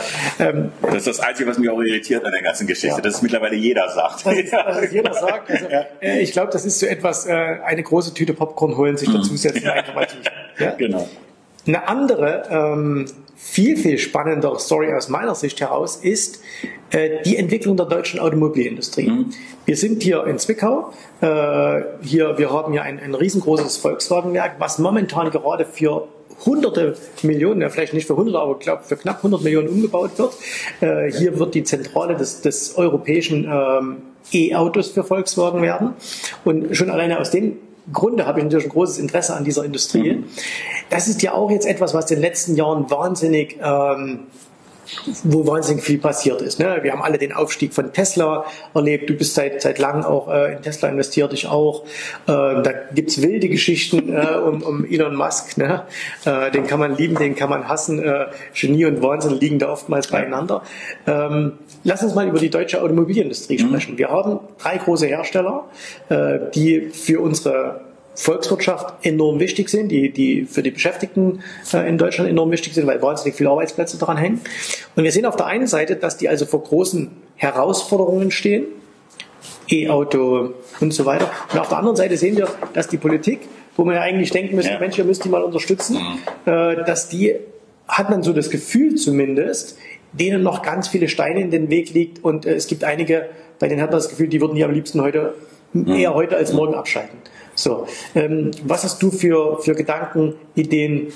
Ähm, 0.41 0.73
das 0.83 0.97
ist 0.97 1.07
das 1.07 1.21
Einzige, 1.21 1.49
was 1.49 1.59
mich 1.61 1.71
auch 1.71 1.81
irritiert 1.81 2.25
an 2.25 2.33
der 2.33 2.43
ganzen 2.43 2.67
Geschichte, 2.67 2.97
ja. 2.97 3.01
dass 3.01 3.15
es 3.15 3.23
mittlerweile 3.23 3.55
jeder 3.55 3.89
sagt. 3.91 4.27
Das 4.27 4.37
ist, 4.37 4.53
dass 4.53 4.93
jeder 4.93 5.15
sagt. 5.15 5.51
Also, 5.51 5.69
ja. 5.69 5.87
äh, 6.01 6.21
ich 6.21 6.33
glaube, 6.33 6.51
das 6.53 6.65
ist 6.65 6.81
so 6.81 6.87
etwas, 6.87 7.27
äh, 7.27 7.33
eine 7.33 7.83
große 7.85 8.13
Tüte 8.13 8.35
Popcorn 8.35 8.77
holen, 8.77 8.97
sich 8.97 9.09
dazusetzen, 9.09 9.63
mhm. 9.63 9.71
einfach 9.71 9.95
mal 9.95 10.07
ja? 10.61 10.73
Genau. 10.73 11.09
Eine 11.67 11.89
andere, 11.89 12.45
ähm, 12.51 13.07
viel, 13.37 13.77
viel 13.77 13.99
spannendere 13.99 14.59
Story 14.61 14.93
aus 14.93 15.09
meiner 15.09 15.35
Sicht 15.35 15.61
heraus 15.61 15.97
ist 15.97 16.41
äh, 16.91 17.23
die 17.25 17.37
Entwicklung 17.37 17.77
der 17.77 17.87
deutschen 17.87 18.21
Automobilindustrie. 18.21 19.09
Mhm. 19.09 19.31
Wir 19.65 19.77
sind 19.77 20.03
hier 20.03 20.27
in 20.27 20.39
Zwickau. 20.39 20.93
Äh, 21.21 21.81
hier, 22.03 22.37
wir 22.37 22.53
haben 22.53 22.73
hier 22.73 22.83
ein, 22.83 23.01
ein 23.01 23.15
riesengroßes 23.15 23.79
Volkswagenwerk, 23.79 24.57
was 24.59 24.79
momentan 24.79 25.31
gerade 25.31 25.65
für 25.65 26.09
hunderte 26.45 26.97
Millionen, 27.23 27.61
ja 27.63 27.71
vielleicht 27.71 27.95
nicht 27.95 28.07
für 28.07 28.17
hunderte, 28.17 28.39
aber 28.39 28.57
ich 28.59 28.65
glaube 28.65 28.83
für 28.85 28.97
knapp 28.97 29.19
100 29.19 29.43
Millionen 29.43 29.69
umgebaut 29.69 30.13
wird. 30.19 30.35
Äh, 30.81 31.11
hier 31.13 31.39
wird 31.39 31.55
die 31.55 31.65
Zentrale 31.65 32.17
des, 32.17 32.43
des 32.43 32.77
europäischen 32.77 33.45
ähm, 33.45 33.97
E-Autos 34.33 34.91
für 34.91 35.03
Volkswagen 35.03 35.63
werden. 35.63 35.95
Und 36.45 36.77
schon 36.77 36.91
alleine 36.91 37.19
aus 37.19 37.31
dem 37.31 37.57
Grunde 37.93 38.27
habe 38.27 38.39
ich 38.39 38.45
natürlich 38.45 38.67
ein 38.67 38.71
großes 38.71 38.99
Interesse 38.99 39.35
an 39.35 39.45
dieser 39.45 39.65
Industrie. 39.65 40.15
Mhm. 40.15 40.25
Das 40.91 41.09
ist 41.09 41.23
ja 41.23 41.33
auch 41.33 41.51
jetzt 41.51 41.67
etwas, 41.67 41.95
was 41.95 42.11
in 42.11 42.17
den 42.17 42.23
letzten 42.23 42.57
Jahren 42.57 42.91
wahnsinnig 42.91 43.59
ähm, 43.63 44.27
wo 45.25 45.47
wahnsinnig 45.47 45.85
viel 45.85 45.99
passiert 45.99 46.43
ist. 46.43 46.59
Ne? 46.59 46.79
Wir 46.83 46.93
haben 46.93 47.03
alle 47.03 47.19
den 47.19 47.33
Aufstieg 47.33 47.75
von 47.75 47.93
Tesla 47.93 48.45
erlebt. 48.75 49.09
Du 49.09 49.15
bist 49.15 49.35
seit, 49.35 49.63
seit 49.63 49.79
langem 49.79 50.05
auch 50.05 50.29
äh, 50.29 50.55
in 50.55 50.63
Tesla 50.63 50.89
investiert, 50.89 51.33
ich 51.33 51.47
auch. 51.47 51.85
Äh, 51.85 51.87
da 52.27 52.73
gibt's 52.95 53.23
wilde 53.23 53.49
Geschichten 53.49 54.13
äh, 54.13 54.37
um, 54.37 54.63
um 54.63 54.85
Elon 54.85 55.15
Musk. 55.15 55.57
Ne? 55.57 55.85
Äh, 56.25 56.51
den 56.51 56.67
kann 56.67 56.81
man 56.81 56.97
lieben, 56.97 57.17
den 57.17 57.35
kann 57.35 57.51
man 57.51 57.69
hassen. 57.69 58.03
Äh, 58.03 58.27
Genie 58.55 58.87
und 58.87 59.03
Wahnsinn 59.03 59.39
liegen 59.39 59.59
da 59.59 59.71
oftmals 59.71 60.09
beieinander. 60.09 60.63
Ähm, 61.07 61.53
lass 61.85 62.03
uns 62.03 62.15
mal 62.15 62.29
über 62.29 62.39
die 62.39 62.51
deutsche 62.51 62.83
Automobilindustrie 62.83 63.63
mhm. 63.63 63.69
sprechen. 63.69 63.99
Wir 63.99 64.09
haben 64.09 64.41
drei 64.59 64.79
große 64.79 65.07
Hersteller, 65.07 65.65
äh, 66.09 66.39
die 66.55 66.91
für 66.91 67.21
unsere 67.21 67.90
Volkswirtschaft 68.21 69.07
enorm 69.07 69.41
wichtig 69.41 69.71
sind, 69.71 69.89
die, 69.89 70.11
die 70.11 70.45
für 70.45 70.63
die 70.63 70.71
Beschäftigten 70.71 71.43
äh, 71.73 71.89
in 71.89 71.97
Deutschland 71.97 72.29
enorm 72.29 72.51
wichtig 72.51 72.75
sind, 72.75 72.87
weil 72.87 73.01
wahnsinnig 73.01 73.35
viele 73.35 73.49
Arbeitsplätze 73.49 73.97
daran 73.97 74.19
hängen. 74.19 74.43
Und 74.95 75.05
wir 75.05 75.11
sehen 75.11 75.25
auf 75.25 75.37
der 75.37 75.47
einen 75.47 75.67
Seite, 75.67 75.97
dass 75.97 76.19
die 76.19 76.29
also 76.29 76.45
vor 76.45 76.63
großen 76.63 77.11
Herausforderungen 77.37 78.31
stehen, 78.31 78.67
E-Auto 79.71 80.51
und 80.81 80.93
so 80.93 81.07
weiter. 81.07 81.31
Und 81.51 81.59
auf 81.59 81.69
der 81.69 81.79
anderen 81.79 81.97
Seite 81.97 82.19
sehen 82.19 82.37
wir, 82.37 82.49
dass 82.75 82.89
die 82.89 82.99
Politik, 82.99 83.41
wo 83.77 83.85
man 83.85 83.95
ja 83.95 84.03
eigentlich 84.03 84.31
denken 84.31 84.55
müsste, 84.55 84.73
ja. 84.73 84.79
Mensch, 84.81 84.99
ihr 84.99 85.05
müsst 85.05 85.25
die 85.25 85.31
mal 85.31 85.43
unterstützen, 85.43 85.97
mhm. 85.97 86.53
äh, 86.53 86.85
dass 86.85 87.09
die, 87.09 87.37
hat 87.89 88.11
man 88.11 88.23
so 88.23 88.35
das 88.35 88.51
Gefühl 88.51 88.97
zumindest, 88.97 89.79
denen 90.13 90.43
noch 90.43 90.61
ganz 90.61 90.89
viele 90.89 91.09
Steine 91.09 91.41
in 91.41 91.51
den 91.51 91.71
Weg 91.71 91.95
liegt 91.95 92.23
und 92.23 92.45
äh, 92.45 92.55
es 92.55 92.67
gibt 92.67 92.85
einige, 92.85 93.31
bei 93.59 93.69
denen 93.69 93.81
hat 93.81 93.91
man 93.91 93.99
das 93.99 94.11
Gefühl, 94.11 94.29
die 94.29 94.43
würden 94.43 94.57
die 94.57 94.65
am 94.65 94.73
liebsten 94.73 95.01
heute, 95.01 95.35
eher 95.73 96.15
heute 96.15 96.37
als 96.37 96.53
morgen 96.53 96.75
abschalten. 96.75 97.17
So, 97.61 97.87
ähm, 98.15 98.51
was 98.65 98.85
hast 98.85 99.03
du 99.03 99.11
für, 99.11 99.61
für 99.61 99.75
Gedanken, 99.75 100.35
Ideen 100.55 101.13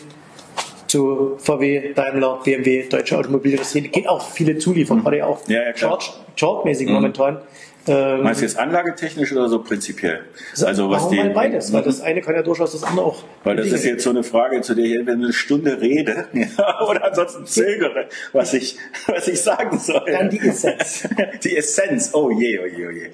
zu 0.86 1.36
VW, 1.38 1.94
Daimler, 1.94 2.40
BMW, 2.44 2.86
deutsche 2.88 3.16
Automobilindustrie? 3.16 3.82
Geht 3.88 4.06
auch 4.06 4.30
viele 4.30 4.58
Zulieferer, 4.58 4.98
mhm. 4.98 5.02
gerade 5.02 5.18
ja 5.18 5.26
auch 5.26 5.48
ja, 5.48 5.62
ja, 5.62 5.76
Charge, 5.76 6.10
Charge-mäßig 6.36 6.88
mhm. 6.88 6.94
momentan. 6.94 7.38
Ähm, 7.86 8.22
Meinst 8.22 8.40
du 8.40 8.46
jetzt 8.46 8.58
anlagetechnisch 8.58 9.32
oder 9.32 9.48
so 9.48 9.62
prinzipiell? 9.62 10.20
Also 10.64 10.88
was 10.90 11.08
die, 11.08 11.22
beides, 11.34 11.72
weil 11.72 11.82
das 11.82 12.00
eine 12.00 12.22
kann 12.22 12.34
ja 12.34 12.42
durchaus 12.42 12.72
das 12.72 12.82
andere 12.82 13.04
auch. 13.04 13.24
Weil 13.42 13.56
das 13.56 13.66
ist 13.66 13.84
jetzt 13.84 14.04
so 14.04 14.10
eine 14.10 14.22
Frage, 14.22 14.62
zu 14.62 14.74
der 14.74 14.86
ich 14.86 14.94
entweder 14.94 15.18
eine 15.18 15.32
Stunde 15.32 15.80
rede 15.80 16.26
oder 16.88 17.04
ansonsten 17.04 17.44
zögere, 17.46 18.08
was 18.32 18.54
ich, 18.54 18.78
was 19.06 19.28
ich 19.28 19.40
sagen 19.40 19.78
soll. 19.78 20.04
Dann 20.06 20.30
die 20.30 20.40
Essenz. 20.40 21.08
Die 21.44 21.56
Essenz, 21.56 22.10
oh 22.14 22.30
je, 22.30 22.58
oh 22.58 22.66
je, 22.66 22.86
oh 22.86 22.90
je. 22.90 23.10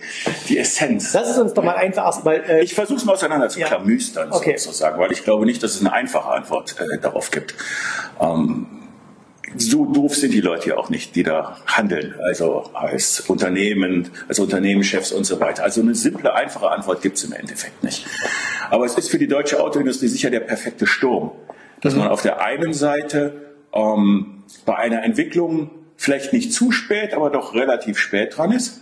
Die 0.48 0.58
Essenz. 0.58 1.12
Das 1.12 1.28
ist 1.30 1.38
uns 1.38 1.54
doch 1.54 1.64
mal 1.64 1.74
einfach 1.74 2.04
erstmal. 2.04 2.36
Äh, 2.36 2.62
ich 2.62 2.74
versuche 2.74 2.98
es 2.98 3.04
mal 3.04 3.14
auseinander 3.14 3.48
zu 3.48 3.58
ja. 3.60 3.66
klamüstern, 3.66 4.30
okay. 4.30 4.56
sozusagen, 4.56 5.00
weil 5.00 5.10
ich 5.12 5.24
glaube 5.24 5.46
nicht, 5.46 5.62
dass 5.62 5.74
es 5.74 5.80
eine 5.80 5.92
einfache 5.92 6.30
Antwort 6.30 6.76
äh, 6.78 6.98
darauf 7.00 7.30
gibt. 7.30 7.54
Ähm, 8.20 8.66
so 9.56 9.84
doof 9.84 10.16
sind 10.16 10.32
die 10.32 10.40
Leute 10.40 10.70
ja 10.70 10.76
auch 10.76 10.90
nicht, 10.90 11.16
die 11.16 11.22
da 11.22 11.58
handeln, 11.66 12.14
also 12.26 12.70
als 12.72 13.20
Unternehmen, 13.20 14.10
als 14.28 14.38
Unternehmenschefs 14.38 15.12
und 15.12 15.24
so 15.24 15.40
weiter. 15.40 15.64
Also 15.64 15.80
eine 15.80 15.94
simple, 15.94 16.34
einfache 16.34 16.70
Antwort 16.70 17.02
gibt 17.02 17.16
es 17.16 17.24
im 17.24 17.32
Endeffekt 17.32 17.82
nicht. 17.82 18.06
Aber 18.70 18.84
es 18.84 18.96
ist 18.96 19.10
für 19.10 19.18
die 19.18 19.26
deutsche 19.26 19.62
Autoindustrie 19.62 20.08
sicher 20.08 20.30
der 20.30 20.40
perfekte 20.40 20.86
Sturm, 20.86 21.32
dass 21.80 21.94
man 21.94 22.08
auf 22.08 22.22
der 22.22 22.40
einen 22.40 22.72
Seite 22.72 23.54
ähm, 23.72 24.44
bei 24.64 24.76
einer 24.76 25.02
Entwicklung 25.02 25.70
vielleicht 25.96 26.32
nicht 26.32 26.52
zu 26.52 26.72
spät, 26.72 27.14
aber 27.14 27.30
doch 27.30 27.54
relativ 27.54 27.98
spät 27.98 28.36
dran 28.36 28.52
ist. 28.52 28.80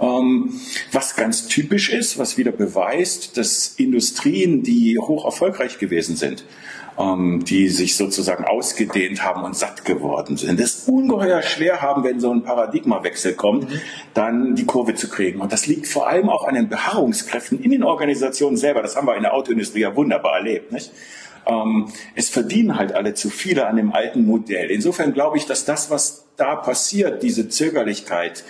Ähm, 0.00 0.60
was 0.92 1.16
ganz 1.16 1.48
typisch 1.48 1.90
ist, 1.90 2.18
was 2.18 2.38
wieder 2.38 2.52
beweist, 2.52 3.36
dass 3.36 3.74
Industrien, 3.78 4.62
die 4.62 4.98
hoch 4.98 5.24
erfolgreich 5.24 5.78
gewesen 5.78 6.14
sind, 6.16 6.44
ähm, 6.98 7.44
die 7.44 7.68
sich 7.68 7.96
sozusagen 7.96 8.44
ausgedehnt 8.44 9.22
haben 9.22 9.44
und 9.44 9.56
satt 9.56 9.84
geworden 9.84 10.36
sind. 10.36 10.58
Es 10.58 10.88
ungeheuer 10.88 11.42
schwer 11.42 11.80
haben, 11.80 12.02
wenn 12.02 12.20
so 12.20 12.32
ein 12.32 12.42
Paradigmawechsel 12.42 13.34
kommt, 13.34 13.70
mhm. 13.70 13.80
dann 14.14 14.54
die 14.56 14.66
Kurve 14.66 14.94
zu 14.94 15.08
kriegen. 15.08 15.40
Und 15.40 15.52
das 15.52 15.66
liegt 15.66 15.86
vor 15.86 16.08
allem 16.08 16.28
auch 16.28 16.44
an 16.44 16.54
den 16.54 16.68
Beharrungskräften 16.68 17.62
in 17.62 17.70
den 17.70 17.84
Organisationen 17.84 18.56
selber. 18.56 18.82
Das 18.82 18.96
haben 18.96 19.06
wir 19.06 19.16
in 19.16 19.22
der 19.22 19.34
Autoindustrie 19.34 19.80
ja 19.80 19.94
wunderbar 19.94 20.36
erlebt. 20.38 20.72
Nicht? 20.72 20.90
Ähm, 21.46 21.88
es 22.14 22.28
verdienen 22.28 22.76
halt 22.76 22.92
alle 22.92 23.14
zu 23.14 23.30
viele 23.30 23.66
an 23.66 23.76
dem 23.76 23.92
alten 23.92 24.26
Modell. 24.26 24.70
Insofern 24.70 25.12
glaube 25.12 25.38
ich, 25.38 25.46
dass 25.46 25.64
das, 25.64 25.90
was 25.90 26.24
da 26.36 26.56
passiert, 26.56 27.22
diese 27.22 27.48
Zögerlichkeit, 27.48 28.44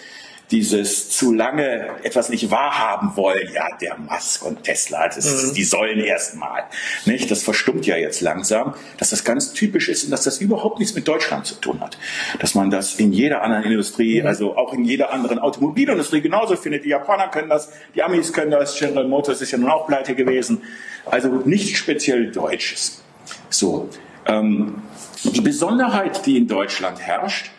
dieses 0.50 1.10
zu 1.10 1.32
lange 1.32 1.88
etwas 2.02 2.30
nicht 2.30 2.50
wahrhaben 2.50 3.16
wollen, 3.16 3.48
ja, 3.52 3.66
der 3.80 3.98
Musk 3.98 4.44
und 4.44 4.64
Tesla, 4.64 5.06
das 5.08 5.18
ist, 5.18 5.50
mhm. 5.50 5.54
die 5.54 5.64
sollen 5.64 6.00
erstmal, 6.00 6.64
nicht? 7.04 7.30
Das 7.30 7.42
verstummt 7.42 7.86
ja 7.86 7.96
jetzt 7.96 8.20
langsam, 8.20 8.74
dass 8.96 9.10
das 9.10 9.24
ganz 9.24 9.52
typisch 9.52 9.88
ist 9.88 10.04
und 10.04 10.10
dass 10.10 10.24
das 10.24 10.38
überhaupt 10.40 10.78
nichts 10.78 10.94
mit 10.94 11.06
Deutschland 11.06 11.46
zu 11.46 11.56
tun 11.56 11.80
hat. 11.80 11.98
Dass 12.38 12.54
man 12.54 12.70
das 12.70 12.94
in 12.94 13.12
jeder 13.12 13.42
anderen 13.42 13.64
Industrie, 13.64 14.22
mhm. 14.22 14.26
also 14.26 14.56
auch 14.56 14.72
in 14.72 14.84
jeder 14.84 15.12
anderen 15.12 15.38
Automobilindustrie 15.38 16.22
genauso 16.22 16.56
findet. 16.56 16.84
Die 16.84 16.90
Japaner 16.90 17.28
können 17.28 17.50
das, 17.50 17.70
die 17.94 18.02
Amis 18.02 18.32
können 18.32 18.50
das, 18.50 18.78
General 18.78 19.06
Motors 19.06 19.40
ist 19.40 19.50
ja 19.50 19.58
nun 19.58 19.70
auch 19.70 19.86
pleite 19.86 20.14
gewesen. 20.14 20.62
Also 21.04 21.28
nicht 21.44 21.76
speziell 21.76 22.30
Deutsches. 22.30 23.02
So. 23.50 23.88
Ähm, 24.26 24.82
die 25.24 25.40
Besonderheit, 25.40 26.24
die 26.26 26.36
in 26.36 26.46
Deutschland 26.46 27.00
herrscht, 27.00 27.50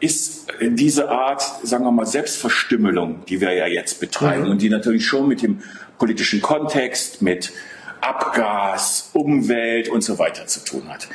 ist 0.00 0.48
diese 0.60 1.10
Art, 1.10 1.42
sagen 1.62 1.84
wir 1.84 1.92
mal, 1.92 2.06
Selbstverstümmelung, 2.06 3.24
die 3.26 3.40
wir 3.40 3.52
ja 3.52 3.66
jetzt 3.66 4.00
betreiben 4.00 4.44
mhm. 4.44 4.50
und 4.50 4.62
die 4.62 4.68
natürlich 4.68 5.06
schon 5.06 5.28
mit 5.28 5.42
dem 5.42 5.62
politischen 5.98 6.42
Kontext, 6.42 7.22
mit 7.22 7.52
Abgas, 8.00 9.10
Umwelt 9.14 9.88
und 9.88 10.02
so 10.02 10.18
weiter 10.18 10.46
zu 10.46 10.64
tun 10.64 10.88
hat. 10.88 11.08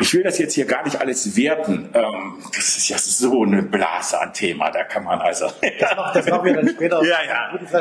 Ich 0.00 0.12
will 0.14 0.22
das 0.22 0.38
jetzt 0.38 0.54
hier 0.54 0.64
gar 0.64 0.82
nicht 0.84 1.00
alles 1.00 1.36
werten. 1.36 1.90
Ähm, 1.94 2.42
das 2.54 2.76
ist 2.78 2.88
ja 2.88 2.98
so 2.98 3.42
eine 3.42 3.62
Blase 3.62 4.20
an 4.20 4.32
Thema. 4.32 4.70
Da 4.70 4.84
kann 4.84 5.04
man 5.04 5.20
also. 5.20 5.46
das, 6.14 6.26
machen 6.26 6.44
wir 6.44 6.54
dann 6.54 6.68
später. 6.68 7.02
ja, 7.04 7.18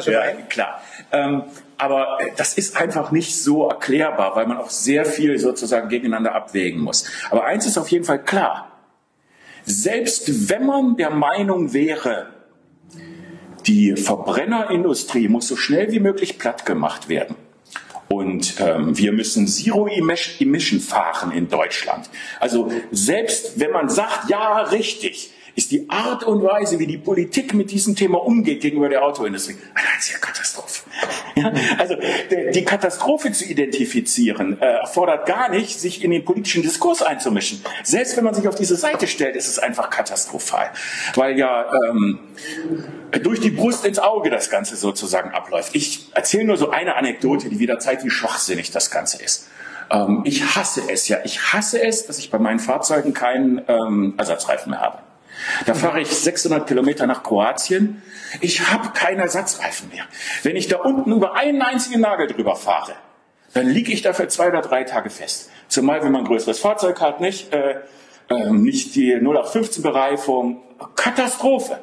ja, 0.06 0.12
ja 0.12 0.32
klar. 0.50 0.82
Ähm, 1.12 1.44
aber 1.78 2.20
äh, 2.22 2.32
das 2.38 2.54
ist 2.54 2.78
einfach 2.78 3.12
nicht 3.12 3.42
so 3.42 3.68
erklärbar, 3.68 4.36
weil 4.36 4.46
man 4.46 4.58
auch 4.58 4.70
sehr 4.70 5.06
viel 5.06 5.40
sozusagen 5.40 5.90
gegeneinander 5.90 6.36
abwägen 6.36 6.82
muss. 6.82 7.06
Aber 7.32 7.46
eins 7.46 7.66
ist 7.66 7.78
auf 7.78 7.90
jeden 7.90 8.06
Fall 8.06 8.24
klar. 8.24 8.71
Selbst 9.66 10.50
wenn 10.50 10.66
man 10.66 10.98
der 10.98 11.12
Meinung 11.12 11.74
wäre, 11.74 12.28
die 13.68 13.96
Verbrennerindustrie 13.96 15.28
muss 15.28 15.48
so 15.48 15.56
schnell 15.56 15.92
wie 15.92 16.00
möglich 16.00 16.40
platt 16.40 16.66
gemacht 16.66 17.10
werden. 17.10 17.36
Und 18.08 18.56
ähm, 18.60 18.98
wir 18.98 19.14
müssen 19.14 19.48
Zero 19.48 19.88
Emission 19.88 20.82
fahren 20.82 21.32
in 21.32 21.48
Deutschland. 21.48 22.10
Also 22.42 22.70
selbst 22.92 23.60
wenn 23.60 23.72
man 23.72 23.88
sagt, 23.88 24.30
ja, 24.30 24.64
richtig, 24.64 25.32
ist 25.56 25.72
die 25.72 25.90
Art 25.90 26.24
und 26.24 26.44
Weise, 26.44 26.80
wie 26.80 26.88
die 26.88 26.98
Politik 26.98 27.54
mit 27.54 27.72
diesem 27.72 27.96
Thema 27.96 28.24
umgeht 28.24 28.62
gegenüber 28.62 28.90
der 28.90 29.04
Autoindustrie, 29.04 29.56
eine 29.74 29.88
einzige 29.96 30.20
Katastrophe. 30.20 30.84
Ja? 31.34 31.54
Also 31.78 31.96
die 32.54 32.66
Katastrophe 32.66 33.32
zu 33.32 33.46
identifizieren, 33.46 34.62
äh, 34.62 34.66
erfordert 34.66 35.26
gar 35.26 35.48
nicht, 35.48 35.80
sich 35.80 36.04
in 36.04 36.12
den 36.12 36.26
politischen 36.26 36.62
Diskurs 36.62 37.02
einzumischen. 37.02 37.64
Selbst 37.84 38.18
wenn 38.18 38.26
man 38.26 38.34
sich 38.34 38.50
auf 38.50 38.56
diese 38.56 38.76
Seite 38.76 39.08
stellt, 39.08 39.38
ist 39.38 39.48
es 39.48 39.58
einfach 39.58 39.90
katastrophal, 39.90 40.72
weil 41.16 41.38
ja 41.40 41.72
ähm, 41.90 42.20
durch 43.24 43.40
die 43.40 43.50
Brust 43.50 43.86
ins 43.86 43.98
Auge 44.00 44.30
das 44.30 44.50
Ganze 44.50 44.76
sozusagen 44.76 45.32
abläuft. 45.32 45.74
Ich 45.74 46.10
erzähle 46.14 46.44
nur 46.44 46.58
so 46.58 46.70
eine 46.70 46.98
Anekdote, 46.98 47.48
die 47.48 47.60
wieder 47.60 47.80
zeigt, 47.80 48.04
wie 48.04 48.10
schwachsinnig 48.10 48.72
das 48.72 48.92
Ganze 48.92 49.24
ist. 49.24 49.48
Ähm, 49.90 50.22
ich 50.26 50.56
hasse 50.56 50.84
es 50.90 51.08
ja. 51.08 51.20
Ich 51.24 51.54
hasse 51.54 51.82
es, 51.82 52.08
dass 52.08 52.18
ich 52.18 52.30
bei 52.30 52.40
meinen 52.40 52.60
Fahrzeugen 52.60 53.14
keinen 53.14 53.62
ähm, 53.68 54.16
Ersatzreifen 54.18 54.72
mehr 54.72 54.82
habe. 54.82 55.00
Da 55.66 55.74
fahre 55.74 56.02
ich 56.02 56.10
600 56.10 56.68
Kilometer 56.68 57.08
nach 57.08 57.24
Kroatien. 57.24 58.02
Ich 58.42 58.72
habe 58.72 58.90
keine 58.94 59.24
Ersatzreifen 59.24 59.90
mehr. 59.90 60.04
Wenn 60.44 60.56
ich 60.56 60.68
da 60.68 60.78
unten 60.78 61.12
über 61.12 61.36
einen 61.36 61.62
einzigen 61.62 62.02
Nagel 62.02 62.28
drüber 62.28 62.56
fahre, 62.56 62.94
dann 63.54 63.68
liege 63.68 63.92
ich 63.92 64.02
dafür 64.02 64.30
zwei 64.30 64.48
oder 64.48 64.62
drei 64.62 64.84
Tage 64.84 65.10
fest. 65.10 65.50
Zumal, 65.68 66.04
wenn 66.04 66.12
man 66.12 66.22
ein 66.22 66.28
größeres 66.28 66.60
Fahrzeug 66.60 67.02
hat, 67.02 67.22
nicht, 67.22 67.54
äh, 67.54 67.76
äh, 68.30 68.50
nicht 68.52 68.96
die 68.96 69.14
0815 69.16 69.84
Bereifung. 69.84 70.62
Katastrophe. 70.96 71.80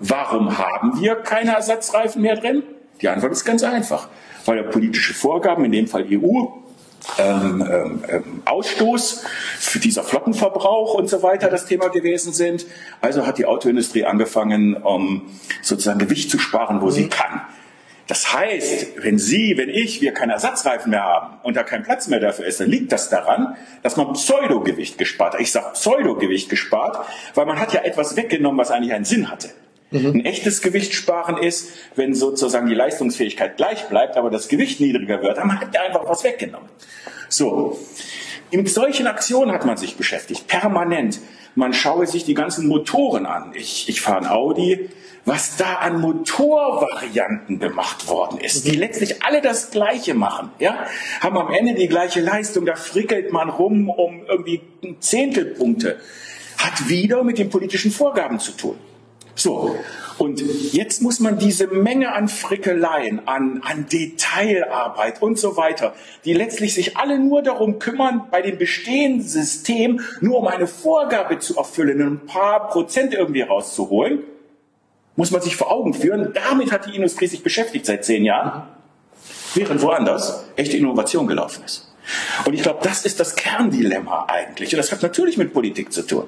Warum 0.00 0.58
haben 0.58 1.00
wir 1.00 1.16
keine 1.16 1.54
Ersatzreifen 1.54 2.22
mehr 2.22 2.36
drin? 2.36 2.62
Die 3.00 3.08
Antwort 3.08 3.32
ist 3.32 3.44
ganz 3.44 3.62
einfach. 3.62 4.08
Weil 4.44 4.64
politische 4.64 5.14
Vorgaben, 5.14 5.64
in 5.64 5.72
dem 5.72 5.86
Fall 5.86 6.06
EU, 6.10 6.46
ähm, 7.18 7.66
ähm, 7.70 8.04
ähm, 8.08 8.42
Ausstoß 8.44 9.24
für 9.58 9.78
dieser 9.78 10.04
Flottenverbrauch 10.04 10.94
und 10.94 11.08
so 11.08 11.22
weiter 11.22 11.48
das 11.48 11.66
Thema 11.66 11.88
gewesen 11.88 12.32
sind. 12.32 12.66
Also 13.00 13.26
hat 13.26 13.38
die 13.38 13.46
Autoindustrie 13.46 14.04
angefangen, 14.04 14.76
um 14.76 15.22
sozusagen 15.62 15.98
Gewicht 15.98 16.30
zu 16.30 16.38
sparen, 16.38 16.80
wo 16.80 16.86
mhm. 16.86 16.90
sie 16.90 17.08
kann. 17.08 17.42
Das 18.08 18.32
heißt, 18.32 19.04
wenn 19.04 19.18
Sie, 19.18 19.58
wenn 19.58 19.68
ich, 19.68 20.00
wir 20.00 20.14
keine 20.14 20.32
Ersatzreifen 20.32 20.90
mehr 20.90 21.02
haben 21.02 21.36
und 21.42 21.56
da 21.56 21.62
kein 21.62 21.82
Platz 21.82 22.08
mehr 22.08 22.20
dafür 22.20 22.46
ist, 22.46 22.58
dann 22.58 22.70
liegt 22.70 22.90
das 22.90 23.10
daran, 23.10 23.56
dass 23.82 23.98
man 23.98 24.14
Pseudogewicht 24.14 24.96
gespart 24.96 25.34
hat. 25.34 25.40
Ich 25.42 25.52
sage 25.52 25.72
Pseudogewicht 25.74 26.48
gespart, 26.48 27.06
weil 27.34 27.44
man 27.44 27.60
hat 27.60 27.74
ja 27.74 27.82
etwas 27.82 28.16
weggenommen, 28.16 28.58
was 28.58 28.70
eigentlich 28.70 28.94
einen 28.94 29.04
Sinn 29.04 29.30
hatte. 29.30 29.50
Mhm. 29.90 30.06
Ein 30.06 30.24
echtes 30.24 30.60
Gewichtssparen 30.60 31.38
ist, 31.38 31.72
wenn 31.96 32.14
sozusagen 32.14 32.66
die 32.66 32.74
Leistungsfähigkeit 32.74 33.56
gleich 33.56 33.88
bleibt, 33.88 34.16
aber 34.16 34.30
das 34.30 34.48
Gewicht 34.48 34.80
niedriger 34.80 35.22
wird, 35.22 35.38
dann 35.38 35.60
hat 35.60 35.74
er 35.74 35.82
einfach 35.82 36.06
was 36.06 36.24
weggenommen. 36.24 36.68
So. 37.28 37.78
In 38.50 38.66
solchen 38.66 39.06
Aktionen 39.06 39.52
hat 39.52 39.66
man 39.66 39.76
sich 39.76 39.96
beschäftigt, 39.96 40.46
permanent. 40.46 41.20
Man 41.54 41.74
schaue 41.74 42.06
sich 42.06 42.24
die 42.24 42.34
ganzen 42.34 42.66
Motoren 42.66 43.26
an. 43.26 43.52
Ich, 43.54 43.88
ich 43.88 44.00
fahre 44.00 44.20
ein 44.20 44.26
Audi, 44.26 44.88
was 45.28 45.56
da 45.56 45.74
an 45.74 46.00
Motorvarianten 46.00 47.58
gemacht 47.58 48.08
worden 48.08 48.38
ist, 48.40 48.66
die 48.66 48.76
letztlich 48.76 49.22
alle 49.22 49.42
das 49.42 49.70
Gleiche 49.70 50.14
machen, 50.14 50.50
ja, 50.58 50.86
haben 51.20 51.36
am 51.36 51.52
Ende 51.52 51.74
die 51.74 51.88
gleiche 51.88 52.20
Leistung, 52.20 52.64
da 52.64 52.76
frickelt 52.76 53.30
man 53.30 53.50
rum 53.50 53.90
um 53.90 54.24
irgendwie 54.26 54.62
Zehntelpunkte, 55.00 55.98
hat 56.56 56.88
wieder 56.88 57.24
mit 57.24 57.38
den 57.38 57.50
politischen 57.50 57.90
Vorgaben 57.90 58.38
zu 58.38 58.52
tun. 58.52 58.78
So. 59.38 59.76
Und 60.18 60.42
jetzt 60.72 61.00
muss 61.00 61.20
man 61.20 61.38
diese 61.38 61.68
Menge 61.68 62.12
an 62.12 62.26
Frickeleien, 62.26 63.28
an, 63.28 63.62
an 63.64 63.86
Detailarbeit 63.86 65.22
und 65.22 65.38
so 65.38 65.56
weiter, 65.56 65.94
die 66.24 66.34
letztlich 66.34 66.74
sich 66.74 66.96
alle 66.96 67.20
nur 67.20 67.42
darum 67.42 67.78
kümmern, 67.78 68.22
bei 68.32 68.42
dem 68.42 68.58
bestehenden 68.58 69.22
System 69.22 70.00
nur 70.20 70.38
um 70.38 70.48
eine 70.48 70.66
Vorgabe 70.66 71.38
zu 71.38 71.56
erfüllen, 71.56 72.02
ein 72.02 72.26
paar 72.26 72.66
Prozent 72.68 73.14
irgendwie 73.14 73.42
rauszuholen, 73.42 74.24
muss 75.14 75.30
man 75.30 75.40
sich 75.40 75.54
vor 75.54 75.70
Augen 75.70 75.94
führen. 75.94 76.32
Damit 76.34 76.72
hat 76.72 76.86
die 76.86 76.96
Industrie 76.96 77.28
sich 77.28 77.44
beschäftigt 77.44 77.86
seit 77.86 78.04
zehn 78.04 78.24
Jahren, 78.24 78.64
während 79.54 79.80
woanders 79.82 80.46
echte 80.56 80.76
Innovation 80.76 81.28
gelaufen 81.28 81.62
ist. 81.64 81.87
Und 82.44 82.54
ich 82.54 82.62
glaube, 82.62 82.80
das 82.82 83.04
ist 83.04 83.20
das 83.20 83.36
Kerndilemma 83.36 84.26
eigentlich. 84.28 84.72
Und 84.72 84.78
das 84.78 84.92
hat 84.92 85.02
natürlich 85.02 85.36
mit 85.36 85.52
Politik 85.52 85.92
zu 85.92 86.02
tun. 86.02 86.24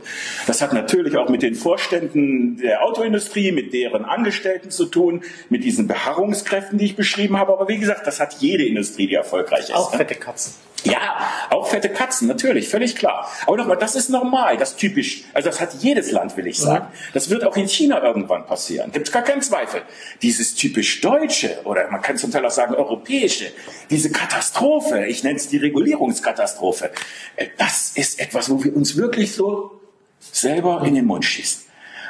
Das 0.46 0.60
hat 0.62 0.72
natürlich 0.72 1.16
auch 1.16 1.28
mit 1.28 1.42
den 1.42 1.54
Vorständen 1.54 2.56
der 2.58 2.84
Autoindustrie, 2.84 3.52
mit 3.52 3.72
deren 3.72 4.04
Angestellten 4.04 4.70
zu 4.70 4.86
tun, 4.86 5.22
mit 5.48 5.64
diesen 5.64 5.86
Beharrungskräften, 5.86 6.78
die 6.78 6.86
ich 6.86 6.96
beschrieben 6.96 7.38
habe. 7.38 7.52
Aber 7.52 7.68
wie 7.68 7.78
gesagt, 7.78 8.06
das 8.06 8.20
hat 8.20 8.34
jede 8.40 8.64
Industrie, 8.64 9.06
die 9.06 9.14
erfolgreich 9.14 9.70
ist. 9.70 9.74
Auch 9.74 9.94
fette 9.94 10.14
Katzen. 10.14 10.54
Ja, 10.84 11.28
auch 11.50 11.66
fette 11.66 11.90
Katzen, 11.90 12.28
natürlich, 12.28 12.68
völlig 12.68 12.96
klar. 12.96 13.30
Aber 13.46 13.56
nochmal, 13.56 13.76
das 13.76 13.96
ist 13.96 14.08
normal, 14.08 14.56
das 14.56 14.76
typisch, 14.76 15.24
also 15.34 15.50
das 15.50 15.60
hat 15.60 15.74
jedes 15.80 16.10
Land, 16.10 16.36
will 16.36 16.46
ich 16.46 16.58
sagen. 16.58 16.86
Das 17.12 17.28
wird 17.28 17.44
auch 17.44 17.56
in 17.56 17.68
China 17.68 18.02
irgendwann 18.02 18.46
passieren, 18.46 18.90
gibt 18.92 19.08
es 19.08 19.12
gar 19.12 19.22
keinen 19.22 19.42
Zweifel. 19.42 19.82
Dieses 20.22 20.54
typisch 20.54 21.00
Deutsche, 21.00 21.60
oder 21.64 21.90
man 21.90 22.00
kann 22.00 22.16
zum 22.16 22.30
Teil 22.30 22.44
auch 22.46 22.50
sagen 22.50 22.74
Europäische, 22.74 23.52
diese 23.90 24.10
Katastrophe, 24.10 25.06
ich 25.06 25.22
nenne 25.22 25.36
es 25.36 25.48
die 25.48 25.58
Regulierungskatastrophe, 25.58 26.90
äh, 27.36 27.48
das 27.58 27.92
ist 27.94 28.20
etwas, 28.20 28.50
wo 28.50 28.62
wir 28.64 28.74
uns 28.74 28.96
wirklich 28.96 29.34
so 29.34 29.80
selber 30.20 30.82
in 30.86 30.94
den 30.94 31.06
Mund 31.06 31.24
schießen. 31.24 31.62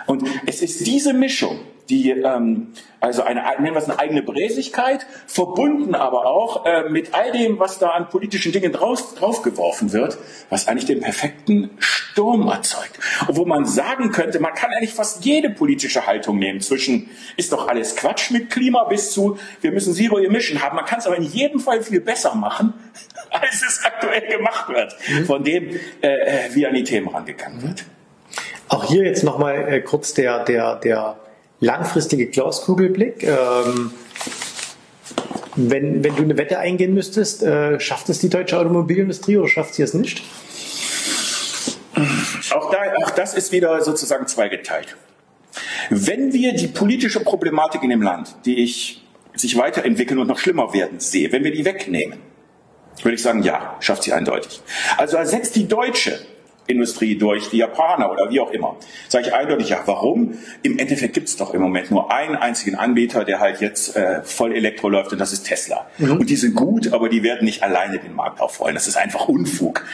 Und 0.07 0.29
es 0.47 0.63
ist 0.63 0.87
diese 0.87 1.13
Mischung, 1.13 1.61
die 1.91 2.11
ähm, 2.11 2.69
also 3.01 3.23
eine, 3.23 3.43
nennen 3.59 3.75
wir 3.75 3.77
es 3.77 3.89
eine 3.89 3.99
eigene 3.99 4.23
Bräsigkeit, 4.23 5.07
verbunden 5.27 5.95
aber 5.95 6.27
auch 6.27 6.67
äh, 6.67 6.89
mit 6.91 7.15
all 7.15 7.33
dem, 7.33 7.59
was 7.59 7.79
da 7.79 7.91
an 7.91 8.11
politischen 8.11 8.53
Dingen 8.53 8.73
drauf, 8.73 9.15
draufgeworfen 9.15 9.93
wird, 9.93 10.19
was 10.51 10.69
eigentlich 10.69 10.85
den 10.85 11.01
perfekten 11.01 11.71
Sturm 11.79 12.49
erzeugt. 12.49 12.99
Und 13.27 13.37
wo 13.37 13.47
man 13.47 13.65
sagen 13.65 14.11
könnte, 14.11 14.39
man 14.39 14.53
kann 14.53 14.71
eigentlich 14.71 14.93
fast 14.93 15.25
jede 15.25 15.49
politische 15.49 16.07
Haltung 16.07 16.39
nehmen, 16.39 16.61
zwischen 16.61 17.09
ist 17.39 17.53
doch 17.53 17.69
alles 17.69 17.97
Quatsch 17.97 18.31
mit 18.31 18.51
Klima 18.51 18.85
bis 18.85 19.13
zu, 19.13 19.39
wir 19.63 19.73
müssen 19.73 19.95
Zero 19.95 20.19
Emission 20.19 20.63
haben. 20.63 20.77
Man 20.77 20.85
kann 20.85 20.99
es 20.99 21.07
aber 21.07 21.17
in 21.17 21.23
jedem 21.23 21.59
Fall 21.59 21.83
viel 21.83 22.01
besser 22.03 22.35
machen, 22.35 22.75
als 23.31 23.63
es 23.67 23.83
aktuell 23.83 24.29
gemacht 24.29 24.69
wird, 24.69 24.95
mhm. 25.09 25.25
von 25.25 25.43
dem, 25.43 25.71
äh, 26.03 26.09
äh, 26.09 26.55
wie 26.55 26.67
an 26.67 26.75
die 26.75 26.85
Themen 26.85 27.09
rangegangen 27.09 27.63
wird. 27.63 27.85
Auch 28.69 28.85
hier 28.85 29.05
jetzt 29.05 29.25
nochmal 29.25 29.73
äh, 29.73 29.81
kurz 29.81 30.13
der, 30.13 30.45
der, 30.45 30.77
der 30.77 31.17
langfristige 31.61 32.27
Glaskugelblick. 32.27 33.23
Ähm, 33.23 33.93
wenn, 35.57 36.05
wenn 36.05 36.17
du 36.17 36.23
eine 36.23 36.37
Wette 36.39 36.59
eingehen 36.59 36.95
müsstest, 36.95 37.43
äh, 37.43 37.79
schafft 37.81 38.09
es 38.09 38.19
die 38.19 38.29
deutsche 38.29 38.59
Automobilindustrie 38.59 39.37
oder 39.37 39.49
schafft 39.49 39.75
sie 39.75 39.83
es 39.83 39.95
nicht? 39.95 40.23
Auch, 42.55 42.71
da, 42.71 42.79
auch 43.05 43.11
das 43.11 43.35
ist 43.35 43.53
wieder 43.53 43.81
sozusagen 43.83 44.27
zweigeteilt. 44.27 44.97
Wenn 45.91 46.33
wir 46.33 46.55
die 46.55 46.69
politische 46.69 47.21
Problematik 47.21 47.83
in 47.83 47.91
dem 47.91 48.03
Land, 48.03 48.37
die 48.45 48.63
ich 48.63 49.05
sich 49.35 49.57
weiterentwickeln 49.57 50.19
und 50.19 50.29
noch 50.29 50.39
schlimmer 50.39 50.73
werden 50.73 51.01
sehe, 51.01 51.33
wenn 51.33 51.45
wir 51.45 51.53
die 51.53 51.65
wegnehmen, 51.65 52.19
würde 53.03 53.15
ich 53.15 53.23
sagen, 53.23 53.43
ja, 53.43 53.77
schafft 53.81 54.05
sie 54.05 54.13
eindeutig. 54.13 54.63
Also 54.97 55.17
ersetzt 55.17 55.57
die 55.57 55.67
deutsche 55.67 56.19
Industrie 56.71 57.17
durch 57.17 57.51
die 57.51 57.59
Japaner 57.59 58.11
oder 58.11 58.31
wie 58.31 58.41
auch 58.41 58.51
immer. 58.51 58.77
Sage 59.09 59.29
ich 59.29 59.35
eindeutig 59.35 59.69
ja. 59.71 59.83
Warum? 59.87 60.35
Im 60.63 60.79
Endeffekt 60.79 61.15
gibt 61.15 61.29
es 61.29 61.37
doch 61.37 61.55
im 61.55 61.61
Moment 61.61 61.91
nur 61.91 62.13
einen 62.13 62.37
einzigen 62.37 62.77
Anbieter, 62.77 63.25
der 63.25 63.41
halt 63.41 63.61
jetzt 63.61 63.97
äh, 63.97 64.23
voll 64.23 64.55
Elektro 64.55 64.89
läuft 64.89 65.13
und 65.13 65.19
das 65.19 65.33
ist 65.33 65.45
Tesla. 65.45 65.87
Mhm. 65.99 66.13
Und 66.13 66.31
die 66.31 66.37
sind 66.37 66.55
gut, 66.55 66.93
aber 66.93 67.09
die 67.09 67.23
werden 67.23 67.45
nicht 67.45 67.63
alleine 67.63 67.99
den 67.99 68.15
Markt 68.15 68.41
aufrollen. 68.41 68.75
Das 68.75 68.87
ist 68.87 68.97
einfach 68.97 69.29
Unfug. 69.29 69.85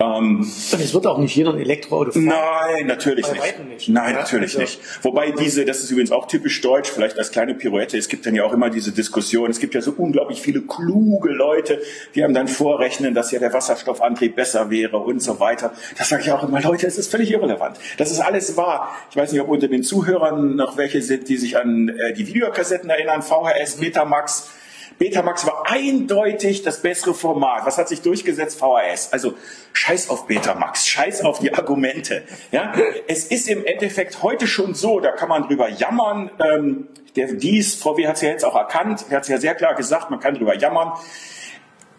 Ähm, 0.00 0.40
und 0.40 0.80
es 0.80 0.94
wird 0.94 1.06
auch 1.06 1.18
nicht 1.18 1.36
jeder 1.36 1.52
ein 1.52 1.60
Elektroauto 1.60 2.12
fahren. 2.12 2.24
Nein, 2.24 2.86
natürlich 2.86 3.30
nicht. 3.30 3.68
nicht. 3.68 3.88
Nein, 3.88 4.14
ja, 4.14 4.20
natürlich 4.20 4.58
also. 4.58 4.60
nicht. 4.60 4.80
Wobei 5.02 5.30
diese, 5.32 5.64
das 5.64 5.80
ist 5.80 5.90
übrigens 5.90 6.12
auch 6.12 6.26
typisch 6.26 6.60
deutsch, 6.60 6.90
vielleicht 6.90 7.18
als 7.18 7.30
kleine 7.30 7.54
Pirouette, 7.54 7.96
es 7.96 8.08
gibt 8.08 8.26
dann 8.26 8.34
ja 8.34 8.44
auch 8.44 8.52
immer 8.52 8.70
diese 8.70 8.92
Diskussion, 8.92 9.50
es 9.50 9.60
gibt 9.60 9.74
ja 9.74 9.80
so 9.80 9.94
unglaublich 9.96 10.40
viele 10.40 10.62
kluge 10.62 11.30
Leute, 11.30 11.80
die 12.14 12.24
haben 12.24 12.34
dann 12.34 12.48
vorrechnen, 12.48 13.14
dass 13.14 13.30
ja 13.30 13.38
der 13.38 13.52
Wasserstoffantrieb 13.52 14.36
besser 14.36 14.70
wäre 14.70 14.98
und 14.98 15.22
so 15.22 15.40
weiter. 15.40 15.72
Das 15.98 16.08
sage 16.08 16.21
ich 16.22 16.32
auch 16.32 16.42
immer, 16.42 16.60
Leute, 16.60 16.86
es 16.86 16.98
ist 16.98 17.10
völlig 17.10 17.30
irrelevant. 17.30 17.78
Das 17.98 18.10
ist 18.10 18.20
alles 18.20 18.56
wahr. 18.56 18.94
Ich 19.10 19.16
weiß 19.16 19.32
nicht, 19.32 19.40
ob 19.40 19.48
unter 19.48 19.68
den 19.68 19.82
Zuhörern 19.82 20.56
noch 20.56 20.76
welche 20.76 21.02
sind, 21.02 21.28
die 21.28 21.36
sich 21.36 21.56
an 21.56 21.88
äh, 21.88 22.12
die 22.14 22.26
Videokassetten 22.26 22.90
erinnern, 22.90 23.22
VHS, 23.22 23.76
Betamax, 23.76 24.50
Betamax 24.98 25.46
war 25.46 25.64
eindeutig 25.66 26.62
das 26.62 26.80
bessere 26.80 27.14
Format. 27.14 27.66
Was 27.66 27.78
hat 27.78 27.88
sich 27.88 28.02
durchgesetzt? 28.02 28.58
VHS. 28.58 29.12
Also 29.12 29.34
scheiß 29.72 30.10
auf 30.10 30.26
Betamax, 30.26 30.86
scheiß 30.86 31.22
auf 31.22 31.40
die 31.40 31.52
Argumente. 31.52 32.22
Ja? 32.50 32.72
Es 33.08 33.24
ist 33.24 33.48
im 33.48 33.64
Endeffekt 33.64 34.22
heute 34.22 34.46
schon 34.46 34.74
so, 34.74 35.00
da 35.00 35.10
kann 35.10 35.28
man 35.28 35.48
drüber 35.48 35.68
jammern. 35.68 36.30
Ähm, 36.38 36.88
der, 37.16 37.32
dies, 37.32 37.74
Frau 37.74 37.96
W. 37.96 38.06
hat 38.06 38.16
es 38.16 38.22
ja 38.22 38.28
jetzt 38.28 38.44
auch 38.44 38.54
erkannt, 38.54 39.06
er 39.10 39.16
hat 39.16 39.24
es 39.24 39.28
ja 39.28 39.38
sehr 39.38 39.54
klar 39.54 39.74
gesagt, 39.74 40.10
man 40.10 40.20
kann 40.20 40.34
drüber 40.34 40.56
jammern. 40.56 40.92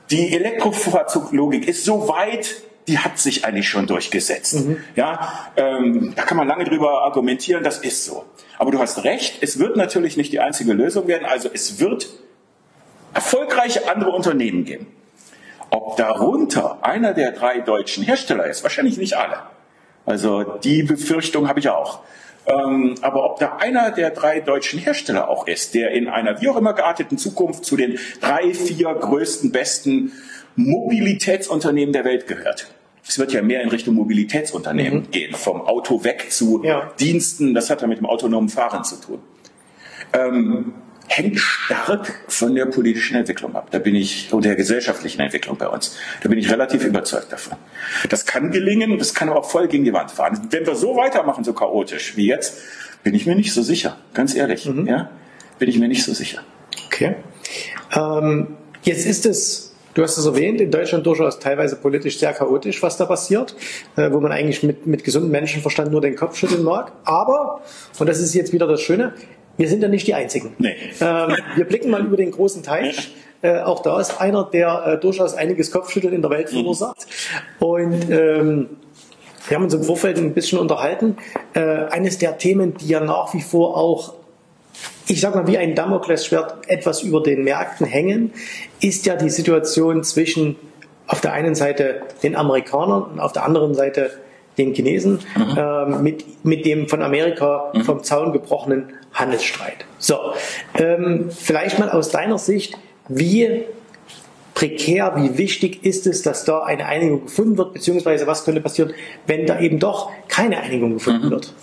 Die 0.09 0.33
Elektrofahrzeuglogik 0.33 1.67
ist 1.67 1.85
so 1.85 2.07
weit, 2.07 2.61
die 2.87 2.99
hat 2.99 3.17
sich 3.17 3.45
eigentlich 3.45 3.69
schon 3.69 3.87
durchgesetzt. 3.87 4.65
Mhm. 4.65 4.77
Ja, 4.95 5.49
ähm, 5.55 6.13
da 6.15 6.23
kann 6.23 6.37
man 6.37 6.47
lange 6.47 6.65
drüber 6.65 7.03
argumentieren, 7.03 7.63
das 7.63 7.79
ist 7.79 8.05
so. 8.05 8.25
Aber 8.57 8.71
du 8.71 8.79
hast 8.79 9.03
recht, 9.03 9.41
es 9.41 9.59
wird 9.59 9.77
natürlich 9.77 10.17
nicht 10.17 10.31
die 10.31 10.39
einzige 10.39 10.73
Lösung 10.73 11.07
werden. 11.07 11.25
Also 11.25 11.49
es 11.53 11.79
wird 11.79 12.07
erfolgreiche 13.13 13.89
andere 13.89 14.11
Unternehmen 14.11 14.65
geben. 14.65 14.87
Ob 15.69 15.97
darunter 15.97 16.83
einer 16.83 17.13
der 17.13 17.31
drei 17.31 17.59
deutschen 17.59 18.03
Hersteller 18.03 18.45
ist, 18.45 18.63
wahrscheinlich 18.63 18.97
nicht 18.97 19.15
alle. 19.17 19.37
Also 20.05 20.43
die 20.43 20.83
Befürchtung 20.83 21.47
habe 21.47 21.59
ich 21.59 21.69
auch. 21.69 22.01
Ähm, 22.45 22.95
aber 23.01 23.23
ob 23.23 23.39
da 23.39 23.57
einer 23.57 23.91
der 23.91 24.09
drei 24.11 24.41
deutschen 24.41 24.77
Hersteller 24.77 25.29
auch 25.29 25.47
ist, 25.47 25.73
der 25.73 25.91
in 25.91 26.09
einer 26.09 26.41
wie 26.41 26.49
auch 26.49 26.57
immer 26.57 26.73
gearteten 26.73 27.17
Zukunft 27.17 27.63
zu 27.63 27.77
den 27.77 27.97
drei, 28.19 28.53
vier 28.53 28.93
größten, 28.93 29.51
besten 29.51 30.11
Mobilitätsunternehmen 30.55 31.93
der 31.93 32.05
Welt 32.05 32.27
gehört. 32.27 32.67
Es 33.07 33.19
wird 33.19 33.33
ja 33.33 33.41
mehr 33.41 33.61
in 33.61 33.69
Richtung 33.69 33.95
Mobilitätsunternehmen 33.95 34.99
mhm. 34.99 35.11
gehen, 35.11 35.35
vom 35.35 35.61
Auto 35.61 36.03
weg 36.03 36.27
zu 36.31 36.63
ja. 36.63 36.91
Diensten. 36.99 37.53
Das 37.53 37.69
hat 37.69 37.81
ja 37.81 37.87
mit 37.87 37.97
dem 37.97 38.05
autonomen 38.05 38.49
Fahren 38.49 38.83
zu 38.83 38.95
tun. 38.95 39.19
Ähm, 40.13 40.73
hängt 41.07 41.37
stark 41.37 42.23
von 42.27 42.55
der 42.55 42.65
politischen 42.65 43.17
Entwicklung 43.17 43.55
ab. 43.55 43.67
Da 43.71 43.79
bin 43.79 43.95
ich, 43.95 44.31
und 44.31 44.45
der 44.45 44.55
gesellschaftlichen 44.55 45.21
Entwicklung 45.21 45.57
bei 45.57 45.67
uns. 45.67 45.97
Da 46.21 46.29
bin 46.29 46.39
ich 46.39 46.49
relativ 46.49 46.85
überzeugt 46.85 47.31
davon. 47.31 47.57
Das 48.09 48.25
kann 48.25 48.51
gelingen, 48.51 48.97
das 48.97 49.13
kann 49.13 49.29
aber 49.29 49.39
auch 49.39 49.49
voll 49.49 49.67
gegen 49.67 49.83
die 49.83 49.93
Wand 49.93 50.11
fahren. 50.11 50.47
Wenn 50.49 50.65
wir 50.65 50.75
so 50.75 50.95
weitermachen, 50.95 51.43
so 51.43 51.53
chaotisch 51.53 52.15
wie 52.15 52.27
jetzt, 52.27 52.57
bin 53.03 53.13
ich 53.15 53.25
mir 53.25 53.35
nicht 53.35 53.53
so 53.53 53.61
sicher. 53.61 53.97
Ganz 54.13 54.33
ehrlich, 54.33 54.65
mhm. 54.65 54.87
ja, 54.87 55.09
bin 55.59 55.67
ich 55.67 55.77
mir 55.77 55.89
nicht 55.89 56.03
so 56.03 56.13
sicher. 56.13 56.41
Okay. 56.85 57.15
Ähm, 57.95 58.55
jetzt 58.83 59.05
ist 59.05 59.25
es 59.25 59.72
Du 59.93 60.01
hast 60.01 60.17
es 60.17 60.25
erwähnt, 60.25 60.59
in 60.59 60.71
Deutschland 60.71 61.05
durchaus 61.05 61.39
teilweise 61.39 61.75
politisch 61.75 62.17
sehr 62.17 62.33
chaotisch, 62.33 62.81
was 62.81 62.97
da 62.97 63.05
passiert, 63.05 63.55
äh, 63.95 64.11
wo 64.11 64.19
man 64.19 64.31
eigentlich 64.31 64.63
mit, 64.63 64.87
mit 64.87 65.03
gesundem 65.03 65.31
Menschenverstand 65.31 65.91
nur 65.91 66.01
den 66.01 66.15
Kopf 66.15 66.35
schütteln 66.35 66.63
mag. 66.63 66.91
Aber, 67.03 67.61
und 67.99 68.09
das 68.09 68.19
ist 68.19 68.33
jetzt 68.33 68.53
wieder 68.53 68.67
das 68.67 68.81
Schöne, 68.81 69.13
wir 69.57 69.69
sind 69.69 69.83
ja 69.83 69.87
nicht 69.87 70.07
die 70.07 70.15
Einzigen. 70.15 70.55
Nee. 70.57 70.75
Ähm, 70.99 71.35
wir 71.55 71.65
blicken 71.65 71.91
mal 71.91 72.03
über 72.03 72.17
den 72.17 72.31
großen 72.31 72.63
Teich. 72.63 73.13
Äh, 73.43 73.59
auch 73.59 73.81
da 73.81 73.99
ist 73.99 74.19
einer, 74.19 74.49
der 74.51 74.83
äh, 74.85 74.99
durchaus 74.99 75.35
einiges 75.35 75.69
Kopfschütteln 75.69 76.13
in 76.13 76.21
der 76.21 76.31
Welt 76.31 76.51
mhm. 76.51 76.57
verursacht. 76.57 77.05
Und 77.59 78.09
ähm, 78.09 78.69
wir 79.47 79.57
haben 79.57 79.63
uns 79.63 79.73
im 79.73 79.83
Vorfeld 79.83 80.17
ein 80.17 80.33
bisschen 80.33 80.57
unterhalten. 80.57 81.17
Äh, 81.53 81.59
eines 81.59 82.17
der 82.17 82.37
Themen, 82.37 82.75
die 82.75 82.87
ja 82.87 82.99
nach 82.99 83.33
wie 83.33 83.41
vor 83.41 83.77
auch, 83.77 84.15
ich 85.07 85.21
sag 85.21 85.35
mal, 85.35 85.47
wie 85.47 85.57
ein 85.57 85.75
Damoklesschwert 85.75 86.67
etwas 86.69 87.03
über 87.03 87.21
den 87.21 87.43
Märkten 87.43 87.85
hängen, 87.85 88.33
ist 88.81 89.05
ja 89.05 89.15
die 89.15 89.29
Situation 89.29 90.03
zwischen 90.03 90.55
auf 91.07 91.21
der 91.21 91.33
einen 91.33 91.55
Seite 91.55 92.01
den 92.23 92.35
Amerikanern 92.35 93.03
und 93.03 93.19
auf 93.19 93.33
der 93.33 93.43
anderen 93.43 93.73
Seite 93.73 94.11
den 94.57 94.73
Chinesen 94.73 95.19
mhm. 95.35 95.57
äh, 95.57 95.85
mit, 95.85 96.45
mit 96.45 96.65
dem 96.65 96.87
von 96.87 97.01
Amerika 97.01 97.71
mhm. 97.73 97.81
vom 97.81 98.03
Zaun 98.03 98.31
gebrochenen 98.31 98.93
Handelsstreit. 99.13 99.85
So, 99.97 100.17
ähm, 100.75 101.29
vielleicht 101.31 101.79
mal 101.79 101.89
aus 101.89 102.09
deiner 102.09 102.37
Sicht, 102.37 102.77
wie 103.07 103.63
prekär, 104.53 105.13
wie 105.15 105.37
wichtig 105.37 105.83
ist 105.83 106.07
es, 106.07 106.21
dass 106.21 106.45
da 106.45 106.61
eine 106.61 106.85
Einigung 106.85 107.25
gefunden 107.25 107.57
wird, 107.57 107.73
beziehungsweise 107.73 108.27
was 108.27 108.45
könnte 108.45 108.61
passieren, 108.61 108.93
wenn 109.27 109.45
da 109.45 109.59
eben 109.59 109.79
doch 109.79 110.11
keine 110.27 110.59
Einigung 110.59 110.93
gefunden 110.93 111.27
mhm. 111.27 111.31
wird? 111.31 111.53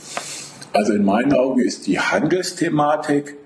Also 0.72 0.92
in 0.92 1.04
meinen 1.04 1.32
Augen 1.32 1.60
ist 1.60 1.86
die 1.86 1.98
Handelsthematik 1.98 3.36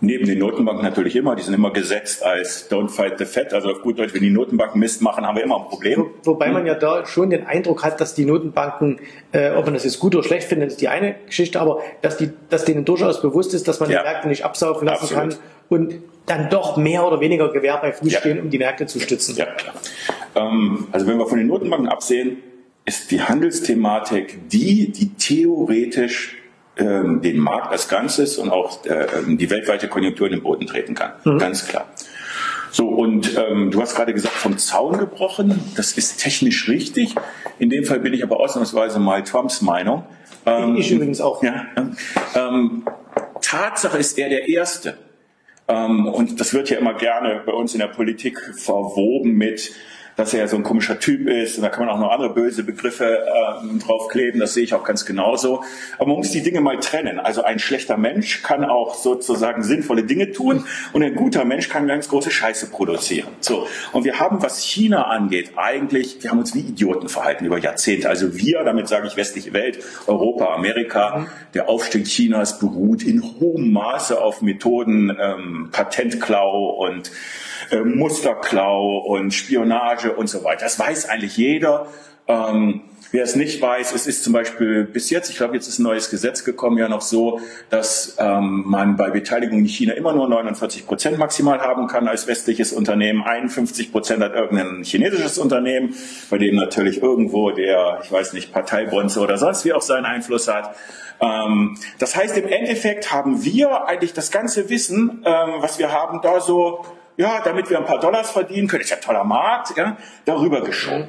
Neben 0.00 0.26
den 0.26 0.38
Notenbanken 0.38 0.84
natürlich 0.84 1.16
immer, 1.16 1.34
die 1.34 1.42
sind 1.42 1.54
immer 1.54 1.72
gesetzt 1.72 2.24
als 2.24 2.70
Don't 2.70 2.90
fight 2.90 3.18
the 3.18 3.24
Fed, 3.24 3.54
also 3.54 3.70
auf 3.70 3.80
gut 3.80 3.98
Deutsch, 3.98 4.12
wenn 4.12 4.22
die 4.22 4.30
Notenbanken 4.30 4.78
Mist 4.78 5.00
machen, 5.00 5.26
haben 5.26 5.36
wir 5.36 5.44
immer 5.44 5.56
ein 5.56 5.68
Problem. 5.68 6.06
wobei 6.24 6.50
man 6.50 6.66
ja 6.66 6.74
da 6.74 7.06
schon 7.06 7.30
den 7.30 7.46
Eindruck 7.46 7.84
hat, 7.84 8.00
dass 8.00 8.14
die 8.14 8.26
Notenbanken, 8.26 9.00
äh, 9.32 9.52
ob 9.52 9.64
man 9.64 9.74
das 9.74 9.84
jetzt 9.84 10.00
gut 10.00 10.14
oder 10.14 10.24
schlecht 10.24 10.48
findet, 10.48 10.72
ist 10.72 10.80
die 10.80 10.88
eine 10.88 11.14
Geschichte, 11.26 11.60
aber 11.60 11.80
dass, 12.02 12.16
die, 12.16 12.30
dass 12.50 12.64
denen 12.64 12.84
durchaus 12.84 13.22
bewusst 13.22 13.54
ist, 13.54 13.66
dass 13.66 13.80
man 13.80 13.88
ja. 13.90 14.00
die 14.00 14.04
Märkte 14.04 14.28
nicht 14.28 14.44
absaufen 14.44 14.86
lassen 14.86 15.04
Absolut. 15.04 15.30
kann 15.30 15.38
und 15.68 15.94
dann 16.26 16.50
doch 16.50 16.76
mehr 16.76 17.06
oder 17.06 17.20
weniger 17.20 17.50
Gewehr 17.52 17.78
bei 17.78 17.92
Fuß 17.92 18.12
ja. 18.12 18.18
stehen, 18.18 18.40
um 18.40 18.50
die 18.50 18.58
Märkte 18.58 18.86
zu 18.86 18.98
stützen. 19.00 19.36
Ja, 19.36 19.46
klar. 19.46 19.74
Ähm, 20.34 20.88
also 20.92 21.06
wenn 21.06 21.18
wir 21.18 21.26
von 21.26 21.38
den 21.38 21.46
Notenbanken 21.46 21.88
absehen, 21.88 22.38
ist 22.84 23.10
die 23.10 23.22
Handelsthematik 23.22 24.50
die, 24.50 24.90
die 24.90 25.14
theoretisch 25.14 26.36
ähm, 26.76 27.20
den 27.22 27.38
Markt 27.38 27.72
als 27.72 27.88
Ganzes 27.88 28.38
und 28.38 28.50
auch 28.50 28.84
äh, 28.84 29.06
die 29.26 29.48
weltweite 29.50 29.88
Konjunktur 29.88 30.26
in 30.26 30.34
den 30.34 30.42
Boden 30.42 30.66
treten 30.66 30.94
kann. 30.94 31.12
Mhm. 31.24 31.38
Ganz 31.38 31.66
klar. 31.66 31.86
So, 32.70 32.88
und 32.88 33.38
ähm, 33.38 33.70
du 33.70 33.80
hast 33.80 33.94
gerade 33.94 34.12
gesagt, 34.12 34.34
vom 34.34 34.58
Zaun 34.58 34.98
gebrochen. 34.98 35.60
Das 35.76 35.92
ist 35.92 36.16
technisch 36.16 36.68
richtig. 36.68 37.14
In 37.60 37.70
dem 37.70 37.84
Fall 37.84 38.00
bin 38.00 38.12
ich 38.12 38.24
aber 38.24 38.40
ausnahmsweise 38.40 38.98
mal 38.98 39.22
Trumps 39.22 39.62
Meinung. 39.62 40.02
Ähm, 40.44 40.76
ich 40.76 40.90
übrigens 40.90 41.20
auch. 41.20 41.42
Ja, 41.44 41.66
ähm, 42.34 42.84
Tatsache 43.40 43.98
ist 43.98 44.18
er 44.18 44.28
der 44.28 44.48
Erste. 44.48 44.98
Ähm, 45.68 46.06
und 46.06 46.40
das 46.40 46.52
wird 46.52 46.68
ja 46.68 46.78
immer 46.78 46.94
gerne 46.94 47.42
bei 47.46 47.52
uns 47.52 47.74
in 47.74 47.80
der 47.80 47.86
Politik 47.86 48.38
verwoben 48.56 49.34
mit 49.34 49.70
dass 50.16 50.32
er 50.32 50.40
ja 50.40 50.48
so 50.48 50.56
ein 50.56 50.62
komischer 50.62 50.98
Typ 50.98 51.28
ist. 51.28 51.56
Und 51.56 51.62
da 51.62 51.68
kann 51.68 51.86
man 51.86 51.94
auch 51.94 52.00
noch 52.00 52.10
andere 52.10 52.30
böse 52.30 52.62
Begriffe 52.62 53.24
äh, 53.24 53.78
draufkleben. 53.78 54.40
Das 54.40 54.54
sehe 54.54 54.64
ich 54.64 54.74
auch 54.74 54.84
ganz 54.84 55.04
genauso. 55.04 55.62
Aber 55.98 56.08
man 56.08 56.18
muss 56.18 56.30
die 56.30 56.42
Dinge 56.42 56.60
mal 56.60 56.78
trennen. 56.78 57.18
Also 57.18 57.42
ein 57.42 57.58
schlechter 57.58 57.96
Mensch 57.96 58.42
kann 58.42 58.64
auch 58.64 58.94
sozusagen 58.94 59.62
sinnvolle 59.62 60.04
Dinge 60.04 60.32
tun 60.32 60.64
und 60.92 61.02
ein 61.02 61.14
guter 61.14 61.44
Mensch 61.44 61.68
kann 61.68 61.86
ganz 61.86 62.08
große 62.08 62.30
Scheiße 62.30 62.70
produzieren. 62.70 63.28
So. 63.40 63.66
Und 63.92 64.04
wir 64.04 64.20
haben, 64.20 64.42
was 64.42 64.62
China 64.62 65.04
angeht, 65.04 65.52
eigentlich, 65.56 66.22
wir 66.22 66.30
haben 66.30 66.38
uns 66.38 66.54
wie 66.54 66.60
Idioten 66.60 67.08
verhalten 67.08 67.44
über 67.44 67.58
Jahrzehnte. 67.58 68.08
Also 68.08 68.36
wir, 68.36 68.62
damit 68.64 68.88
sage 68.88 69.06
ich 69.06 69.16
westliche 69.16 69.52
Welt, 69.52 69.78
Europa, 70.06 70.54
Amerika, 70.54 71.26
der 71.54 71.68
Aufstieg 71.68 72.04
Chinas 72.04 72.58
beruht 72.58 73.02
in 73.02 73.22
hohem 73.22 73.72
Maße 73.72 74.20
auf 74.20 74.42
Methoden 74.42 75.16
ähm, 75.20 75.68
Patentklau 75.72 76.70
und 76.70 77.10
äh, 77.70 77.80
Musterklau 77.80 78.98
und 78.98 79.32
Spionage 79.32 80.12
und 80.12 80.28
so 80.28 80.44
weiter. 80.44 80.64
Das 80.64 80.78
weiß 80.78 81.08
eigentlich 81.08 81.36
jeder. 81.36 81.86
Ähm, 82.26 82.82
Wer 83.14 83.22
es 83.22 83.36
nicht 83.36 83.62
weiß, 83.62 83.94
es 83.94 84.08
ist 84.08 84.24
zum 84.24 84.32
Beispiel 84.32 84.82
bis 84.82 85.08
jetzt, 85.08 85.30
ich 85.30 85.36
glaube, 85.36 85.54
jetzt 85.54 85.68
ist 85.68 85.78
ein 85.78 85.84
neues 85.84 86.10
Gesetz 86.10 86.42
gekommen, 86.42 86.78
ja 86.78 86.88
noch 86.88 87.00
so, 87.00 87.40
dass 87.70 88.16
ähm, 88.18 88.64
man 88.66 88.96
bei 88.96 89.10
Beteiligung 89.10 89.60
in 89.60 89.66
China 89.66 89.92
immer 89.92 90.12
nur 90.12 90.28
49 90.28 90.84
Prozent 90.84 91.16
maximal 91.16 91.60
haben 91.60 91.86
kann 91.86 92.08
als 92.08 92.26
westliches 92.26 92.72
Unternehmen. 92.72 93.22
51 93.22 93.92
Prozent 93.92 94.20
hat 94.20 94.34
irgendein 94.34 94.82
chinesisches 94.82 95.38
Unternehmen, 95.38 95.94
bei 96.28 96.38
dem 96.38 96.56
natürlich 96.56 97.00
irgendwo 97.00 97.52
der, 97.52 98.00
ich 98.02 98.10
weiß 98.10 98.32
nicht, 98.32 98.52
Parteibonze 98.52 99.20
oder 99.20 99.38
sonst 99.38 99.64
wie 99.64 99.72
auch 99.72 99.82
seinen 99.82 100.06
Einfluss 100.06 100.48
hat. 100.48 100.74
Ähm, 101.20 101.78
das 102.00 102.16
heißt, 102.16 102.36
im 102.36 102.48
Endeffekt 102.48 103.12
haben 103.12 103.44
wir 103.44 103.86
eigentlich 103.86 104.12
das 104.12 104.32
ganze 104.32 104.68
Wissen, 104.70 105.22
ähm, 105.24 105.50
was 105.60 105.78
wir 105.78 105.92
haben, 105.92 106.20
da 106.20 106.40
so 106.40 106.84
ja, 107.16 107.40
damit 107.42 107.70
wir 107.70 107.78
ein 107.78 107.84
paar 107.84 108.00
Dollars 108.00 108.30
verdienen 108.30 108.68
können, 108.68 108.82
ist 108.82 108.90
ja 108.90 108.96
ein 108.96 109.02
toller 109.02 109.24
Markt, 109.24 109.76
ja, 109.76 109.96
darüber 110.24 110.60
geschoben. 110.62 111.08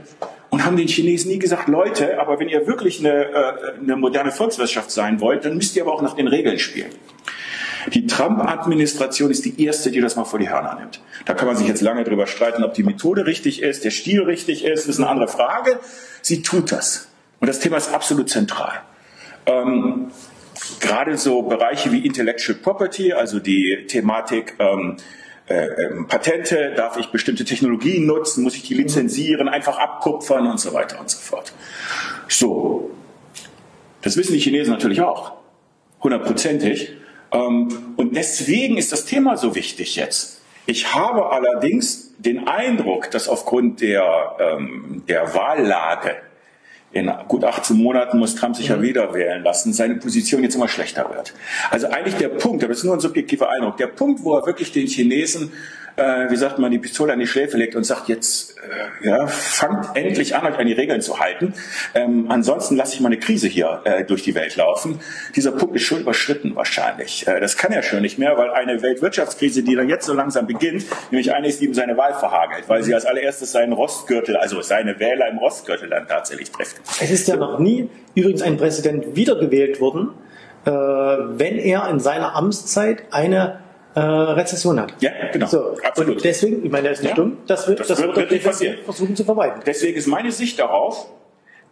Und 0.50 0.64
haben 0.64 0.78
den 0.78 0.88
Chinesen 0.88 1.32
nie 1.32 1.40
gesagt, 1.40 1.68
Leute, 1.68 2.20
aber 2.20 2.40
wenn 2.40 2.48
ihr 2.48 2.66
wirklich 2.68 3.00
eine, 3.00 3.26
äh, 3.26 3.80
eine 3.82 3.96
moderne 3.96 4.32
Volkswirtschaft 4.32 4.92
sein 4.92 5.20
wollt, 5.20 5.44
dann 5.44 5.58
müsst 5.58 5.76
ihr 5.76 5.84
aber 5.84 5.94
auch 5.94 6.02
nach 6.02 6.14
den 6.14 6.28
Regeln 6.28 6.60
spielen. 6.60 6.92
Die 7.94 8.08
Trump-Administration 8.08 9.32
ist 9.32 9.46
die 9.46 9.64
erste, 9.64 9.92
die 9.92 10.02
das 10.02 10.16
mal 10.16 10.26
vor 10.26 10.40
die 10.40 10.50
Hörner 10.50 10.76
nimmt. 10.80 11.02
Da 11.26 11.34
kann 11.34 11.48
man 11.48 11.56
sich 11.56 11.68
jetzt 11.68 11.82
lange 11.82 12.04
drüber 12.04 12.26
streiten, 12.26 12.64
ob 12.64 12.74
die 12.74 12.84
Methode 12.84 13.26
richtig 13.26 13.62
ist, 13.62 13.84
der 13.84 13.92
Stil 13.92 14.24
richtig 14.24 14.66
ist, 14.66 14.88
ist 14.88 14.98
eine 15.00 15.08
andere 15.08 15.28
Frage. 15.28 15.80
Sie 16.22 16.42
tut 16.42 16.72
das. 16.72 17.10
Und 17.40 17.48
das 17.48 17.60
Thema 17.60 17.78
ist 17.78 17.94
absolut 17.94 18.30
zentral. 18.30 18.82
Ähm, 19.46 20.12
gerade 20.80 21.18
so 21.18 21.44
Bereiche 21.44 21.92
wie 21.92 22.06
Intellectual 22.06 22.58
Property, 22.58 23.14
also 23.14 23.40
die 23.40 23.86
Thematik, 23.88 24.56
ähm, 24.60 24.98
äh, 25.48 25.66
ähm, 25.66 26.08
Patente, 26.08 26.74
darf 26.76 26.98
ich 26.98 27.08
bestimmte 27.08 27.46
Technologien 27.46 28.06
nutzen, 28.06 28.44
muss 28.44 28.56
ich 28.56 28.64
die 28.64 28.74
lizenzieren, 28.74 29.48
einfach 29.48 29.78
abkupfern 29.78 30.48
und 30.48 30.60
so 30.60 30.74
weiter 30.74 31.00
und 31.00 31.10
so 31.10 31.20
fort. 31.20 31.54
So, 32.28 32.92
das 34.02 34.18
wissen 34.18 34.34
die 34.34 34.40
Chinesen 34.40 34.74
natürlich 34.74 35.02
auch, 35.02 35.34
hundertprozentig. 36.02 36.94
Ähm, 37.32 37.94
und 37.96 38.16
deswegen 38.16 38.78
ist 38.78 38.92
das 38.92 39.06
Thema 39.06 39.38
so 39.38 39.56
wichtig 39.56 39.96
jetzt. 39.96 40.42
Ich 40.66 40.96
habe 40.96 41.30
allerdings 41.30 42.14
den 42.18 42.48
Eindruck, 42.48 43.12
dass 43.12 43.28
aufgrund 43.28 43.82
der, 43.82 44.36
ähm, 44.40 45.04
der 45.08 45.36
Wahllage 45.36 46.16
in 46.96 47.12
gut 47.28 47.44
18 47.44 47.76
Monaten 47.76 48.18
muss 48.18 48.36
Trump 48.36 48.56
sich 48.56 48.70
ja 48.70 48.78
mhm. 48.78 48.82
wieder 48.84 49.14
wählen 49.14 49.44
lassen, 49.44 49.74
seine 49.74 49.96
Position 49.96 50.44
jetzt 50.44 50.56
immer 50.56 50.70
schlechter 50.70 51.10
wird. 51.14 51.34
Also 51.70 51.88
eigentlich 51.88 52.16
der 52.16 52.30
Punkt, 52.30 52.64
aber 52.64 52.70
das 52.70 52.80
ist 52.80 52.84
nur 52.86 52.94
ein 52.94 53.02
subjektiver 53.02 53.50
Eindruck, 53.50 53.76
der 53.76 53.88
Punkt, 53.88 54.24
wo 54.24 54.34
er 54.34 54.46
wirklich 54.46 54.72
den 54.72 54.88
Chinesen 54.88 55.52
äh, 55.96 56.30
wie 56.30 56.36
sagt 56.36 56.60
man, 56.60 56.72
die 56.72 56.80
Pistole 56.80 57.14
an 57.14 57.20
die 57.20 57.28
Schläfe 57.28 57.58
legt 57.58 57.76
und 57.76 57.84
sagt, 57.84 58.10
jetzt 58.10 58.58
äh, 58.58 59.08
ja, 59.08 59.28
fangt 59.28 59.96
endlich 59.96 60.36
an, 60.36 60.46
euch 60.46 60.58
an 60.60 60.68
die 60.68 60.74
Regeln 60.74 61.02
zu 61.02 61.20
halten. 61.20 61.54
Ähm, 61.94 62.26
ansonsten 62.30 62.76
lasse 62.76 62.96
ich 62.96 63.02
mal 63.02 63.08
eine 63.08 63.18
Krise 63.18 63.48
hier 63.48 63.82
äh, 63.86 64.04
durch 64.04 64.24
die 64.24 64.36
Welt 64.36 64.56
laufen. 64.56 65.00
Dieser 65.36 65.52
Punkt 65.52 65.76
ist 65.76 65.84
schon 65.84 66.02
überschritten 66.02 66.56
wahrscheinlich. 66.56 67.28
Äh, 67.28 67.40
das 67.40 67.58
kann 67.58 67.72
er 67.72 67.84
schon 67.84 68.02
nicht 68.02 68.18
mehr, 68.18 68.38
weil 68.38 68.52
eine 68.52 68.82
Weltwirtschaftskrise, 68.82 69.64
die 69.64 69.76
dann 69.76 69.90
jetzt 69.90 70.06
so 70.06 70.14
langsam 70.14 70.48
beginnt, 70.48 70.86
nämlich 71.12 71.34
eine 71.34 71.48
ist, 71.48 71.62
die 71.62 71.66
ihm 71.66 71.74
seine 71.74 71.96
Wahl 71.98 72.14
verhagelt, 72.14 72.68
weil 72.68 72.84
sie 72.84 72.94
als 72.94 73.06
allererstes 73.06 73.52
seinen 73.52 73.74
Rostgürtel, 73.74 74.36
also 74.36 74.62
seine 74.62 75.00
Wähler 75.00 75.30
im 75.30 75.38
Rostgürtel 75.38 75.90
dann 75.90 76.08
tatsächlich 76.08 76.52
trifft. 76.52 76.78
Es 77.02 77.12
ist 77.12 77.28
ja 77.28 77.36
noch 77.38 77.60
nie 77.60 77.90
übrigens 78.16 78.42
ein 78.42 78.58
Präsident 78.58 79.16
wiedergewählt 79.16 79.80
worden, 79.80 80.10
äh, 80.66 80.72
wenn 80.72 81.58
er 81.58 81.88
in 81.90 82.00
seiner 82.00 82.36
Amtszeit 82.36 83.04
eine 83.12 83.65
äh, 83.96 84.00
Rezession 84.00 84.80
hat. 84.80 84.94
Ja, 85.00 85.12
genau. 85.32 85.48
So. 85.48 85.78
Absolut. 85.84 86.18
Und 86.18 86.24
deswegen, 86.24 86.66
ich 86.66 86.72
meine, 86.72 86.90
das 86.90 87.00
ist 87.00 87.04
nicht 87.04 87.18
ja. 87.18 87.24
dumm, 87.24 87.38
das 87.48 87.68
wird, 87.68 87.80
das, 87.80 87.88
das 87.88 88.02
wird, 88.02 88.16
wird 88.16 88.32
nicht 88.32 88.46
passieren. 88.46 88.78
versuchen 88.84 89.16
zu 89.16 89.24
vermeiden. 89.24 89.62
Deswegen 89.66 89.98
ist 89.98 90.08
meine 90.08 90.32
Sicht 90.32 90.60
darauf, 90.60 91.08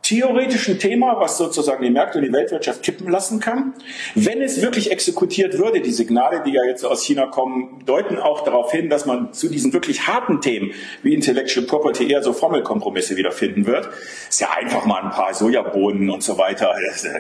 theoretisch 0.04 0.68
ein 0.68 0.80
Thema, 0.80 1.20
was 1.20 1.38
sozusagen 1.38 1.84
die 1.84 1.90
Märkte 1.90 2.20
und 2.20 2.26
die 2.26 2.34
Weltwirtschaft 2.34 2.84
kippen 2.84 3.10
lassen 3.10 3.40
kann. 3.40 3.74
Wenn 4.16 4.42
es 4.42 4.62
wirklich 4.62 4.92
exekutiert 4.92 5.58
würde, 5.58 5.82
die 5.82 5.92
Signale, 5.92 6.44
die 6.46 6.52
ja 6.52 6.62
jetzt 6.66 6.86
aus 6.86 7.04
China 7.04 7.26
kommen, 7.28 7.84
deuten 7.86 8.18
auch 8.18 8.44
darauf 8.44 8.72
hin, 8.72 8.90
dass 8.90 9.06
man 9.06 9.34
zu 9.34 9.50
diesen 9.50 9.74
wirklich 9.74 10.08
harten 10.08 10.42
Themen 10.42 10.72
wie 11.04 11.14
Intellectual 11.14 11.66
Property 11.66 12.12
eher 12.12 12.22
so 12.22 12.34
Formelkompromisse 12.34 13.16
wiederfinden 13.16 13.66
wird. 13.66 13.90
Ist 14.30 14.42
ja 14.42 14.50
einfach 14.52 14.86
mal 14.86 15.02
ein 15.02 15.12
paar 15.12 15.34
Sojabohnen 15.34 16.10
und 16.10 16.22
so 16.22 16.38
weiter. 16.38 16.74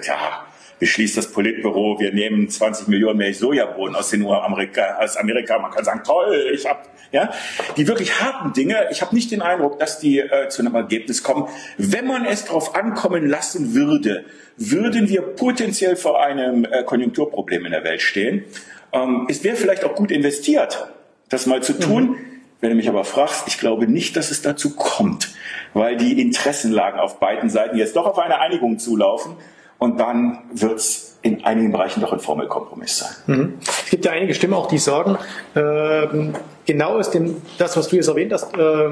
Ja, 0.05 0.45
beschließt 0.79 1.17
das 1.17 1.31
Politbüro, 1.31 1.99
wir 1.99 2.13
nehmen 2.13 2.49
20 2.49 2.87
Millionen 2.87 3.17
mehr 3.17 3.33
Sojabohnen 3.33 3.95
aus 3.95 4.09
den 4.09 4.25
Amerika, 4.25 4.97
aus 4.99 5.17
Amerika. 5.17 5.59
Man 5.59 5.71
kann 5.71 5.83
sagen, 5.83 6.01
toll, 6.03 6.51
ich 6.53 6.67
habe 6.67 6.81
ja, 7.13 7.31
die 7.77 7.87
wirklich 7.87 8.19
harten 8.19 8.53
Dinge. 8.53 8.87
Ich 8.91 9.01
habe 9.01 9.13
nicht 9.13 9.31
den 9.31 9.43
Eindruck, 9.43 9.79
dass 9.79 9.99
die 9.99 10.19
äh, 10.19 10.49
zu 10.49 10.63
einem 10.63 10.73
Ergebnis 10.73 11.21
kommen. 11.21 11.47
Wenn 11.77 12.07
man 12.07 12.25
es 12.25 12.45
darauf 12.45 12.75
ankommen 12.75 13.27
lassen 13.27 13.75
würde, 13.75 14.25
würden 14.57 15.07
wir 15.09 15.21
potenziell 15.21 15.95
vor 15.95 16.23
einem 16.23 16.65
äh, 16.65 16.83
Konjunkturproblem 16.83 17.65
in 17.65 17.71
der 17.71 17.83
Welt 17.83 18.01
stehen. 18.01 18.45
Ähm, 18.91 19.27
es 19.29 19.43
wäre 19.43 19.55
vielleicht 19.55 19.85
auch 19.85 19.93
gut 19.93 20.11
investiert, 20.11 20.87
das 21.29 21.45
mal 21.45 21.61
zu 21.61 21.73
tun. 21.73 22.03
Mhm. 22.03 22.17
Wenn 22.61 22.69
du 22.71 22.75
mich 22.77 22.89
aber 22.89 23.03
fragst, 23.03 23.43
ich 23.47 23.59
glaube 23.59 23.87
nicht, 23.87 24.15
dass 24.15 24.31
es 24.31 24.41
dazu 24.41 24.75
kommt, 24.75 25.35
weil 25.73 25.97
die 25.97 26.19
Interessenlagen 26.19 26.99
auf 26.99 27.19
beiden 27.19 27.49
Seiten 27.49 27.77
jetzt 27.77 27.95
doch 27.95 28.05
auf 28.05 28.17
eine 28.17 28.39
Einigung 28.39 28.79
zulaufen 28.79 29.35
und 29.83 29.99
dann 29.99 30.37
wird 30.53 30.79
es 30.79 31.17
in 31.23 31.43
einigen 31.43 31.73
Bereichen 31.73 31.99
doch 31.99 32.13
ein 32.13 32.19
Formelkompromiss 32.19 32.99
sein. 32.99 33.11
Mhm. 33.27 33.53
Es 33.61 33.89
gibt 33.89 34.05
ja 34.05 34.13
einige 34.13 34.33
Stimmen 34.33 34.53
auch, 34.53 34.67
die 34.67 34.77
sagen, 34.77 35.17
äh, 35.55 36.07
genau 36.65 36.99
aus 36.99 37.11
dem, 37.11 37.41
das, 37.57 37.75
was 37.75 37.89
du 37.89 37.97
jetzt 37.97 38.07
erwähnt 38.07 38.31
hast, 38.31 38.53
äh, 38.57 38.87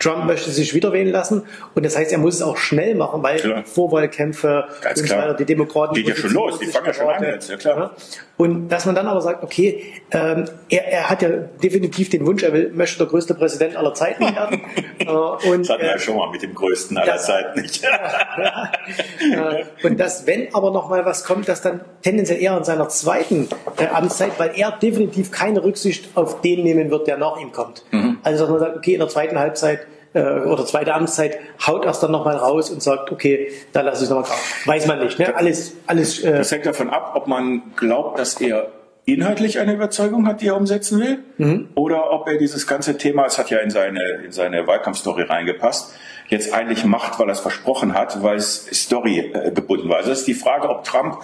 Trump 0.00 0.24
möchte 0.24 0.50
sich 0.50 0.74
wieder 0.74 0.92
wählen 0.92 1.12
lassen 1.12 1.44
und 1.74 1.84
das 1.84 1.96
heißt, 1.96 2.10
er 2.10 2.18
muss 2.18 2.34
es 2.34 2.42
auch 2.42 2.56
schnell 2.56 2.94
machen, 2.94 3.22
weil 3.22 3.38
klar. 3.38 3.64
Vorwahlkämpfe 3.64 4.64
Ganz 4.80 5.02
klar. 5.02 5.34
die 5.34 5.44
Demokraten 5.44 5.94
geht 5.94 6.08
ja 6.08 6.16
schon 6.16 6.32
los, 6.32 6.58
die 6.58 6.66
fangen 6.66 6.86
ja 6.86 6.94
schon 6.94 7.06
an 7.06 7.22
jetzt, 7.22 7.50
ja 7.50 7.56
klar. 7.56 7.94
Und 8.40 8.70
dass 8.70 8.86
man 8.86 8.94
dann 8.94 9.06
aber 9.06 9.20
sagt, 9.20 9.44
okay, 9.44 9.84
ähm, 10.12 10.46
er, 10.70 10.88
er 10.88 11.10
hat 11.10 11.20
ja 11.20 11.28
definitiv 11.28 12.08
den 12.08 12.24
Wunsch, 12.24 12.42
er 12.42 12.54
will, 12.54 12.72
möchte 12.74 12.96
der 12.96 13.06
größte 13.06 13.34
Präsident 13.34 13.76
aller 13.76 13.92
Zeiten 13.92 14.22
werden. 14.22 14.62
äh, 14.98 15.04
und, 15.04 15.60
das 15.60 15.68
hatten 15.68 15.82
wir 15.82 15.90
ja 15.90 15.98
schon 15.98 16.16
mal 16.16 16.30
mit 16.30 16.40
dem 16.40 16.54
größten 16.54 16.96
aller 16.96 17.12
das, 17.12 17.26
Zeiten 17.26 17.60
nicht. 17.60 17.84
äh, 19.20 19.86
und 19.86 20.00
dass, 20.00 20.26
wenn 20.26 20.54
aber 20.54 20.70
noch 20.70 20.88
mal 20.88 21.04
was 21.04 21.24
kommt, 21.24 21.48
dass 21.48 21.60
dann 21.60 21.82
tendenziell 22.00 22.40
eher 22.40 22.56
in 22.56 22.64
seiner 22.64 22.88
zweiten 22.88 23.46
äh, 23.76 23.88
Amtszeit, 23.88 24.32
weil 24.38 24.52
er 24.56 24.72
definitiv 24.72 25.30
keine 25.30 25.62
Rücksicht 25.62 26.08
auf 26.14 26.40
den 26.40 26.62
nehmen 26.62 26.90
wird, 26.90 27.08
der 27.08 27.18
nach 27.18 27.38
ihm 27.38 27.52
kommt. 27.52 27.84
Mhm. 27.90 28.20
Also 28.22 28.44
dass 28.44 28.50
man 28.50 28.58
sagt, 28.60 28.76
okay, 28.78 28.94
in 28.94 29.00
der 29.00 29.08
zweiten 29.08 29.38
Halbzeit 29.38 29.86
äh, 30.12 30.40
oder 30.40 30.66
zweite 30.66 30.94
Amtszeit 30.94 31.38
haut 31.66 31.84
erst 31.84 32.02
dann 32.02 32.10
nochmal 32.10 32.36
raus 32.36 32.70
und 32.70 32.82
sagt, 32.82 33.12
okay, 33.12 33.52
da 33.72 33.82
lasse 33.82 34.04
ich 34.04 34.10
nochmal 34.10 34.24
drauf. 34.24 34.62
Weiß 34.66 34.86
man 34.86 34.98
nicht. 35.00 35.18
Ne? 35.18 35.34
Alles, 35.34 35.74
alles, 35.86 36.22
äh 36.22 36.38
das 36.38 36.50
hängt 36.50 36.66
davon 36.66 36.90
ab, 36.90 37.12
ob 37.14 37.26
man 37.26 37.62
glaubt, 37.76 38.18
dass 38.18 38.40
er 38.40 38.70
inhaltlich 39.04 39.58
eine 39.58 39.74
Überzeugung 39.74 40.26
hat, 40.26 40.40
die 40.40 40.48
er 40.48 40.56
umsetzen 40.56 41.00
will, 41.00 41.18
mhm. 41.38 41.68
oder 41.74 42.12
ob 42.12 42.28
er 42.28 42.38
dieses 42.38 42.66
ganze 42.66 42.98
Thema, 42.98 43.26
es 43.26 43.38
hat 43.38 43.50
ja 43.50 43.58
in 43.58 43.70
seine, 43.70 44.00
in 44.24 44.32
seine 44.32 44.66
Wahlkampfstory 44.66 45.22
reingepasst, 45.22 45.94
jetzt 46.28 46.54
eigentlich 46.54 46.84
macht, 46.84 47.18
weil 47.18 47.28
er 47.28 47.32
es 47.32 47.40
versprochen 47.40 47.94
hat, 47.94 48.22
weil 48.22 48.36
es 48.36 48.66
Story 48.72 49.32
äh, 49.32 49.50
gebunden 49.50 49.88
war. 49.88 49.98
Also 49.98 50.12
es 50.12 50.20
ist 50.20 50.28
die 50.28 50.34
Frage, 50.34 50.68
ob 50.68 50.84
Trump 50.84 51.18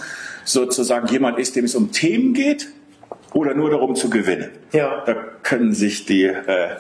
sozusagen 0.45 1.07
jemand 1.09 1.39
ist, 1.39 1.55
dem 1.55 1.65
es 1.65 1.75
um 1.75 1.93
Themen 1.93 2.35
geht 2.35 2.69
oder 3.33 3.55
nur 3.55 3.71
darum 3.71 3.95
zu 3.95 4.11
gewinnen. 4.11 4.51
Ja. 4.73 5.05
Da 5.05 5.15
können 5.43 5.73
sich 5.73 6.07
die 6.07 6.25
äh, 6.25 6.77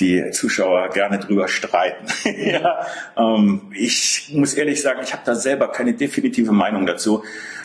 die 0.00 0.30
Zuschauer 0.32 0.88
gerne 0.90 1.18
drüber 1.18 1.48
streiten. 1.48 2.06
ja, 2.38 2.86
ähm, 3.16 3.70
ich 3.72 4.30
muss 4.34 4.54
ehrlich 4.54 4.80
sagen, 4.80 5.00
ich 5.02 5.12
habe 5.12 5.22
da 5.24 5.34
selber 5.34 5.68
keine 5.68 5.94
definitive 5.94 6.52
Meinung 6.52 6.86
dazu. 6.86 7.22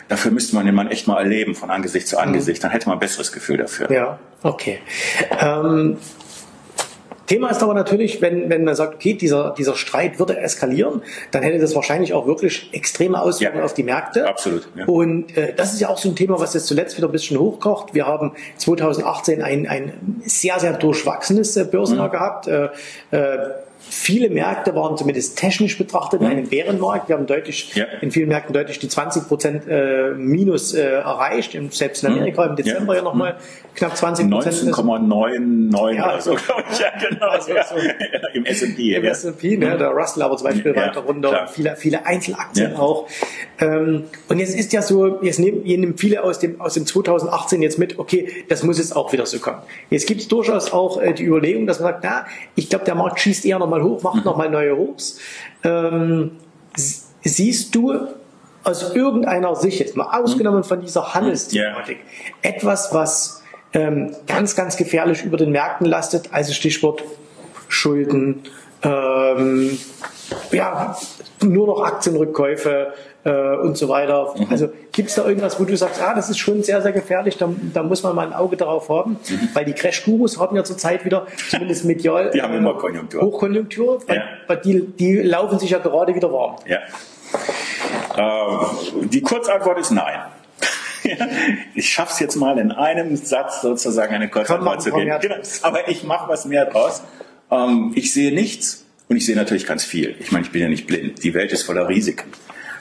Dafür 0.08 0.30
müsste 0.30 0.54
man 0.54 0.66
den 0.66 0.74
Mann 0.74 0.88
echt 0.88 1.08
mal 1.08 1.18
erleben, 1.18 1.54
von 1.54 1.70
Angesicht 1.70 2.06
zu 2.06 2.18
Angesicht. 2.18 2.62
Dann 2.62 2.70
hätte 2.70 2.88
man 2.88 2.98
ein 2.98 3.00
besseres 3.00 3.32
Gefühl 3.32 3.56
dafür. 3.56 3.90
Ja, 3.90 4.18
okay. 4.42 4.78
Ähm, 5.40 5.98
Thema 7.26 7.50
ist 7.50 7.62
aber 7.62 7.74
natürlich, 7.74 8.22
wenn, 8.22 8.48
wenn 8.48 8.64
man 8.64 8.74
sagt, 8.74 8.94
okay, 8.94 9.14
dieser, 9.14 9.54
dieser 9.56 9.74
Streit 9.74 10.18
würde 10.18 10.38
eskalieren, 10.38 11.02
dann 11.30 11.42
hätte 11.42 11.58
das 11.58 11.74
wahrscheinlich 11.74 12.14
auch 12.14 12.26
wirklich 12.26 12.70
extreme 12.72 13.20
Auswirkungen 13.20 13.60
ja, 13.60 13.64
auf 13.64 13.74
die 13.74 13.82
Märkte. 13.82 14.28
Absolut. 14.28 14.68
Ja. 14.76 14.86
Und 14.86 15.36
äh, 15.36 15.52
das 15.54 15.72
ist 15.72 15.80
ja 15.80 15.88
auch 15.88 15.98
so 15.98 16.08
ein 16.08 16.16
Thema, 16.16 16.38
was 16.38 16.54
jetzt 16.54 16.66
zuletzt 16.66 16.96
wieder 16.96 17.08
ein 17.08 17.12
bisschen 17.12 17.38
hochkocht. 17.38 17.94
Wir 17.94 18.06
haben 18.06 18.32
2018 18.58 19.42
ein, 19.42 19.66
ein 19.66 20.20
sehr, 20.24 20.58
sehr 20.60 20.74
durchwachsenes 20.74 21.56
äh, 21.56 21.64
Börsenjahr 21.64 22.08
mhm. 22.08 22.12
gehabt. 22.12 22.46
Äh, 22.46 22.68
äh, 23.10 23.38
Viele 23.88 24.30
Märkte 24.30 24.74
waren 24.74 24.96
zumindest 24.96 25.38
technisch 25.38 25.78
betrachtet 25.78 26.20
in 26.20 26.26
einem 26.26 26.48
Bärenmarkt. 26.48 27.08
Wir 27.08 27.16
haben 27.16 27.26
deutlich, 27.26 27.74
ja. 27.74 27.86
in 28.00 28.10
vielen 28.10 28.28
Märkten 28.28 28.52
deutlich 28.52 28.78
die 28.78 28.88
20 28.88 29.28
Prozent 29.28 29.68
äh, 29.68 30.10
Minus 30.16 30.74
äh, 30.74 30.82
erreicht. 30.82 31.56
Selbst 31.70 32.02
in 32.04 32.12
Amerika 32.12 32.44
im 32.46 32.56
Dezember 32.56 32.94
ja, 32.94 32.98
ja 32.98 33.04
nochmal 33.04 33.36
knapp 33.74 33.96
20 33.96 34.30
Prozent. 34.30 34.74
19,99 34.74 35.94
ja, 35.94 36.04
oder 36.08 36.20
so, 36.20 36.34
glaube 36.34 36.64
ich. 36.70 36.78
Ja, 36.78 36.86
genau. 37.08 37.28
Also, 37.28 37.54
ja. 37.54 37.64
So 37.64 37.76
Im 38.34 38.44
S&P. 38.44 38.94
Im 38.94 39.04
ja. 39.04 39.10
S&P, 39.10 39.56
ne? 39.56 39.76
der 39.76 39.88
Russell 39.88 40.22
aber 40.22 40.36
zum 40.36 40.48
Beispiel 40.48 40.74
weiter 40.74 41.00
runter. 41.00 41.28
Klar. 41.28 41.48
Viele, 41.48 41.76
viele 41.76 42.06
Einzelaktien 42.06 42.76
auch. 42.76 43.08
Ähm, 43.60 44.04
und 44.28 44.38
jetzt 44.38 44.54
ist 44.58 44.72
ja 44.72 44.82
so, 44.82 45.22
jetzt 45.22 45.38
nehmen, 45.38 45.62
nehmen 45.62 45.96
viele 45.96 46.22
aus 46.22 46.38
dem, 46.38 46.60
aus 46.60 46.74
dem 46.74 46.86
2018 46.86 47.62
jetzt 47.62 47.78
mit, 47.78 47.98
okay, 47.98 48.44
das 48.48 48.62
muss 48.62 48.78
jetzt 48.78 48.94
auch 48.94 49.12
wieder 49.12 49.26
so 49.26 49.38
kommen. 49.38 49.62
Jetzt 49.90 50.06
gibt 50.06 50.20
es 50.20 50.28
durchaus 50.28 50.72
auch 50.72 51.00
äh, 51.00 51.12
die 51.12 51.24
Überlegung, 51.24 51.66
dass 51.66 51.80
man 51.80 51.92
sagt, 51.92 52.04
na, 52.04 52.26
ich 52.54 52.68
glaube, 52.68 52.84
der 52.84 52.94
Markt 52.94 53.20
schießt 53.20 53.44
eher 53.44 53.58
nochmal 53.58 53.75
hoch, 53.82 54.02
macht 54.02 54.24
nochmal 54.24 54.50
neue 54.50 54.76
Hochs. 54.76 55.18
Ähm, 55.64 56.32
siehst 57.22 57.74
du 57.74 58.08
aus 58.64 58.94
irgendeiner 58.94 59.54
Sicht, 59.54 59.78
jetzt 59.78 59.96
mal 59.96 60.18
ausgenommen 60.18 60.64
von 60.64 60.80
dieser 60.80 61.14
Handelsthematik, 61.14 61.98
yeah. 61.98 62.54
etwas, 62.54 62.92
was 62.92 63.42
ähm, 63.72 64.14
ganz, 64.26 64.56
ganz 64.56 64.76
gefährlich 64.76 65.24
über 65.24 65.36
den 65.36 65.52
Märkten 65.52 65.86
lastet, 65.86 66.32
also 66.32 66.52
Stichwort 66.52 67.04
Schulden, 67.68 68.42
ähm, 68.82 69.78
ja, 70.50 70.96
nur 71.42 71.66
noch 71.66 71.82
Aktienrückkäufe, 71.82 72.92
äh, 73.26 73.56
und 73.56 73.76
so 73.76 73.88
weiter. 73.88 74.34
Mhm. 74.36 74.46
Also 74.50 74.68
gibt 74.92 75.08
es 75.08 75.16
da 75.16 75.26
irgendwas, 75.26 75.58
wo 75.58 75.64
du 75.64 75.76
sagst, 75.76 76.00
ah, 76.00 76.14
das 76.14 76.30
ist 76.30 76.38
schon 76.38 76.62
sehr, 76.62 76.80
sehr 76.80 76.92
gefährlich, 76.92 77.36
da, 77.36 77.48
da 77.74 77.82
muss 77.82 78.02
man 78.04 78.14
mal 78.14 78.26
ein 78.26 78.32
Auge 78.32 78.56
darauf 78.56 78.88
haben, 78.88 79.18
mhm. 79.28 79.48
weil 79.52 79.64
die 79.64 79.72
Crash-Gurus 79.72 80.38
haben 80.38 80.54
ja 80.54 80.62
zurzeit 80.62 81.04
wieder, 81.04 81.26
zumindest 81.50 81.84
medial, 81.84 82.30
die 82.30 82.40
haben 82.40 82.54
immer 82.54 82.74
Konjunktur. 82.74 83.22
Hochkonjunktur, 83.22 84.00
ja. 84.08 84.22
weil 84.46 84.58
die, 84.58 84.86
die 84.86 85.16
laufen 85.16 85.58
sich 85.58 85.70
ja 85.70 85.78
gerade 85.78 86.14
wieder 86.14 86.32
warm. 86.32 86.56
Ja. 86.66 86.78
Äh, 88.16 89.06
die 89.08 89.20
Kurzantwort 89.22 89.78
ist 89.80 89.90
nein. 89.90 90.20
ich 91.74 91.88
schaffe 91.88 92.12
es 92.12 92.20
jetzt 92.20 92.36
mal 92.36 92.58
in 92.58 92.70
einem 92.70 93.16
Satz 93.16 93.60
sozusagen 93.60 94.14
eine 94.14 94.28
Kurzantwort 94.28 94.82
zu 94.82 94.92
geben. 94.92 95.12
Genau. 95.20 95.36
Aber 95.62 95.88
ich 95.88 96.04
mache 96.04 96.28
was 96.28 96.44
mehr 96.46 96.64
draus. 96.66 97.02
Ähm, 97.50 97.92
ich 97.94 98.12
sehe 98.12 98.32
nichts 98.32 98.85
und 99.08 99.16
ich 99.16 99.26
sehe 99.26 99.36
natürlich 99.36 99.66
ganz 99.66 99.84
viel. 99.84 100.16
Ich 100.18 100.32
meine, 100.32 100.44
ich 100.44 100.52
bin 100.52 100.62
ja 100.62 100.68
nicht 100.68 100.86
blind. 100.86 101.22
Die 101.22 101.34
Welt 101.34 101.52
ist 101.52 101.62
voller 101.62 101.88
Risiken. 101.88 102.30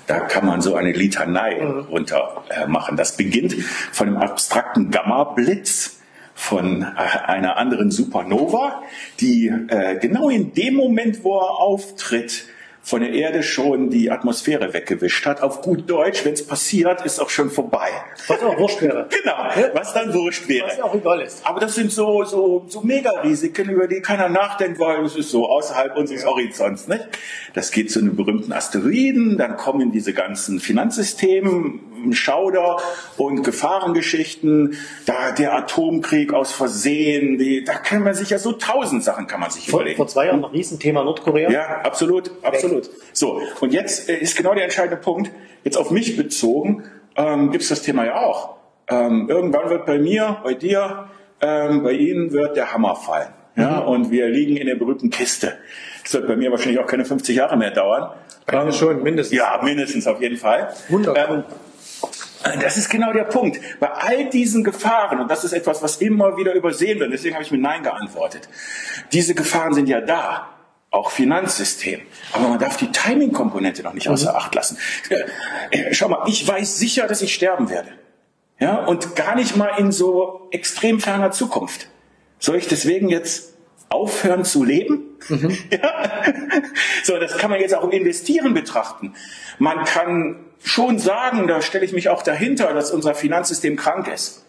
Da 0.07 0.19
kann 0.19 0.45
man 0.45 0.61
so 0.61 0.75
eine 0.75 0.91
Litanei 0.91 1.59
mhm. 1.61 1.79
runter 1.81 2.43
äh, 2.49 2.67
machen. 2.67 2.97
Das 2.97 3.17
beginnt 3.17 3.55
von 3.91 4.07
einem 4.07 4.17
abstrakten 4.17 4.91
Gamma-Blitz 4.91 5.99
von 6.33 6.81
äh, 6.81 6.85
einer 6.85 7.57
anderen 7.57 7.91
Supernova, 7.91 8.83
die 9.19 9.47
äh, 9.47 9.97
genau 9.99 10.29
in 10.29 10.53
dem 10.53 10.75
Moment, 10.75 11.23
wo 11.23 11.37
er 11.37 11.59
auftritt, 11.59 12.45
von 12.85 13.01
der 13.01 13.13
Erde 13.13 13.41
schon 13.41 13.89
die 13.89 14.11
Atmosphäre 14.11 14.71
weggewischt 14.71 15.25
hat. 15.25 15.41
Auf 15.41 15.63
gut 15.63 15.89
Deutsch, 15.89 16.23
wenn 16.23 16.33
es 16.33 16.45
passiert, 16.45 17.03
ist 17.03 17.19
auch 17.19 17.31
schon 17.31 17.49
vorbei. 17.49 17.89
Was 18.27 18.43
auch 18.43 18.59
wurscht 18.59 18.79
wäre. 18.83 19.09
genau, 19.09 19.71
was 19.73 19.91
dann 19.93 20.13
wurscht 20.13 20.47
wäre. 20.47 20.67
Was 20.67 20.79
auch 20.79 20.93
egal 20.93 21.21
ist. 21.21 21.43
Aber 21.43 21.59
das 21.59 21.73
sind 21.73 21.91
so, 21.91 22.23
so, 22.25 22.63
so 22.67 22.81
Mega-Risiken, 22.81 23.69
über 23.71 23.87
die 23.87 24.01
keiner 24.01 24.29
nachdenkt, 24.29 24.79
weil 24.79 25.03
es 25.03 25.15
ist 25.15 25.31
so 25.31 25.49
außerhalb 25.49 25.97
unseres 25.97 26.21
ja. 26.21 26.27
Horizonts. 26.27 26.87
Nicht? 26.87 27.07
Das 27.55 27.71
geht 27.71 27.89
zu 27.89 27.99
einem 27.99 28.15
berühmten 28.15 28.53
Asteroiden, 28.53 29.39
dann 29.39 29.57
kommen 29.57 29.91
diese 29.91 30.13
ganzen 30.13 30.59
Finanzsysteme, 30.59 31.79
Schauder 32.13 32.77
und 33.17 33.43
Gefahrengeschichten, 33.43 34.77
da 35.05 35.31
der 35.31 35.53
Atomkrieg 35.53 36.33
aus 36.33 36.51
Versehen, 36.51 37.37
die, 37.37 37.63
da 37.63 37.73
kann 37.73 38.03
man 38.03 38.13
sich 38.13 38.29
ja 38.29 38.39
so 38.39 38.53
tausend 38.53 39.03
Sachen 39.03 39.27
kann 39.27 39.39
man 39.39 39.49
sich 39.49 39.69
vor, 39.69 39.79
überlegen. 39.81 39.97
Vor 39.97 40.07
zwei 40.07 40.27
Jahren 40.27 40.41
noch 40.41 40.53
Riesenthema 40.53 41.03
Nordkorea. 41.03 41.49
Ja, 41.49 41.81
absolut, 41.83 42.31
absolut. 42.43 42.89
So, 43.13 43.41
und 43.61 43.73
jetzt 43.73 44.09
äh, 44.09 44.17
ist 44.17 44.35
genau 44.37 44.53
der 44.53 44.63
entscheidende 44.63 44.97
Punkt, 44.97 45.31
jetzt 45.63 45.77
auf 45.77 45.91
mich 45.91 46.15
bezogen, 46.17 46.83
ähm, 47.15 47.51
gibt 47.51 47.63
es 47.63 47.69
das 47.69 47.81
Thema 47.81 48.05
ja 48.05 48.17
auch. 48.17 48.55
Ähm, 48.87 49.27
irgendwann 49.29 49.69
wird 49.69 49.85
bei 49.85 49.97
mir, 49.97 50.37
bei 50.43 50.53
dir, 50.53 51.09
ähm, 51.41 51.83
bei 51.83 51.93
Ihnen 51.93 52.31
wird 52.31 52.55
der 52.55 52.73
Hammer 52.73 52.95
fallen. 52.95 53.29
Ja, 53.55 53.81
mhm. 53.81 53.87
und 53.87 54.11
wir 54.11 54.27
liegen 54.27 54.57
in 54.57 54.67
der 54.67 54.75
berühmten 54.75 55.09
Kiste. 55.09 55.53
Das 56.03 56.13
wird 56.13 56.27
bei 56.27 56.35
mir 56.35 56.51
wahrscheinlich 56.51 56.79
auch 56.79 56.87
keine 56.87 57.05
50 57.05 57.35
Jahre 57.35 57.57
mehr 57.57 57.71
dauern. 57.71 58.11
Bei 58.45 58.61
ähm, 58.61 58.71
schon, 58.71 59.01
mindestens. 59.01 59.37
Ja, 59.37 59.59
mindestens 59.63 60.07
auf 60.07 60.21
jeden 60.21 60.37
Fall. 60.37 60.73
Wunderbar. 60.89 61.29
Ähm, 61.29 61.43
das 62.61 62.77
ist 62.77 62.89
genau 62.89 63.11
der 63.13 63.23
Punkt. 63.23 63.59
Bei 63.79 63.89
all 63.89 64.29
diesen 64.29 64.63
Gefahren, 64.63 65.19
und 65.19 65.29
das 65.29 65.43
ist 65.43 65.53
etwas, 65.53 65.81
was 65.81 65.97
immer 65.97 66.37
wieder 66.37 66.53
übersehen 66.53 66.99
wird, 66.99 67.11
deswegen 67.11 67.35
habe 67.35 67.43
ich 67.43 67.51
mit 67.51 67.61
Nein 67.61 67.83
geantwortet. 67.83 68.47
Diese 69.13 69.35
Gefahren 69.35 69.73
sind 69.73 69.87
ja 69.87 70.01
da, 70.01 70.49
auch 70.91 71.11
Finanzsystem. 71.11 72.01
Aber 72.33 72.47
man 72.47 72.59
darf 72.59 72.77
die 72.77 72.91
Timing-Komponente 72.91 73.83
noch 73.83 73.93
nicht 73.93 74.07
außer 74.07 74.31
mhm. 74.31 74.37
Acht 74.37 74.55
lassen. 74.55 74.77
Schau 75.91 76.07
mal, 76.07 76.23
ich 76.27 76.47
weiß 76.47 76.77
sicher, 76.77 77.07
dass 77.07 77.21
ich 77.21 77.33
sterben 77.33 77.69
werde. 77.69 77.89
Ja, 78.59 78.85
und 78.85 79.15
gar 79.15 79.35
nicht 79.35 79.57
mal 79.57 79.77
in 79.77 79.91
so 79.91 80.47
extrem 80.51 81.01
ferner 81.01 81.31
Zukunft. 81.31 81.89
Soll 82.39 82.55
ich 82.55 82.67
deswegen 82.67 83.09
jetzt 83.09 83.55
aufhören 83.89 84.45
zu 84.45 84.63
leben? 84.63 85.17
Mhm. 85.27 85.57
Ja? 85.71 86.23
So, 87.03 87.17
das 87.19 87.37
kann 87.37 87.49
man 87.51 87.59
jetzt 87.59 87.75
auch 87.75 87.83
im 87.83 87.91
Investieren 87.91 88.53
betrachten. 88.53 89.13
Man 89.59 89.83
kann 89.83 90.37
schon 90.65 90.97
sagen, 90.99 91.47
da 91.47 91.61
stelle 91.61 91.85
ich 91.85 91.93
mich 91.93 92.09
auch 92.09 92.23
dahinter, 92.23 92.73
dass 92.73 92.91
unser 92.91 93.13
Finanzsystem 93.13 93.75
krank 93.75 94.07
ist. 94.07 94.45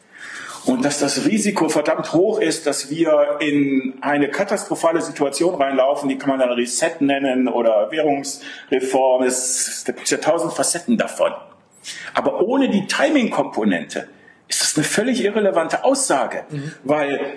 Und 0.64 0.84
dass 0.84 0.98
das 0.98 1.26
Risiko 1.26 1.68
verdammt 1.68 2.12
hoch 2.12 2.40
ist, 2.40 2.66
dass 2.66 2.90
wir 2.90 3.36
in 3.38 3.94
eine 4.00 4.28
katastrophale 4.28 5.00
Situation 5.00 5.54
reinlaufen, 5.54 6.08
die 6.08 6.18
kann 6.18 6.30
man 6.30 6.40
dann 6.40 6.50
Reset 6.50 6.96
nennen 7.00 7.46
oder 7.46 7.92
Währungsreform. 7.92 9.22
Es 9.22 9.84
gibt 9.84 10.10
ja 10.10 10.18
tausend 10.18 10.54
Facetten 10.54 10.98
davon. 10.98 11.32
Aber 12.14 12.40
ohne 12.40 12.68
die 12.68 12.88
Timing-Komponente 12.88 14.08
ist 14.48 14.62
das 14.62 14.76
eine 14.76 14.84
völlig 14.84 15.22
irrelevante 15.22 15.84
Aussage, 15.84 16.44
mhm. 16.48 16.72
weil 16.82 17.34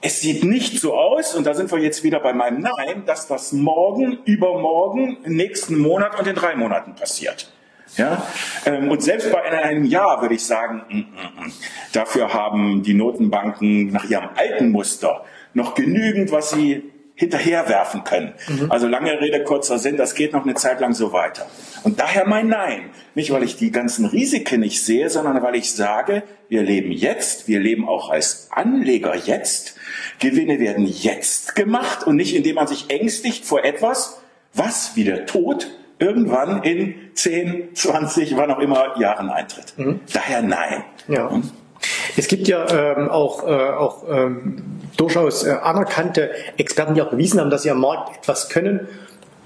es 0.00 0.20
sieht 0.20 0.44
nicht 0.44 0.80
so 0.80 0.94
aus, 0.94 1.34
und 1.34 1.46
da 1.46 1.54
sind 1.54 1.72
wir 1.72 1.78
jetzt 1.78 2.04
wieder 2.04 2.20
bei 2.20 2.32
meinem 2.32 2.60
Nein, 2.60 3.02
dass 3.04 3.26
das 3.26 3.52
morgen, 3.52 4.18
übermorgen, 4.26 5.18
nächsten 5.24 5.76
Monat 5.76 6.18
und 6.20 6.26
in 6.28 6.36
drei 6.36 6.54
Monaten 6.54 6.94
passiert. 6.94 7.50
Ja? 7.96 8.26
Ähm, 8.66 8.90
und 8.90 9.02
selbst 9.02 9.30
bei 9.32 9.42
einem 9.42 9.84
Jahr 9.84 10.22
würde 10.22 10.34
ich 10.34 10.44
sagen, 10.44 10.82
mm, 10.88 10.96
mm, 10.96 11.46
mm. 11.46 11.52
dafür 11.92 12.32
haben 12.32 12.82
die 12.82 12.94
Notenbanken 12.94 13.88
nach 13.88 14.08
ihrem 14.08 14.30
alten 14.36 14.70
Muster 14.70 15.24
noch 15.54 15.74
genügend, 15.74 16.32
was 16.32 16.50
sie 16.50 16.90
hinterherwerfen 17.20 18.02
können. 18.02 18.32
Mhm. 18.48 18.70
Also 18.70 18.88
lange 18.88 19.20
Rede, 19.20 19.44
kurzer 19.44 19.78
Sinn, 19.78 19.98
das 19.98 20.14
geht 20.14 20.32
noch 20.32 20.44
eine 20.44 20.54
Zeit 20.54 20.80
lang 20.80 20.94
so 20.94 21.12
weiter. 21.12 21.46
Und 21.82 22.00
daher 22.00 22.26
mein 22.26 22.48
Nein. 22.48 22.88
Nicht, 23.14 23.30
weil 23.30 23.42
ich 23.42 23.56
die 23.56 23.70
ganzen 23.70 24.06
Risiken 24.06 24.60
nicht 24.60 24.82
sehe, 24.82 25.10
sondern 25.10 25.42
weil 25.42 25.54
ich 25.54 25.72
sage, 25.72 26.22
wir 26.48 26.62
leben 26.62 26.90
jetzt, 26.90 27.46
wir 27.46 27.60
leben 27.60 27.86
auch 27.86 28.08
als 28.08 28.48
Anleger 28.50 29.14
jetzt. 29.14 29.76
Gewinne 30.18 30.60
werden 30.60 30.86
jetzt 30.86 31.54
gemacht 31.54 32.06
und 32.06 32.16
nicht 32.16 32.34
indem 32.34 32.54
man 32.54 32.66
sich 32.66 32.88
ängstigt 32.88 33.44
vor 33.44 33.66
etwas, 33.66 34.22
was 34.54 34.96
wie 34.96 35.04
der 35.04 35.26
Tod 35.26 35.68
irgendwann 36.00 36.62
in 36.62 36.94
10, 37.14 37.74
20, 37.74 38.36
wann 38.36 38.50
auch 38.50 38.58
immer 38.58 38.98
Jahren 38.98 39.30
eintritt. 39.30 39.74
Mhm. 39.76 40.00
Daher 40.12 40.42
nein. 40.42 40.82
Ja. 41.06 41.30
Hm? 41.30 41.42
Es 42.16 42.28
gibt 42.28 42.48
ja 42.48 42.66
ähm, 42.68 43.08
auch, 43.08 43.46
äh, 43.46 43.50
auch 43.50 44.04
ähm, 44.10 44.62
durchaus 44.96 45.46
äh, 45.46 45.52
anerkannte 45.52 46.30
Experten, 46.56 46.94
die 46.94 47.02
auch 47.02 47.10
bewiesen 47.10 47.40
haben, 47.40 47.50
dass 47.50 47.62
sie 47.62 47.70
am 47.70 47.80
Markt 47.80 48.18
etwas 48.18 48.48
können 48.48 48.88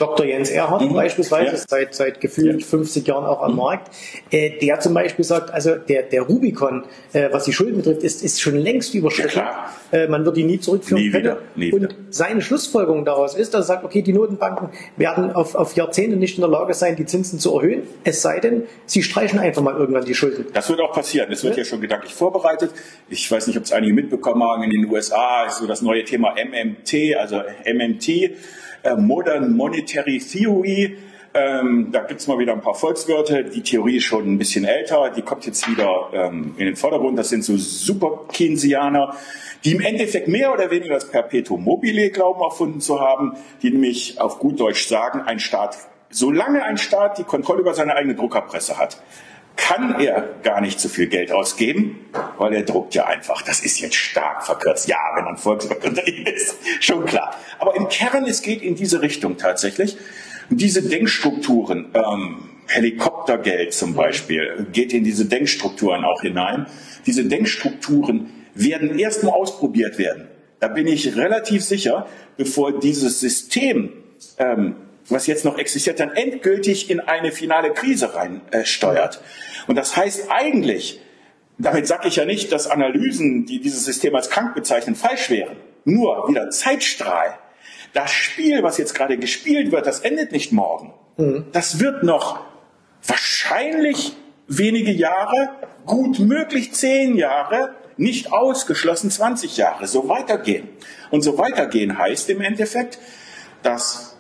Dr. 0.05 0.27
Jens 0.27 0.51
Erhardt 0.51 0.83
mhm. 0.83 0.95
beispielsweise, 0.95 1.57
ja. 1.57 1.63
seit, 1.67 1.95
seit 1.95 2.21
gefühlt 2.21 2.61
ja. 2.61 2.67
50 2.67 3.07
Jahren 3.07 3.25
auch 3.25 3.43
am 3.43 3.53
mhm. 3.53 3.59
Markt, 3.59 3.91
äh, 4.31 4.59
der 4.59 4.81
zum 4.81 4.95
Beispiel 4.95 5.25
sagt, 5.25 5.51
also 5.51 5.77
der, 5.77 6.03
der 6.03 6.23
Rubicon, 6.23 6.85
äh, 7.13 7.29
was 7.33 7.45
die 7.45 7.53
Schulden 7.53 7.77
betrifft, 7.77 8.03
ist, 8.03 8.23
ist 8.23 8.41
schon 8.41 8.57
längst 8.57 8.95
überschritten. 8.95 9.39
Ja, 9.39 9.71
äh, 9.93 10.07
man 10.09 10.25
wird 10.25 10.37
die 10.37 10.45
nie 10.45 10.61
zurückführen 10.61 11.03
nie 11.03 11.11
können. 11.11 11.25
Wieder, 11.25 11.39
nie 11.55 11.73
Und 11.73 11.83
wieder. 11.83 11.95
seine 12.11 12.43
Schlussfolgerung 12.43 13.05
daraus 13.05 13.35
ist, 13.35 13.55
dass 13.55 13.65
er 13.65 13.75
sagt, 13.75 13.85
okay, 13.85 14.03
die 14.03 14.13
Notenbanken 14.13 14.71
werden 14.97 15.33
auf, 15.33 15.55
auf 15.55 15.75
Jahrzehnte 15.75 16.17
nicht 16.17 16.37
in 16.37 16.43
der 16.43 16.51
Lage 16.51 16.75
sein, 16.75 16.97
die 16.97 17.07
Zinsen 17.07 17.39
zu 17.39 17.57
erhöhen, 17.57 17.85
es 18.05 18.21
sei 18.21 18.41
denn, 18.41 18.65
sie 18.87 19.03
streichen 19.03 19.39
einfach 19.39 19.63
mal 19.63 19.77
irgendwann 19.77 20.05
die 20.05 20.15
Schulden. 20.15 20.47
Das 20.53 20.69
wird 20.69 20.81
auch 20.81 20.93
passieren. 20.93 21.31
Es 21.33 21.45
wird 21.45 21.57
ja 21.57 21.65
schon 21.65 21.81
gedanklich 21.81 22.13
vorbereitet. 22.13 22.71
Ich 23.09 23.31
weiß 23.31 23.47
nicht, 23.47 23.57
ob 23.57 23.65
es 23.65 23.73
einige 23.73 23.95
mitbekommen 23.95 24.43
haben, 24.43 24.63
in 24.63 24.71
den 24.71 24.91
USA 24.91 25.45
ist 25.47 25.59
so 25.59 25.67
das 25.67 25.83
neue 25.83 26.05
Thema 26.05 26.35
MMT, 26.35 27.17
also 27.17 27.43
MMT, 27.65 28.33
Modern 28.97 29.57
Monetary 29.57 30.19
Theory. 30.19 30.97
Ähm, 31.37 31.89
da 31.91 32.03
gibt's 32.05 32.29
mal 32.29 32.39
wieder 32.39 32.53
ein 32.53 32.61
paar 32.61 32.75
Volkswörter. 32.75 33.43
Die 33.43 33.63
Theorie 33.63 33.97
ist 33.97 34.05
schon 34.05 34.35
ein 34.35 34.39
bisschen 34.39 34.65
älter. 34.65 35.11
Die 35.11 35.23
kommt 35.23 35.45
jetzt 35.47 35.69
wieder 35.69 36.11
ähm, 36.13 36.55
in 36.59 36.67
den 36.67 36.77
Vordergrund. 36.77 37.19
Das 37.19 37.29
sind 37.29 37.43
so 37.43 37.57
Super 37.57 38.21
Keynesianer, 38.33 39.17
die 39.65 39.73
im 39.73 39.81
Endeffekt 39.81 40.29
mehr 40.29 40.53
oder 40.53 40.71
weniger 40.71 40.95
das 40.95 41.11
Perpetuum 41.11 41.65
mobile 41.65 42.11
glauben 42.11 42.41
erfunden 42.41 42.81
zu 42.81 43.01
haben, 43.01 43.33
die 43.63 43.71
nämlich 43.71 44.21
auf 44.21 44.39
gut 44.39 44.61
Deutsch 44.61 44.87
sagen, 44.87 45.23
ein 45.23 45.41
Staat, 45.41 45.77
solange 46.11 46.63
ein 46.63 46.79
Staat 46.79 47.19
die 47.19 47.25
Kontrolle 47.25 47.63
über 47.63 47.75
seine 47.75 47.97
eigene 47.97 48.15
Druckerpresse 48.15 48.79
hat, 48.79 49.03
kann 49.57 50.01
er 50.01 50.29
gar 50.43 50.61
nicht 50.61 50.81
so 50.81 50.89
viel 50.89 51.07
Geld 51.07 51.31
ausgeben, 51.31 52.07
weil 52.39 52.55
er 52.55 52.63
druckt 52.63 52.95
ja 52.95 53.07
einfach. 53.07 53.43
Das 53.43 53.61
ist 53.61 53.81
jetzt 53.81 53.95
stark 53.95 54.45
verkürzt. 54.45 54.89
Ja, 54.89 54.97
wenn 55.15 55.25
man 55.25 55.37
Volkswirtschaftsunternehmen 55.37 56.27
ist, 56.35 56.57
schon 56.81 57.05
klar. 57.05 57.37
Aber 57.59 57.77
im 57.77 57.89
Kern, 57.89 58.25
es 58.25 58.43
geht 58.43 58.63
in 58.63 58.75
diese 58.75 59.03
Richtung 59.03 59.37
tatsächlich. 59.37 59.97
Diese 60.51 60.83
Denkstrukturen, 60.83 61.93
ähm, 61.95 62.51
Helikoptergeld 62.67 63.73
zum 63.73 63.95
Beispiel, 63.95 64.67
geht 64.73 64.93
in 64.93 65.05
diese 65.05 65.27
Denkstrukturen 65.27 66.05
auch 66.05 66.23
hinein. 66.23 66.67
Diese 67.07 67.25
Denkstrukturen 67.25 68.31
werden 68.55 68.99
erstmal 68.99 69.35
ausprobiert 69.35 69.99
werden. 69.99 70.29
Da 70.61 70.69
bin 70.69 70.87
ich 70.87 71.17
relativ 71.17 71.63
sicher, 71.63 72.07
bevor 72.37 72.79
dieses 72.79 73.21
System 73.21 73.93
ähm, 74.39 74.77
was 75.09 75.27
jetzt 75.27 75.45
noch 75.45 75.59
existiert, 75.59 76.01
dann 76.01 76.11
endgültig 76.11 76.91
in 76.91 77.01
eine 77.01 77.33
finale 77.33 77.73
Krise 77.73 78.15
reinsteuert. 78.15 79.17
Äh, 79.17 79.69
und 79.71 79.77
das 79.77 79.97
heißt 79.97 80.31
eigentlich, 80.31 81.01
damit 81.59 81.87
sage 81.87 82.09
ich 82.09 82.17
ja 82.17 82.25
nicht, 82.25 82.53
dass 82.53 82.67
Analysen, 82.67 83.47
die 83.47 83.61
dieses 83.61 83.85
System 83.85 84.15
als 84.15 84.31
krank 84.31 84.55
bezeichnen, 84.55 84.97
falsch 84.97 85.31
wären. 85.31 85.57
Nur 85.85 86.29
wieder 86.29 86.51
Zeitstrahl. 86.51 87.39
Das 87.93 88.11
Spiel, 88.11 88.63
was 88.63 88.79
jetzt 88.79 88.95
gerade 88.95 89.19
gespielt 89.19 89.71
wird, 89.71 89.87
das 89.87 90.01
endet 90.01 90.33
nicht 90.33 90.53
morgen. 90.53 90.95
Mhm. 91.17 91.47
Das 91.53 91.81
wird 91.81 92.03
noch 92.03 92.41
wahrscheinlich 93.07 94.17
wenige 94.49 94.91
Jahre, 94.91 95.51
gut 95.87 96.19
möglich 96.19 96.73
zehn 96.73 97.17
Jahre, 97.17 97.75
nicht 97.97 98.33
ausgeschlossen 98.33 99.11
20 99.11 99.57
Jahre, 99.57 99.87
so 99.87 100.09
weitergehen. 100.09 100.69
Und 101.11 101.23
so 101.23 101.39
weitergehen 101.39 101.97
heißt 101.97 102.29
im 102.31 102.41
Endeffekt, 102.41 102.99
dass 103.63 104.14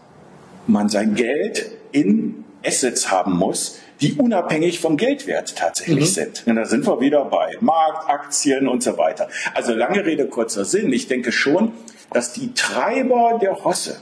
man 0.66 0.88
sein 0.88 1.14
Geld 1.14 1.70
in 1.92 2.44
Assets 2.64 3.10
haben 3.10 3.36
muss, 3.36 3.78
die 4.00 4.14
unabhängig 4.14 4.80
vom 4.80 4.96
Geldwert 4.96 5.56
tatsächlich 5.56 6.10
mhm. 6.10 6.14
sind. 6.14 6.46
Und 6.46 6.56
da 6.56 6.64
sind 6.64 6.86
wir 6.86 7.00
wieder 7.00 7.24
bei 7.26 7.56
Markt, 7.60 8.08
Aktien 8.10 8.68
und 8.68 8.82
so 8.82 8.98
weiter. 8.98 9.28
Also 9.54 9.74
lange 9.74 10.04
Rede, 10.04 10.26
kurzer 10.26 10.64
Sinn. 10.64 10.92
Ich 10.92 11.06
denke 11.08 11.32
schon, 11.32 11.72
dass 12.12 12.32
die 12.32 12.54
Treiber 12.54 13.38
der 13.40 13.52
Rosse, 13.52 14.00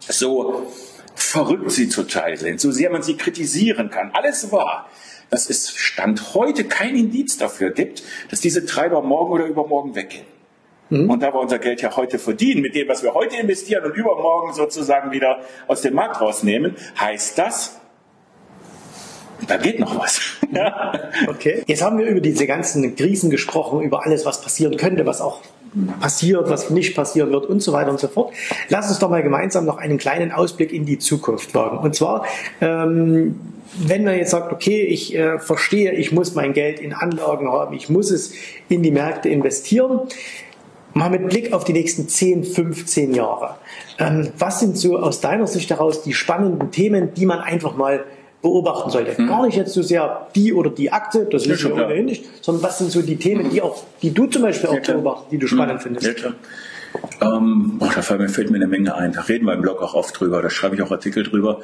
so 0.00 0.66
verrückt 1.14 1.70
sie 1.70 1.88
zuteil 1.88 2.36
sind, 2.36 2.60
so 2.60 2.70
sehr 2.70 2.90
man 2.90 3.02
sie 3.02 3.16
kritisieren 3.16 3.90
kann, 3.90 4.10
alles 4.12 4.52
wahr, 4.52 4.88
dass 5.30 5.50
es 5.50 5.70
Stand 5.70 6.34
heute 6.34 6.64
kein 6.64 6.94
Indiz 6.94 7.36
dafür 7.38 7.70
gibt, 7.70 8.02
dass 8.30 8.40
diese 8.40 8.64
Treiber 8.64 9.02
morgen 9.02 9.32
oder 9.32 9.46
übermorgen 9.46 9.94
weggehen. 9.94 10.26
Mhm. 10.90 11.10
Und 11.10 11.22
da 11.22 11.32
wir 11.32 11.40
unser 11.40 11.58
Geld 11.58 11.82
ja 11.82 11.96
heute 11.96 12.18
verdienen, 12.18 12.62
mit 12.62 12.74
dem, 12.74 12.88
was 12.88 13.02
wir 13.02 13.14
heute 13.14 13.36
investieren 13.36 13.84
und 13.84 13.96
übermorgen 13.96 14.52
sozusagen 14.52 15.10
wieder 15.10 15.40
aus 15.66 15.82
dem 15.82 15.94
Markt 15.94 16.20
rausnehmen, 16.20 16.76
heißt 16.98 17.38
das, 17.38 17.80
da 19.46 19.56
geht 19.56 19.80
noch 19.80 19.98
was. 19.98 20.20
Okay. 21.28 21.62
Jetzt 21.66 21.82
haben 21.82 21.98
wir 21.98 22.06
über 22.06 22.20
diese 22.20 22.46
ganzen 22.46 22.94
Krisen 22.94 23.30
gesprochen, 23.30 23.80
über 23.82 24.04
alles, 24.04 24.24
was 24.24 24.40
passieren 24.40 24.76
könnte, 24.76 25.06
was 25.06 25.20
auch 25.20 25.40
passiert, 26.00 26.48
was 26.48 26.70
nicht 26.70 26.94
passieren 26.94 27.30
wird 27.32 27.46
und 27.46 27.60
so 27.62 27.72
weiter 27.72 27.90
und 27.90 28.00
so 28.00 28.08
fort. 28.08 28.32
Lass 28.68 28.88
uns 28.88 28.98
doch 28.98 29.10
mal 29.10 29.22
gemeinsam 29.22 29.64
noch 29.64 29.76
einen 29.76 29.98
kleinen 29.98 30.32
Ausblick 30.32 30.72
in 30.72 30.86
die 30.86 30.98
Zukunft 30.98 31.54
wagen. 31.54 31.78
Und 31.78 31.94
zwar, 31.94 32.24
ähm, 32.60 33.40
wenn 33.78 34.04
man 34.04 34.16
jetzt 34.16 34.30
sagt, 34.30 34.52
okay, 34.52 34.82
ich 34.82 35.14
äh, 35.14 35.38
verstehe, 35.38 35.92
ich 35.92 36.12
muss 36.12 36.34
mein 36.34 36.52
Geld 36.52 36.80
in 36.80 36.92
Anlagen 36.92 37.50
haben, 37.50 37.74
ich 37.74 37.88
muss 37.88 38.10
es 38.10 38.32
in 38.68 38.82
die 38.82 38.90
Märkte 38.90 39.28
investieren, 39.28 40.00
Mal 40.96 41.10
mit 41.10 41.28
Blick 41.28 41.52
auf 41.52 41.64
die 41.64 41.74
nächsten 41.74 42.08
10, 42.08 42.42
15 42.42 43.12
Jahre. 43.12 43.56
Ähm, 43.98 44.30
was 44.38 44.60
sind 44.60 44.78
so 44.78 44.96
aus 44.98 45.20
deiner 45.20 45.46
Sicht 45.46 45.68
heraus 45.68 46.02
die 46.02 46.14
spannenden 46.14 46.70
Themen, 46.70 47.12
die 47.12 47.26
man 47.26 47.40
einfach 47.40 47.76
mal 47.76 48.04
beobachten 48.40 48.88
sollte? 48.88 49.18
Hm. 49.18 49.26
Gar 49.26 49.44
nicht 49.44 49.58
jetzt 49.58 49.74
so 49.74 49.82
sehr 49.82 50.28
die 50.34 50.54
oder 50.54 50.70
die 50.70 50.90
Akte, 50.90 51.26
das 51.30 51.44
ist 51.44 51.62
ja 51.62 51.70
ohnehin 51.70 52.06
nicht, 52.06 52.24
sondern 52.42 52.62
was 52.62 52.78
sind 52.78 52.90
so 52.90 53.02
die 53.02 53.16
Themen, 53.16 53.50
die 53.50 53.60
auch, 53.60 53.84
die 54.00 54.14
du 54.14 54.24
zum 54.24 54.40
Beispiel 54.40 54.70
auch 54.70 54.80
beobachtest, 54.80 55.32
die 55.32 55.36
du 55.36 55.46
spannend 55.46 55.84
hm. 55.84 55.96
findest? 55.98 56.22
Ja. 56.22 57.36
Ähm, 57.36 57.74
boah, 57.78 57.90
da 57.94 58.00
fällt 58.00 58.20
mir, 58.20 58.30
fällt 58.30 58.50
mir 58.50 58.56
eine 58.56 58.66
Menge 58.66 58.94
ein. 58.94 59.12
Da 59.12 59.20
reden 59.20 59.44
wir 59.44 59.52
im 59.52 59.60
Blog 59.60 59.82
auch 59.82 59.92
oft 59.92 60.18
drüber, 60.18 60.40
da 60.40 60.48
schreibe 60.48 60.76
ich 60.76 60.82
auch 60.82 60.90
Artikel 60.90 61.24
drüber. 61.24 61.60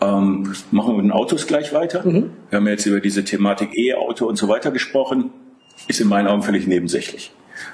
Ähm, 0.00 0.54
machen 0.70 0.94
wir 0.94 0.96
mit 0.96 1.04
den 1.04 1.12
Autos 1.12 1.46
gleich 1.46 1.74
weiter. 1.74 2.02
Mhm. 2.02 2.30
Wir 2.48 2.56
haben 2.56 2.66
jetzt 2.66 2.86
über 2.86 3.00
diese 3.00 3.24
Thematik 3.24 3.76
E-Auto 3.76 4.24
und 4.24 4.36
so 4.36 4.48
weiter 4.48 4.70
gesprochen. 4.70 5.32
Ist 5.86 6.00
in 6.00 6.08
meinen 6.08 6.28
Augen 6.28 6.42
völlig 6.42 6.66
nebensächlich. 6.66 7.30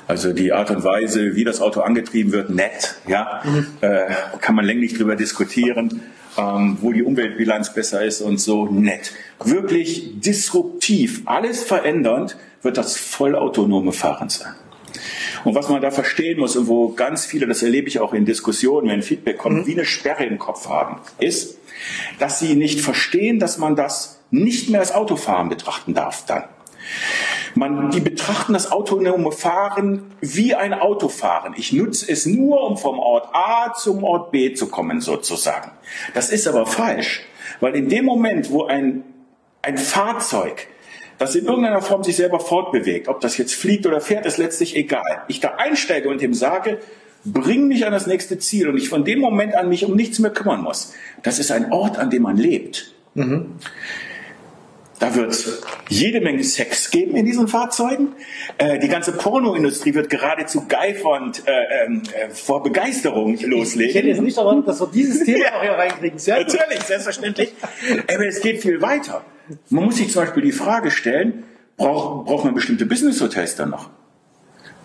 Also 0.07 0.32
die 0.32 0.53
Art 0.53 0.70
und 0.70 0.84
Weise, 0.84 1.34
wie 1.34 1.45
das 1.45 1.61
Auto 1.61 1.80
angetrieben 1.80 2.32
wird, 2.32 2.51
nett, 2.51 2.97
ja, 3.07 3.43
mhm. 3.45 3.66
äh, 3.80 4.07
kann 4.41 4.55
man 4.55 4.64
länglich 4.64 4.95
drüber 4.95 5.16
diskutieren, 5.16 6.03
ähm, 6.39 6.78
wo 6.80 6.93
die 6.93 7.03
Umweltbilanz 7.03 7.74
besser 7.74 8.05
ist 8.05 8.20
und 8.20 8.39
so, 8.39 8.66
nett. 8.66 9.12
Wirklich 9.43 10.20
disruptiv, 10.20 11.22
alles 11.24 11.62
verändernd 11.64 12.37
wird 12.62 12.76
das 12.76 12.97
vollautonome 12.97 13.93
Fahren 13.93 14.28
sein. 14.28 14.55
Und 15.45 15.55
was 15.55 15.68
man 15.68 15.80
da 15.80 15.91
verstehen 15.91 16.41
muss 16.41 16.57
und 16.57 16.66
wo 16.66 16.89
ganz 16.91 17.24
viele, 17.24 17.47
das 17.47 17.62
erlebe 17.62 17.89
ich 17.89 18.01
auch 18.01 18.12
in 18.14 18.24
Diskussionen, 18.24 18.89
wenn 18.89 19.03
Feedback 19.03 19.39
kommt, 19.39 19.59
mhm. 19.59 19.66
wie 19.66 19.74
eine 19.74 19.84
Sperre 19.84 20.24
im 20.24 20.39
Kopf 20.39 20.68
haben, 20.68 21.01
ist, 21.18 21.59
dass 22.18 22.39
sie 22.39 22.55
nicht 22.55 22.80
verstehen, 22.80 23.39
dass 23.39 23.59
man 23.59 23.76
das 23.76 24.20
nicht 24.30 24.70
mehr 24.70 24.80
als 24.80 24.93
Autofahren 24.93 25.49
betrachten 25.49 25.95
darf 25.95 26.24
dann. 26.26 26.45
Man, 27.57 27.90
die 27.90 28.00
betrachten 28.00 28.52
das 28.52 28.70
autonome 28.70 29.32
Fahren 29.32 30.14
wie 30.20 30.54
ein 30.54 30.74
Autofahren. 30.74 31.54
Ich 31.57 31.72
nutze 31.72 32.12
es 32.12 32.26
nur, 32.26 32.62
um 32.62 32.76
vom 32.76 32.98
Ort 32.98 33.30
A 33.32 33.72
zum 33.72 34.04
Ort 34.04 34.30
B 34.30 34.52
zu 34.52 34.68
kommen, 34.68 35.00
sozusagen. 35.00 35.70
Das 36.12 36.30
ist 36.30 36.46
aber 36.46 36.66
falsch, 36.66 37.22
weil 37.61 37.74
in 37.74 37.88
dem 37.88 38.04
Moment, 38.04 38.50
wo 38.50 38.66
ein, 38.66 39.04
ein 39.62 39.78
Fahrzeug, 39.78 40.66
das 41.16 41.34
in 41.34 41.46
irgendeiner 41.46 41.80
Form 41.80 42.04
sich 42.04 42.16
selber 42.16 42.40
fortbewegt, 42.40 43.09
ob 43.09 43.22
das 43.22 43.38
jetzt 43.38 43.54
fliegt 43.54 43.86
oder 43.86 44.02
fährt, 44.02 44.26
ist 44.26 44.36
letztlich 44.36 44.76
egal. 44.76 45.22
Ich 45.28 45.40
da 45.40 45.54
einsteige 45.57 46.11
und 46.11 46.20
ihm 46.20 46.34
sage, 46.34 46.78
bring 47.24 47.68
mich 47.68 47.86
an 47.86 47.92
das 47.92 48.07
nächste 48.07 48.38
Ziel 48.38 48.68
und 48.68 48.76
ich 48.76 48.90
von 48.90 49.07
dem 49.07 49.20
Moment 49.20 49.54
an 49.54 49.70
mich 49.70 49.86
um 49.86 49.96
nichts 49.96 50.18
mehr 50.18 50.30
kümmern 50.30 50.62
muss. 50.62 50.92
Das 51.22 51.38
ist 51.38 51.50
ein 51.50 51.72
Ort, 51.72 51.96
an 51.96 52.11
dem 52.11 52.20
man 52.22 52.36
lebt. 52.36 52.92
Mhm. 53.14 53.54
Da 54.99 55.14
wird 55.14 55.30
es 55.30 55.62
jede 55.88 56.20
Menge 56.20 56.42
Sex 56.42 56.90
geben 56.90 57.16
in 57.16 57.26
diesen 57.26 57.49
Fahrzeugen. 57.49 58.14
Äh, 58.57 58.78
die 58.78 58.88
ganze 58.88 59.12
Pornoindustrie 59.12 59.94
wird 59.94 60.09
geradezu 60.09 60.66
geifernd 60.66 61.42
äh, 61.47 61.84
ähm, 61.84 62.03
äh, 62.14 62.30
vor 62.30 62.62
Begeisterung 62.62 63.38
loslegen. 63.40 63.90
Ich 63.90 63.97
hätte 63.97 64.09
jetzt 64.09 64.22
nicht 64.22 64.38
erwartet, 64.38 64.68
dass 64.68 64.80
wir 64.80 64.86
dieses 64.86 65.24
Thema 65.24 65.44
ja, 65.44 65.57
auch 65.57 65.62
hier 65.62 65.72
reinkriegen. 65.72 66.18
Sehr 66.18 66.38
natürlich, 66.40 66.82
selbstverständlich. 66.82 67.53
Aber 68.12 68.26
es 68.26 68.40
geht 68.40 68.62
viel 68.62 68.80
weiter. 68.80 69.22
Man 69.68 69.84
muss 69.84 69.97
sich 69.97 70.11
zum 70.11 70.22
Beispiel 70.22 70.42
die 70.42 70.53
Frage 70.53 70.90
stellen, 70.90 71.44
braucht, 71.76 72.26
braucht 72.26 72.44
man 72.44 72.55
bestimmte 72.55 72.86
Business-Hotels 72.86 73.57
dann 73.57 73.70
noch? 73.70 73.90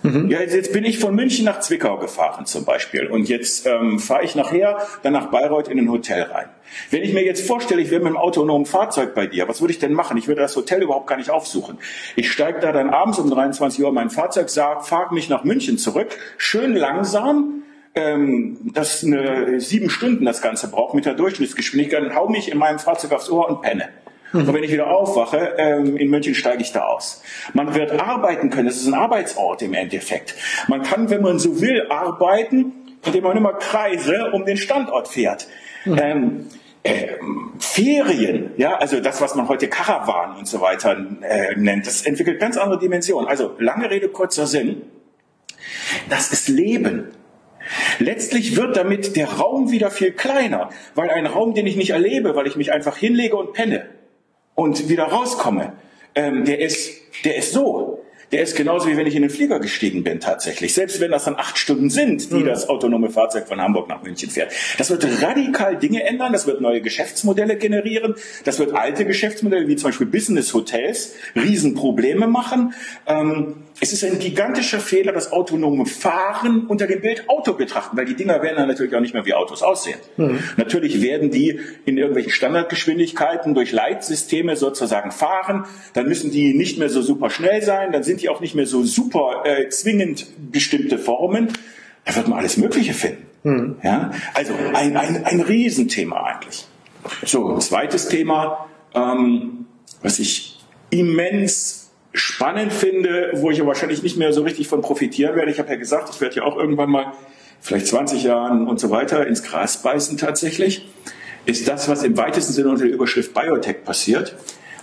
Mhm. 0.03 0.29
Ja, 0.29 0.41
jetzt 0.41 0.73
bin 0.73 0.83
ich 0.83 0.99
von 0.99 1.15
München 1.15 1.45
nach 1.45 1.59
Zwickau 1.59 1.97
gefahren 1.97 2.45
zum 2.45 2.65
Beispiel 2.65 3.07
und 3.07 3.29
jetzt 3.29 3.67
ähm, 3.67 3.99
fahre 3.99 4.23
ich 4.23 4.35
nachher 4.35 4.79
dann 5.03 5.13
nach 5.13 5.27
Bayreuth 5.27 5.67
in 5.67 5.77
ein 5.77 5.91
Hotel 5.91 6.23
rein. 6.23 6.49
Wenn 6.89 7.03
ich 7.03 7.13
mir 7.13 7.23
jetzt 7.23 7.45
vorstelle, 7.45 7.81
ich 7.81 7.91
wäre 7.91 7.99
mit 7.99 8.07
einem 8.07 8.17
autonomen 8.17 8.65
Fahrzeug 8.65 9.13
bei 9.13 9.27
dir, 9.27 9.47
was 9.47 9.61
würde 9.61 9.73
ich 9.73 9.79
denn 9.79 9.93
machen? 9.93 10.17
Ich 10.17 10.27
würde 10.27 10.41
das 10.41 10.55
Hotel 10.55 10.81
überhaupt 10.81 11.07
gar 11.07 11.17
nicht 11.17 11.29
aufsuchen. 11.29 11.77
Ich 12.15 12.31
steige 12.31 12.59
da 12.59 12.71
dann 12.71 12.89
abends 12.89 13.19
um 13.19 13.29
23 13.29 13.83
Uhr 13.83 13.89
in 13.89 13.95
mein 13.95 14.09
Fahrzeug, 14.09 14.49
fahre 14.49 15.13
mich 15.13 15.29
nach 15.29 15.43
München 15.43 15.77
zurück, 15.77 16.17
schön 16.37 16.75
langsam, 16.75 17.63
ähm, 17.93 18.57
das 18.73 19.03
eine 19.03 19.59
sieben 19.59 19.89
Stunden 19.89 20.25
das 20.25 20.41
Ganze 20.41 20.69
braucht 20.69 20.95
mit 20.95 21.05
der 21.05 21.13
Durchschnittsgeschwindigkeit, 21.13 22.15
hau 22.15 22.29
mich 22.29 22.51
in 22.51 22.57
meinem 22.57 22.79
Fahrzeug 22.79 23.11
aufs 23.11 23.29
Ohr 23.29 23.49
und 23.49 23.61
penne. 23.61 23.89
Und 24.33 24.53
wenn 24.53 24.63
ich 24.63 24.71
wieder 24.71 24.87
aufwache, 24.87 25.55
ähm, 25.57 25.97
in 25.97 26.09
München 26.09 26.35
steige 26.35 26.61
ich 26.61 26.71
da 26.71 26.85
aus. 26.85 27.21
Man 27.53 27.73
wird 27.75 27.99
arbeiten 27.99 28.49
können, 28.49 28.67
das 28.67 28.77
ist 28.77 28.87
ein 28.87 28.93
Arbeitsort 28.93 29.61
im 29.61 29.73
Endeffekt. 29.73 30.35
Man 30.67 30.83
kann, 30.83 31.09
wenn 31.09 31.21
man 31.21 31.39
so 31.39 31.61
will, 31.61 31.87
arbeiten, 31.89 32.73
indem 33.05 33.23
man 33.23 33.37
immer 33.37 33.53
Kreise 33.53 34.31
um 34.31 34.45
den 34.45 34.57
Standort 34.57 35.07
fährt. 35.07 35.47
Mhm. 35.85 35.99
Ähm, 36.01 36.47
äh, 36.83 37.17
Ferien, 37.59 38.51
ja, 38.57 38.75
also 38.75 38.99
das, 38.99 39.21
was 39.21 39.35
man 39.35 39.47
heute 39.47 39.67
Karawan 39.67 40.37
und 40.37 40.47
so 40.47 40.61
weiter 40.61 40.97
äh, 41.21 41.55
nennt, 41.55 41.85
das 41.85 42.03
entwickelt 42.03 42.39
ganz 42.39 42.57
andere 42.57 42.79
Dimensionen. 42.79 43.27
Also 43.27 43.55
lange 43.59 43.89
Rede, 43.89 44.09
kurzer 44.09 44.47
Sinn, 44.47 44.81
das 46.09 46.31
ist 46.31 46.47
Leben. 46.47 47.09
Letztlich 47.99 48.55
wird 48.55 48.75
damit 48.75 49.15
der 49.15 49.27
Raum 49.27 49.71
wieder 49.71 49.91
viel 49.91 50.11
kleiner, 50.11 50.69
weil 50.95 51.11
ein 51.11 51.27
Raum, 51.27 51.53
den 51.53 51.67
ich 51.67 51.75
nicht 51.75 51.91
erlebe, 51.91 52.35
weil 52.35 52.47
ich 52.47 52.55
mich 52.55 52.71
einfach 52.71 52.97
hinlege 52.97 53.35
und 53.35 53.53
penne, 53.53 53.85
und 54.61 54.89
wieder 54.89 55.05
rauskomme, 55.05 55.73
ähm, 56.13 56.45
der 56.45 56.59
ist, 56.59 56.91
der 57.25 57.35
ist 57.35 57.53
so. 57.53 57.97
der 58.31 58.43
ist 58.43 58.55
genauso 58.55 58.87
wie 58.87 58.95
wenn 58.95 59.07
ich 59.07 59.15
in 59.15 59.23
den 59.23 59.29
Flieger 59.29 59.59
gestiegen 59.59 60.03
bin 60.03 60.21
tatsächlich. 60.21 60.73
Selbst 60.73 61.01
wenn 61.01 61.11
das 61.11 61.25
dann 61.25 61.35
acht 61.35 61.57
Stunden 61.57 61.89
sind, 61.89 62.31
die 62.31 62.35
mhm. 62.35 62.45
das 62.45 62.69
autonome 62.69 63.09
Fahrzeug 63.09 63.47
von 63.47 63.59
Hamburg 63.59 63.89
nach 63.89 64.03
München 64.03 64.29
fährt. 64.29 64.53
Das 64.77 64.89
wird 64.89 65.05
radikal 65.21 65.77
Dinge 65.77 66.03
ändern, 66.03 66.31
das 66.31 66.47
wird 66.47 66.61
neue 66.61 66.81
Geschäftsmodelle 66.81 67.57
generieren, 67.57 68.15
das 68.45 68.57
wird 68.59 68.73
alte 68.73 69.03
Geschäftsmodelle 69.05 69.67
wie 69.67 69.75
zum 69.75 69.89
Beispiel 69.89 70.07
Business 70.07 70.53
Hotels 70.53 71.13
Riesenprobleme 71.35 72.27
machen. 72.27 72.73
Ähm, 73.05 73.55
es 73.83 73.91
ist 73.91 74.03
ein 74.03 74.19
gigantischer 74.19 74.79
Fehler, 74.79 75.11
das 75.11 75.31
autonome 75.31 75.87
Fahren 75.87 76.67
unter 76.67 76.85
dem 76.85 77.01
Bild 77.01 77.27
Auto 77.27 77.53
betrachten, 77.53 77.97
weil 77.97 78.05
die 78.05 78.13
Dinger 78.13 78.43
werden 78.43 78.57
dann 78.57 78.67
natürlich 78.67 78.93
auch 78.95 78.99
nicht 78.99 79.15
mehr 79.15 79.25
wie 79.25 79.33
Autos 79.33 79.63
aussehen. 79.63 79.97
Mhm. 80.17 80.37
Natürlich 80.55 81.01
werden 81.01 81.31
die 81.31 81.59
in 81.85 81.97
irgendwelchen 81.97 82.31
Standardgeschwindigkeiten 82.31 83.55
durch 83.55 83.71
Leitsysteme 83.71 84.55
sozusagen 84.55 85.11
fahren. 85.11 85.65
Dann 85.95 86.07
müssen 86.07 86.29
die 86.29 86.53
nicht 86.53 86.77
mehr 86.77 86.89
so 86.89 87.01
super 87.01 87.31
schnell 87.31 87.63
sein. 87.63 87.91
Dann 87.91 88.03
sind 88.03 88.21
die 88.21 88.29
auch 88.29 88.39
nicht 88.39 88.53
mehr 88.53 88.67
so 88.67 88.83
super 88.83 89.43
äh, 89.45 89.67
zwingend 89.69 90.27
bestimmte 90.51 90.99
Formen. 90.99 91.51
Da 92.05 92.15
wird 92.15 92.27
man 92.27 92.37
alles 92.37 92.57
Mögliche 92.57 92.93
finden. 92.93 93.25
Mhm. 93.41 93.77
Ja? 93.81 94.11
Also 94.35 94.53
ein, 94.75 94.95
ein, 94.95 95.25
ein 95.25 95.41
Riesenthema 95.41 96.21
eigentlich. 96.21 96.67
So, 97.25 97.55
ein 97.55 97.61
zweites 97.61 98.09
Thema, 98.09 98.67
ähm, 98.93 99.65
was 100.03 100.19
ich 100.19 100.59
immens 100.91 101.90
spannend 102.13 102.73
finde, 102.73 103.31
wo 103.33 103.51
ich 103.51 103.57
ja 103.57 103.65
wahrscheinlich 103.65 104.03
nicht 104.03 104.17
mehr 104.17 104.33
so 104.33 104.43
richtig 104.43 104.67
von 104.67 104.81
profitieren 104.81 105.35
werde. 105.35 105.51
Ich 105.51 105.59
habe 105.59 105.69
ja 105.69 105.75
gesagt, 105.75 106.09
ich 106.13 106.21
werde 106.21 106.37
ja 106.37 106.43
auch 106.43 106.57
irgendwann 106.57 106.89
mal, 106.89 107.13
vielleicht 107.61 107.87
20 107.87 108.23
Jahren 108.23 108.67
und 108.67 108.79
so 108.79 108.89
weiter, 108.89 109.25
ins 109.27 109.43
Gras 109.43 109.81
beißen 109.81 110.17
tatsächlich, 110.17 110.87
ist 111.45 111.67
das, 111.67 111.87
was 111.89 112.03
im 112.03 112.17
weitesten 112.17 112.53
Sinne 112.53 112.69
unter 112.69 112.85
der 112.85 112.93
Überschrift 112.93 113.33
Biotech 113.33 113.83
passiert. 113.83 114.35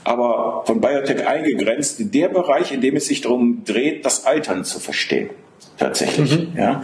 Aber 0.04 0.64
von 0.66 0.80
Biotech 0.80 1.26
eingegrenzt, 1.26 1.96
der 2.14 2.28
Bereich, 2.28 2.72
in 2.72 2.80
dem 2.80 2.96
es 2.96 3.06
sich 3.06 3.20
darum 3.20 3.62
dreht, 3.64 4.06
das 4.06 4.26
Altern 4.26 4.64
zu 4.64 4.80
verstehen 4.80 5.30
tatsächlich. 5.76 6.38
Mhm. 6.38 6.56
Ja. 6.56 6.82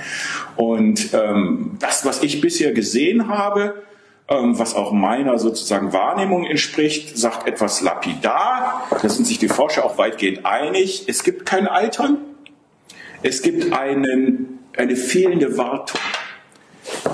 Und 0.57 1.13
ähm, 1.13 1.77
das, 1.81 2.05
was 2.05 2.23
ich 2.23 2.41
bisher 2.41 2.73
gesehen 2.73 3.29
habe, 3.29 3.83
was 4.27 4.75
auch 4.75 4.93
meiner 4.93 5.39
sozusagen 5.39 5.93
Wahrnehmung 5.93 6.45
entspricht, 6.45 7.17
sagt 7.17 7.47
etwas 7.47 7.83
lapidar. 7.83 8.87
Da 9.03 9.09
sind 9.09 9.27
sich 9.27 9.39
die 9.39 9.49
Forscher 9.49 9.85
auch 9.85 9.99
weitgehend 9.99 10.47
einig. 10.47 11.05
Es 11.09 11.25
gibt 11.25 11.45
kein 11.45 11.67
Altern. 11.67 12.19
Es 13.23 13.43
gibt 13.43 13.73
einen, 13.73 14.61
eine 14.77 14.97
fehlende 14.97 15.59
Wartung 15.59 16.01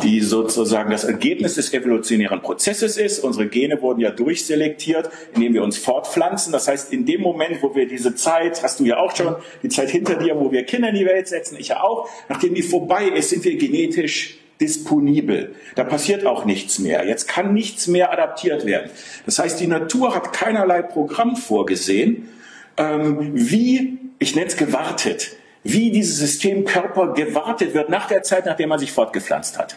die 0.02 0.20
sozusagen 0.20 0.90
das 0.90 1.04
Ergebnis 1.04 1.54
des 1.54 1.72
evolutionären 1.72 2.42
Prozesses 2.42 2.96
ist. 2.96 3.20
Unsere 3.20 3.46
Gene 3.46 3.80
wurden 3.80 4.00
ja 4.00 4.10
durchselektiert, 4.10 5.10
indem 5.34 5.54
wir 5.54 5.62
uns 5.62 5.78
fortpflanzen. 5.78 6.52
Das 6.52 6.68
heißt, 6.68 6.92
in 6.92 7.06
dem 7.06 7.20
Moment, 7.20 7.62
wo 7.62 7.74
wir 7.74 7.86
diese 7.86 8.14
Zeit, 8.14 8.62
hast 8.62 8.80
du 8.80 8.84
ja 8.84 8.98
auch 8.98 9.14
schon, 9.14 9.36
die 9.62 9.68
Zeit 9.68 9.90
hinter 9.90 10.16
dir, 10.16 10.38
wo 10.38 10.50
wir 10.50 10.64
Kinder 10.64 10.88
in 10.88 10.96
die 10.96 11.06
Welt 11.06 11.28
setzen, 11.28 11.56
ich 11.58 11.68
ja 11.68 11.82
auch, 11.82 12.08
nachdem 12.28 12.54
die 12.54 12.62
vorbei 12.62 13.06
ist, 13.08 13.30
sind 13.30 13.44
wir 13.44 13.56
genetisch 13.56 14.39
disponibel. 14.60 15.54
Da 15.74 15.84
passiert 15.84 16.26
auch 16.26 16.44
nichts 16.44 16.78
mehr. 16.78 17.06
Jetzt 17.06 17.26
kann 17.26 17.54
nichts 17.54 17.86
mehr 17.86 18.12
adaptiert 18.12 18.66
werden. 18.66 18.90
Das 19.26 19.38
heißt, 19.38 19.58
die 19.60 19.66
Natur 19.66 20.14
hat 20.14 20.32
keinerlei 20.32 20.82
Programm 20.82 21.36
vorgesehen, 21.36 22.28
ähm, 22.76 23.30
wie, 23.32 23.98
ich 24.18 24.34
nenne 24.34 24.48
es 24.48 24.56
gewartet, 24.56 25.36
wie 25.62 25.90
dieses 25.90 26.18
System 26.18 26.64
Körper 26.64 27.12
gewartet 27.12 27.74
wird 27.74 27.88
nach 27.88 28.08
der 28.08 28.22
Zeit, 28.22 28.46
nachdem 28.46 28.68
man 28.68 28.78
sich 28.78 28.92
fortgepflanzt 28.92 29.58
hat. 29.58 29.76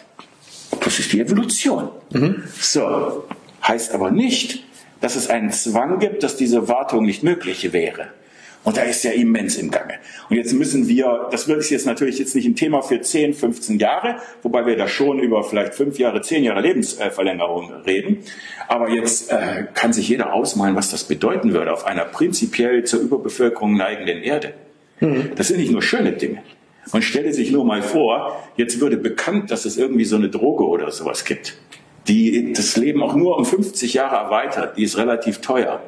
Das 0.82 0.98
ist 0.98 1.12
die 1.12 1.20
Evolution. 1.20 1.88
Mhm. 2.10 2.44
So. 2.60 3.24
Heißt 3.66 3.92
aber 3.92 4.10
nicht, 4.10 4.64
dass 5.00 5.16
es 5.16 5.30
einen 5.30 5.50
Zwang 5.50 5.98
gibt, 5.98 6.22
dass 6.22 6.36
diese 6.36 6.68
Wartung 6.68 7.04
nicht 7.04 7.22
möglich 7.22 7.72
wäre. 7.72 8.08
Und 8.64 8.78
da 8.78 8.82
ist 8.82 9.04
ja 9.04 9.12
immens 9.12 9.56
im 9.56 9.70
Gange. 9.70 9.94
Und 10.30 10.36
jetzt 10.36 10.54
müssen 10.54 10.88
wir, 10.88 11.28
das 11.30 11.48
wird 11.48 11.68
jetzt 11.70 11.86
natürlich 11.86 12.18
jetzt 12.18 12.34
nicht 12.34 12.46
ein 12.46 12.56
Thema 12.56 12.80
für 12.80 13.00
10, 13.00 13.34
15 13.34 13.78
Jahre, 13.78 14.16
wobei 14.42 14.66
wir 14.66 14.76
da 14.76 14.88
schon 14.88 15.18
über 15.18 15.44
vielleicht 15.44 15.74
5 15.74 15.98
Jahre, 15.98 16.22
10 16.22 16.44
Jahre 16.44 16.62
Lebensverlängerung 16.62 17.72
reden. 17.86 18.18
Aber 18.66 18.88
jetzt 18.88 19.30
äh, 19.30 19.66
kann 19.74 19.92
sich 19.92 20.08
jeder 20.08 20.32
ausmalen, 20.32 20.76
was 20.76 20.90
das 20.90 21.04
bedeuten 21.04 21.52
würde 21.52 21.72
auf 21.72 21.86
einer 21.86 22.06
prinzipiell 22.06 22.84
zur 22.84 23.00
Überbevölkerung 23.00 23.76
neigenden 23.76 24.22
Erde. 24.22 24.54
Mhm. 25.00 25.32
Das 25.36 25.48
sind 25.48 25.58
nicht 25.58 25.70
nur 25.70 25.82
schöne 25.82 26.12
Dinge. 26.12 26.42
Man 26.92 27.02
stelle 27.02 27.32
sich 27.32 27.50
nur 27.50 27.64
mal 27.64 27.82
vor, 27.82 28.42
jetzt 28.56 28.80
würde 28.80 28.96
bekannt, 28.96 29.50
dass 29.50 29.64
es 29.64 29.76
irgendwie 29.76 30.04
so 30.04 30.16
eine 30.16 30.28
Droge 30.28 30.66
oder 30.66 30.90
sowas 30.90 31.24
gibt, 31.24 31.56
die 32.08 32.52
das 32.52 32.76
Leben 32.76 33.02
auch 33.02 33.14
nur 33.14 33.38
um 33.38 33.44
50 33.44 33.94
Jahre 33.94 34.16
erweitert, 34.16 34.76
die 34.76 34.84
ist 34.84 34.96
relativ 34.96 35.40
teuer. 35.40 35.82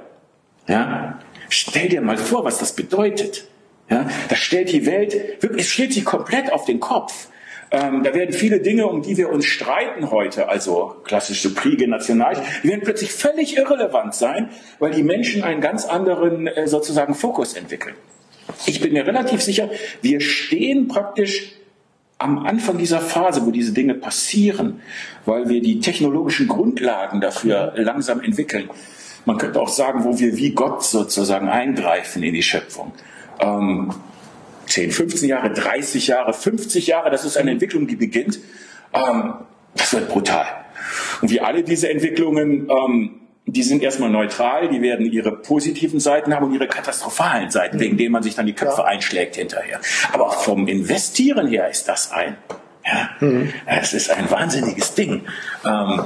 Ja? 0.66 1.18
Stell 1.48 1.88
dir 1.88 2.00
mal 2.00 2.16
vor, 2.16 2.44
was 2.44 2.58
das 2.58 2.74
bedeutet. 2.74 3.46
Ja, 3.88 4.08
das 4.28 4.38
stellt 4.38 4.72
die 4.72 4.84
Welt, 4.84 5.42
wirklich, 5.42 5.62
es 5.62 5.70
stellt 5.70 5.92
sich 5.92 6.04
komplett 6.04 6.52
auf 6.52 6.64
den 6.64 6.80
Kopf. 6.80 7.28
Ähm, 7.70 8.02
da 8.02 8.14
werden 8.14 8.32
viele 8.32 8.60
Dinge, 8.60 8.86
um 8.86 9.02
die 9.02 9.16
wir 9.16 9.30
uns 9.30 9.44
streiten 9.44 10.10
heute, 10.10 10.48
also 10.48 10.96
klassische 11.04 11.54
Kriege, 11.54 11.88
National, 11.88 12.40
die 12.62 12.68
werden 12.68 12.82
plötzlich 12.82 13.12
völlig 13.12 13.56
irrelevant 13.56 14.14
sein, 14.14 14.50
weil 14.78 14.92
die 14.92 15.02
Menschen 15.02 15.42
einen 15.42 15.60
ganz 15.60 15.84
anderen 15.84 16.46
äh, 16.46 16.66
sozusagen 16.68 17.14
Fokus 17.14 17.54
entwickeln. 17.54 17.94
Ich 18.66 18.80
bin 18.80 18.92
mir 18.92 19.06
relativ 19.06 19.42
sicher, 19.42 19.68
wir 20.02 20.20
stehen 20.20 20.86
praktisch 20.86 21.52
am 22.18 22.46
Anfang 22.46 22.78
dieser 22.78 23.00
Phase, 23.00 23.44
wo 23.44 23.50
diese 23.50 23.72
Dinge 23.72 23.94
passieren, 23.94 24.80
weil 25.26 25.48
wir 25.48 25.60
die 25.60 25.80
technologischen 25.80 26.48
Grundlagen 26.48 27.20
dafür 27.20 27.72
langsam 27.76 28.20
entwickeln. 28.20 28.70
Man 29.26 29.38
könnte 29.38 29.60
auch 29.60 29.68
sagen, 29.68 30.04
wo 30.04 30.18
wir 30.18 30.36
wie 30.36 30.52
Gott 30.52 30.84
sozusagen 30.84 31.48
eingreifen 31.48 32.22
in 32.22 32.32
die 32.32 32.42
Schöpfung. 32.42 32.92
Ähm, 33.40 33.92
10, 34.66 34.92
15 34.92 35.28
Jahre, 35.28 35.52
30 35.52 36.06
Jahre, 36.06 36.32
50 36.32 36.86
Jahre, 36.86 37.10
das 37.10 37.24
ist 37.24 37.36
eine 37.36 37.50
Entwicklung, 37.50 37.86
die 37.86 37.96
beginnt. 37.96 38.38
Ähm, 38.94 39.34
das 39.74 39.92
wird 39.92 40.08
brutal. 40.08 40.46
Und 41.20 41.30
wie 41.30 41.40
alle 41.40 41.62
diese 41.62 41.88
Entwicklungen, 41.88 42.68
ähm, 42.70 43.20
die 43.46 43.62
sind 43.62 43.82
erstmal 43.82 44.10
neutral, 44.10 44.68
die 44.68 44.80
werden 44.80 45.06
ihre 45.06 45.32
positiven 45.32 46.00
Seiten 46.00 46.34
haben 46.34 46.46
und 46.46 46.54
ihre 46.54 46.66
katastrophalen 46.66 47.50
Seiten, 47.50 47.78
wegen 47.78 47.96
denen 47.96 48.12
man 48.12 48.22
sich 48.22 48.34
dann 48.34 48.46
die 48.46 48.54
Köpfe 48.54 48.82
ja. 48.82 48.86
einschlägt 48.86 49.36
hinterher. 49.36 49.80
Aber 50.12 50.30
vom 50.30 50.66
Investieren 50.66 51.46
her 51.48 51.68
ist 51.68 51.88
das 51.88 52.12
ein, 52.12 52.36
ja, 52.84 53.10
mhm. 53.20 53.52
es 53.66 53.92
ist 53.92 54.10
ein 54.10 54.30
wahnsinniges 54.30 54.94
Ding. 54.94 55.22
Ähm, 55.64 56.04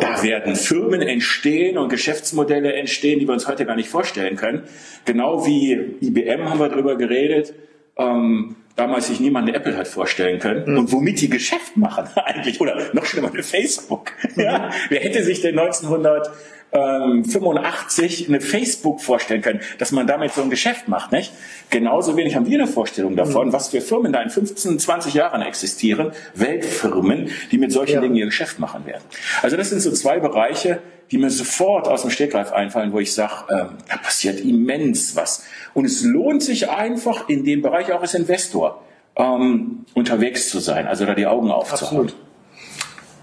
da 0.00 0.22
werden 0.22 0.56
Firmen 0.56 1.02
entstehen 1.02 1.78
und 1.78 1.88
Geschäftsmodelle 1.88 2.72
entstehen, 2.72 3.20
die 3.20 3.28
wir 3.28 3.32
uns 3.32 3.46
heute 3.46 3.66
gar 3.66 3.76
nicht 3.76 3.88
vorstellen 3.88 4.36
können. 4.36 4.64
Genau 5.04 5.46
wie 5.46 5.96
IBM 6.00 6.48
haben 6.48 6.58
wir 6.58 6.68
darüber 6.68 6.96
geredet. 6.96 7.54
Ähm, 7.96 8.56
damals 8.76 9.08
sich 9.08 9.20
niemand 9.20 9.48
eine 9.48 9.56
Apple 9.56 9.76
hat 9.76 9.88
vorstellen 9.88 10.38
können 10.38 10.72
mhm. 10.72 10.78
und 10.78 10.92
womit 10.92 11.20
die 11.20 11.28
Geschäft 11.28 11.76
machen 11.76 12.08
eigentlich 12.24 12.60
oder 12.60 12.90
noch 12.92 13.04
schlimmer 13.04 13.30
eine 13.32 13.42
Facebook. 13.42 14.12
Mhm. 14.34 14.42
Ja, 14.42 14.70
wer 14.88 15.00
hätte 15.00 15.22
sich 15.22 15.40
denn 15.40 15.58
1900 15.58 16.30
85 16.72 18.28
eine 18.28 18.40
Facebook 18.40 19.00
vorstellen 19.00 19.42
können, 19.42 19.60
dass 19.78 19.90
man 19.90 20.06
damit 20.06 20.32
so 20.32 20.42
ein 20.42 20.50
Geschäft 20.50 20.86
macht, 20.86 21.10
nicht? 21.10 21.32
Genauso 21.68 22.16
wenig 22.16 22.36
haben 22.36 22.46
wir 22.46 22.58
eine 22.58 22.68
Vorstellung 22.68 23.16
davon, 23.16 23.48
mhm. 23.48 23.52
was 23.52 23.68
für 23.68 23.80
Firmen 23.80 24.12
da 24.12 24.22
in 24.22 24.30
15, 24.30 24.78
20 24.78 25.14
Jahren 25.14 25.42
existieren, 25.42 26.12
Weltfirmen, 26.34 27.30
die 27.50 27.58
mit 27.58 27.72
solchen 27.72 27.94
ja. 27.94 28.00
Dingen 28.00 28.14
ihr 28.14 28.26
Geschäft 28.26 28.60
machen 28.60 28.86
werden. 28.86 29.02
Also 29.42 29.56
das 29.56 29.70
sind 29.70 29.80
so 29.80 29.90
zwei 29.90 30.20
Bereiche, 30.20 30.80
die 31.10 31.18
mir 31.18 31.30
sofort 31.30 31.88
aus 31.88 32.02
dem 32.02 32.10
Stegreif 32.10 32.52
einfallen, 32.52 32.92
wo 32.92 33.00
ich 33.00 33.12
sage, 33.12 33.46
ähm, 33.50 33.68
da 33.88 33.96
passiert 33.96 34.40
immens 34.40 35.16
was. 35.16 35.44
Und 35.74 35.84
es 35.84 36.04
lohnt 36.04 36.42
sich 36.42 36.70
einfach 36.70 37.28
in 37.28 37.44
dem 37.44 37.62
Bereich 37.62 37.92
auch 37.92 38.00
als 38.00 38.14
Investor 38.14 38.82
ähm, 39.16 39.84
unterwegs 39.94 40.50
zu 40.50 40.60
sein, 40.60 40.86
also 40.86 41.04
da 41.04 41.14
die 41.14 41.26
Augen 41.26 41.50
aufzuhalten. 41.50 42.10
Absolut. 42.10 42.29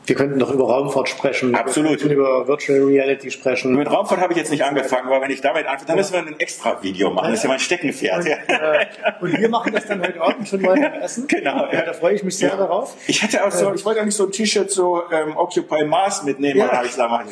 Wir 0.07 0.15
könnten 0.15 0.39
doch 0.39 0.51
über 0.51 0.63
Raumfahrt 0.63 1.09
sprechen. 1.09 1.53
Absolut. 1.53 2.01
Wir 2.01 2.11
über 2.11 2.47
Virtual 2.47 2.79
Reality 2.79 3.29
sprechen. 3.29 3.75
Mit 3.75 3.91
Raumfahrt 3.91 4.21
habe 4.21 4.31
ich 4.31 4.39
jetzt 4.39 4.51
nicht 4.51 4.63
angefangen, 4.63 5.09
weil 5.09 5.21
wenn 5.21 5.31
ich 5.31 5.41
damit 5.41 5.67
anfange, 5.67 5.85
dann 5.85 5.97
müssen 5.97 6.13
wir 6.13 6.19
ein 6.19 6.39
extra 6.39 6.81
Video 6.81 7.09
machen. 7.11 7.31
Das 7.31 7.39
ist 7.39 7.43
ja 7.43 7.49
mein 7.49 7.59
Steckenpferd. 7.59 8.19
Und, 8.19 8.27
äh, 8.27 8.85
und 9.19 9.37
wir 9.37 9.49
machen 9.49 9.73
das 9.73 9.85
dann 9.85 10.01
heute 10.01 10.21
Abend 10.21 10.47
schon 10.47 10.61
mal 10.61 10.79
beim 10.79 11.01
Essen. 11.01 11.27
Genau. 11.27 11.67
Ja. 11.71 11.81
Da 11.81 11.91
freue 11.91 12.15
ich 12.15 12.23
mich 12.23 12.37
sehr 12.37 12.49
ja. 12.49 12.55
darauf. 12.55 12.95
Ich 13.07 13.21
hätte 13.21 13.45
auch 13.45 13.51
so, 13.51 13.69
äh, 13.69 13.75
ich 13.75 13.83
wollte 13.83 13.99
eigentlich 13.99 14.15
so 14.15 14.25
ein 14.25 14.31
T-Shirt 14.31 14.71
so 14.71 15.03
ähm, 15.11 15.35
Occupy 15.35 15.83
Mars 15.83 16.23
mitnehmen, 16.23 16.59
ja. 16.59 16.65
aber 16.67 16.77
habe 16.77 16.87
ich 16.87 16.95
da 16.95 17.09
machen 17.09 17.27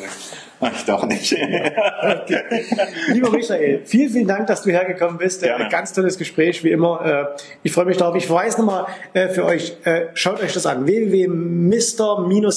Mach 0.59 0.71
ich 0.73 0.86
doch 0.86 1.05
nicht. 1.05 1.34
okay. 1.34 2.41
Lieber 3.07 3.30
Michael, 3.30 3.82
vielen, 3.86 4.09
vielen 4.09 4.28
Dank, 4.28 4.47
dass 4.47 4.63
du 4.63 4.71
hergekommen 4.71 5.17
bist. 5.17 5.41
Gerne. 5.41 5.65
Ein 5.65 5.69
ganz 5.69 5.93
tolles 5.93 6.17
Gespräch, 6.17 6.63
wie 6.63 6.71
immer. 6.71 7.36
Äh, 7.36 7.41
ich 7.63 7.71
freue 7.71 7.86
mich 7.86 7.97
darauf. 7.97 8.15
Ich 8.15 8.28
verweise 8.28 8.59
nochmal 8.59 8.88
äh, 9.13 9.28
für 9.30 9.45
euch, 9.45 9.78
äh, 9.84 10.07
schaut 10.13 10.41
euch 10.41 10.53
das 10.53 10.65
an. 10.65 10.88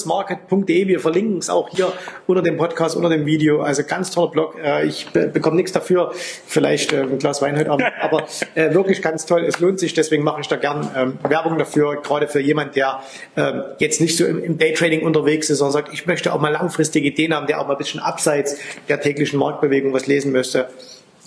www.mr-market.de. 0.09 0.87
Wir 0.87 0.99
verlinken 0.99 1.37
es 1.37 1.49
auch 1.49 1.69
hier 1.69 1.93
unter 2.25 2.41
dem 2.41 2.57
Podcast, 2.57 2.95
unter 2.95 3.09
dem 3.09 3.25
Video. 3.25 3.61
Also 3.61 3.83
ganz 3.83 4.11
toller 4.11 4.31
Blog. 4.31 4.55
Ich 4.85 5.07
bekomme 5.11 5.57
nichts 5.57 5.71
dafür. 5.71 6.11
Vielleicht 6.13 6.93
ein 6.93 7.19
Glas 7.19 7.41
Wein 7.41 7.57
heute 7.57 7.69
Abend. 7.71 7.85
Aber 8.01 8.25
wirklich 8.55 9.01
ganz 9.01 9.25
toll. 9.25 9.43
Es 9.45 9.59
lohnt 9.59 9.79
sich. 9.79 9.93
Deswegen 9.93 10.23
mache 10.23 10.41
ich 10.41 10.47
da 10.47 10.55
gern 10.55 10.89
ähm, 10.95 11.19
Werbung 11.27 11.57
dafür. 11.57 12.01
Gerade 12.01 12.27
für 12.27 12.39
jemand, 12.39 12.75
der 12.75 13.01
ähm, 13.35 13.63
jetzt 13.77 14.01
nicht 14.01 14.17
so 14.17 14.25
im 14.25 14.57
Daytrading 14.57 15.03
unterwegs 15.03 15.49
ist, 15.49 15.59
sondern 15.59 15.73
sagt, 15.73 15.93
ich 15.93 16.05
möchte 16.07 16.33
auch 16.33 16.39
mal 16.39 16.51
langfristige 16.51 17.07
Ideen 17.07 17.33
haben, 17.33 17.45
der 17.47 17.61
auch 17.61 17.67
mal 17.67 17.73
ein 17.73 17.77
bisschen 17.77 17.99
bisschen 17.99 17.99
abseits 17.99 18.57
der 18.87 18.99
täglichen 18.99 19.39
Marktbewegung 19.39 19.93
was 19.93 20.07
lesen 20.07 20.31
möchte, 20.31 20.69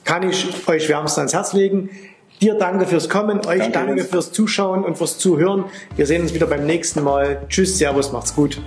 kann 0.05 0.29
ich 0.29 0.47
euch 0.67 0.89
wärmstens 0.89 1.19
ans 1.19 1.35
Herz 1.35 1.53
legen. 1.53 1.91
Dir 2.43 2.55
danke 2.55 2.87
fürs 2.87 3.09
Kommen, 3.09 3.39
euch 3.47 3.61
danke, 3.61 3.71
danke 3.71 4.03
fürs 4.03 4.33
Zuschauen 4.33 4.85
und 4.85 4.99
fürs 4.99 5.17
Zuhören. 5.17 5.67
Wir 5.95 6.07
sehen 6.07 6.23
uns 6.23 6.35
wieder 6.35 6.49
beim 6.49 6.67
nächsten 6.67 7.05
Mal. 7.05 7.47
Tschüss, 7.49 7.79
Servus, 7.79 8.11
macht's 8.11 8.35
gut. 8.35 8.61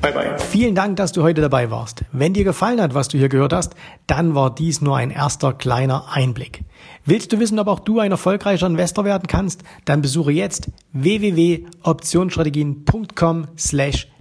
Bye 0.00 0.12
bye. 0.12 0.36
Vielen 0.40 0.74
Dank, 0.74 0.96
dass 0.96 1.12
du 1.12 1.22
heute 1.22 1.40
dabei 1.40 1.70
warst. 1.70 2.02
Wenn 2.10 2.34
dir 2.34 2.42
gefallen 2.42 2.80
hat, 2.80 2.94
was 2.94 3.06
du 3.06 3.18
hier 3.18 3.28
gehört 3.28 3.52
hast, 3.52 3.76
dann 4.08 4.34
war 4.34 4.52
dies 4.52 4.80
nur 4.80 4.96
ein 4.96 5.12
erster 5.12 5.52
kleiner 5.52 6.06
Einblick. 6.10 6.64
Willst 7.04 7.32
du 7.32 7.38
wissen, 7.38 7.60
ob 7.60 7.68
auch 7.68 7.78
du 7.78 8.00
ein 8.00 8.10
erfolgreicher 8.10 8.66
Investor 8.66 9.04
werden 9.04 9.28
kannst? 9.28 9.62
Dann 9.84 10.02
besuche 10.02 10.32
jetzt 10.32 10.72
www.optionsstrategien.com 10.92 13.46
slash 13.56 14.08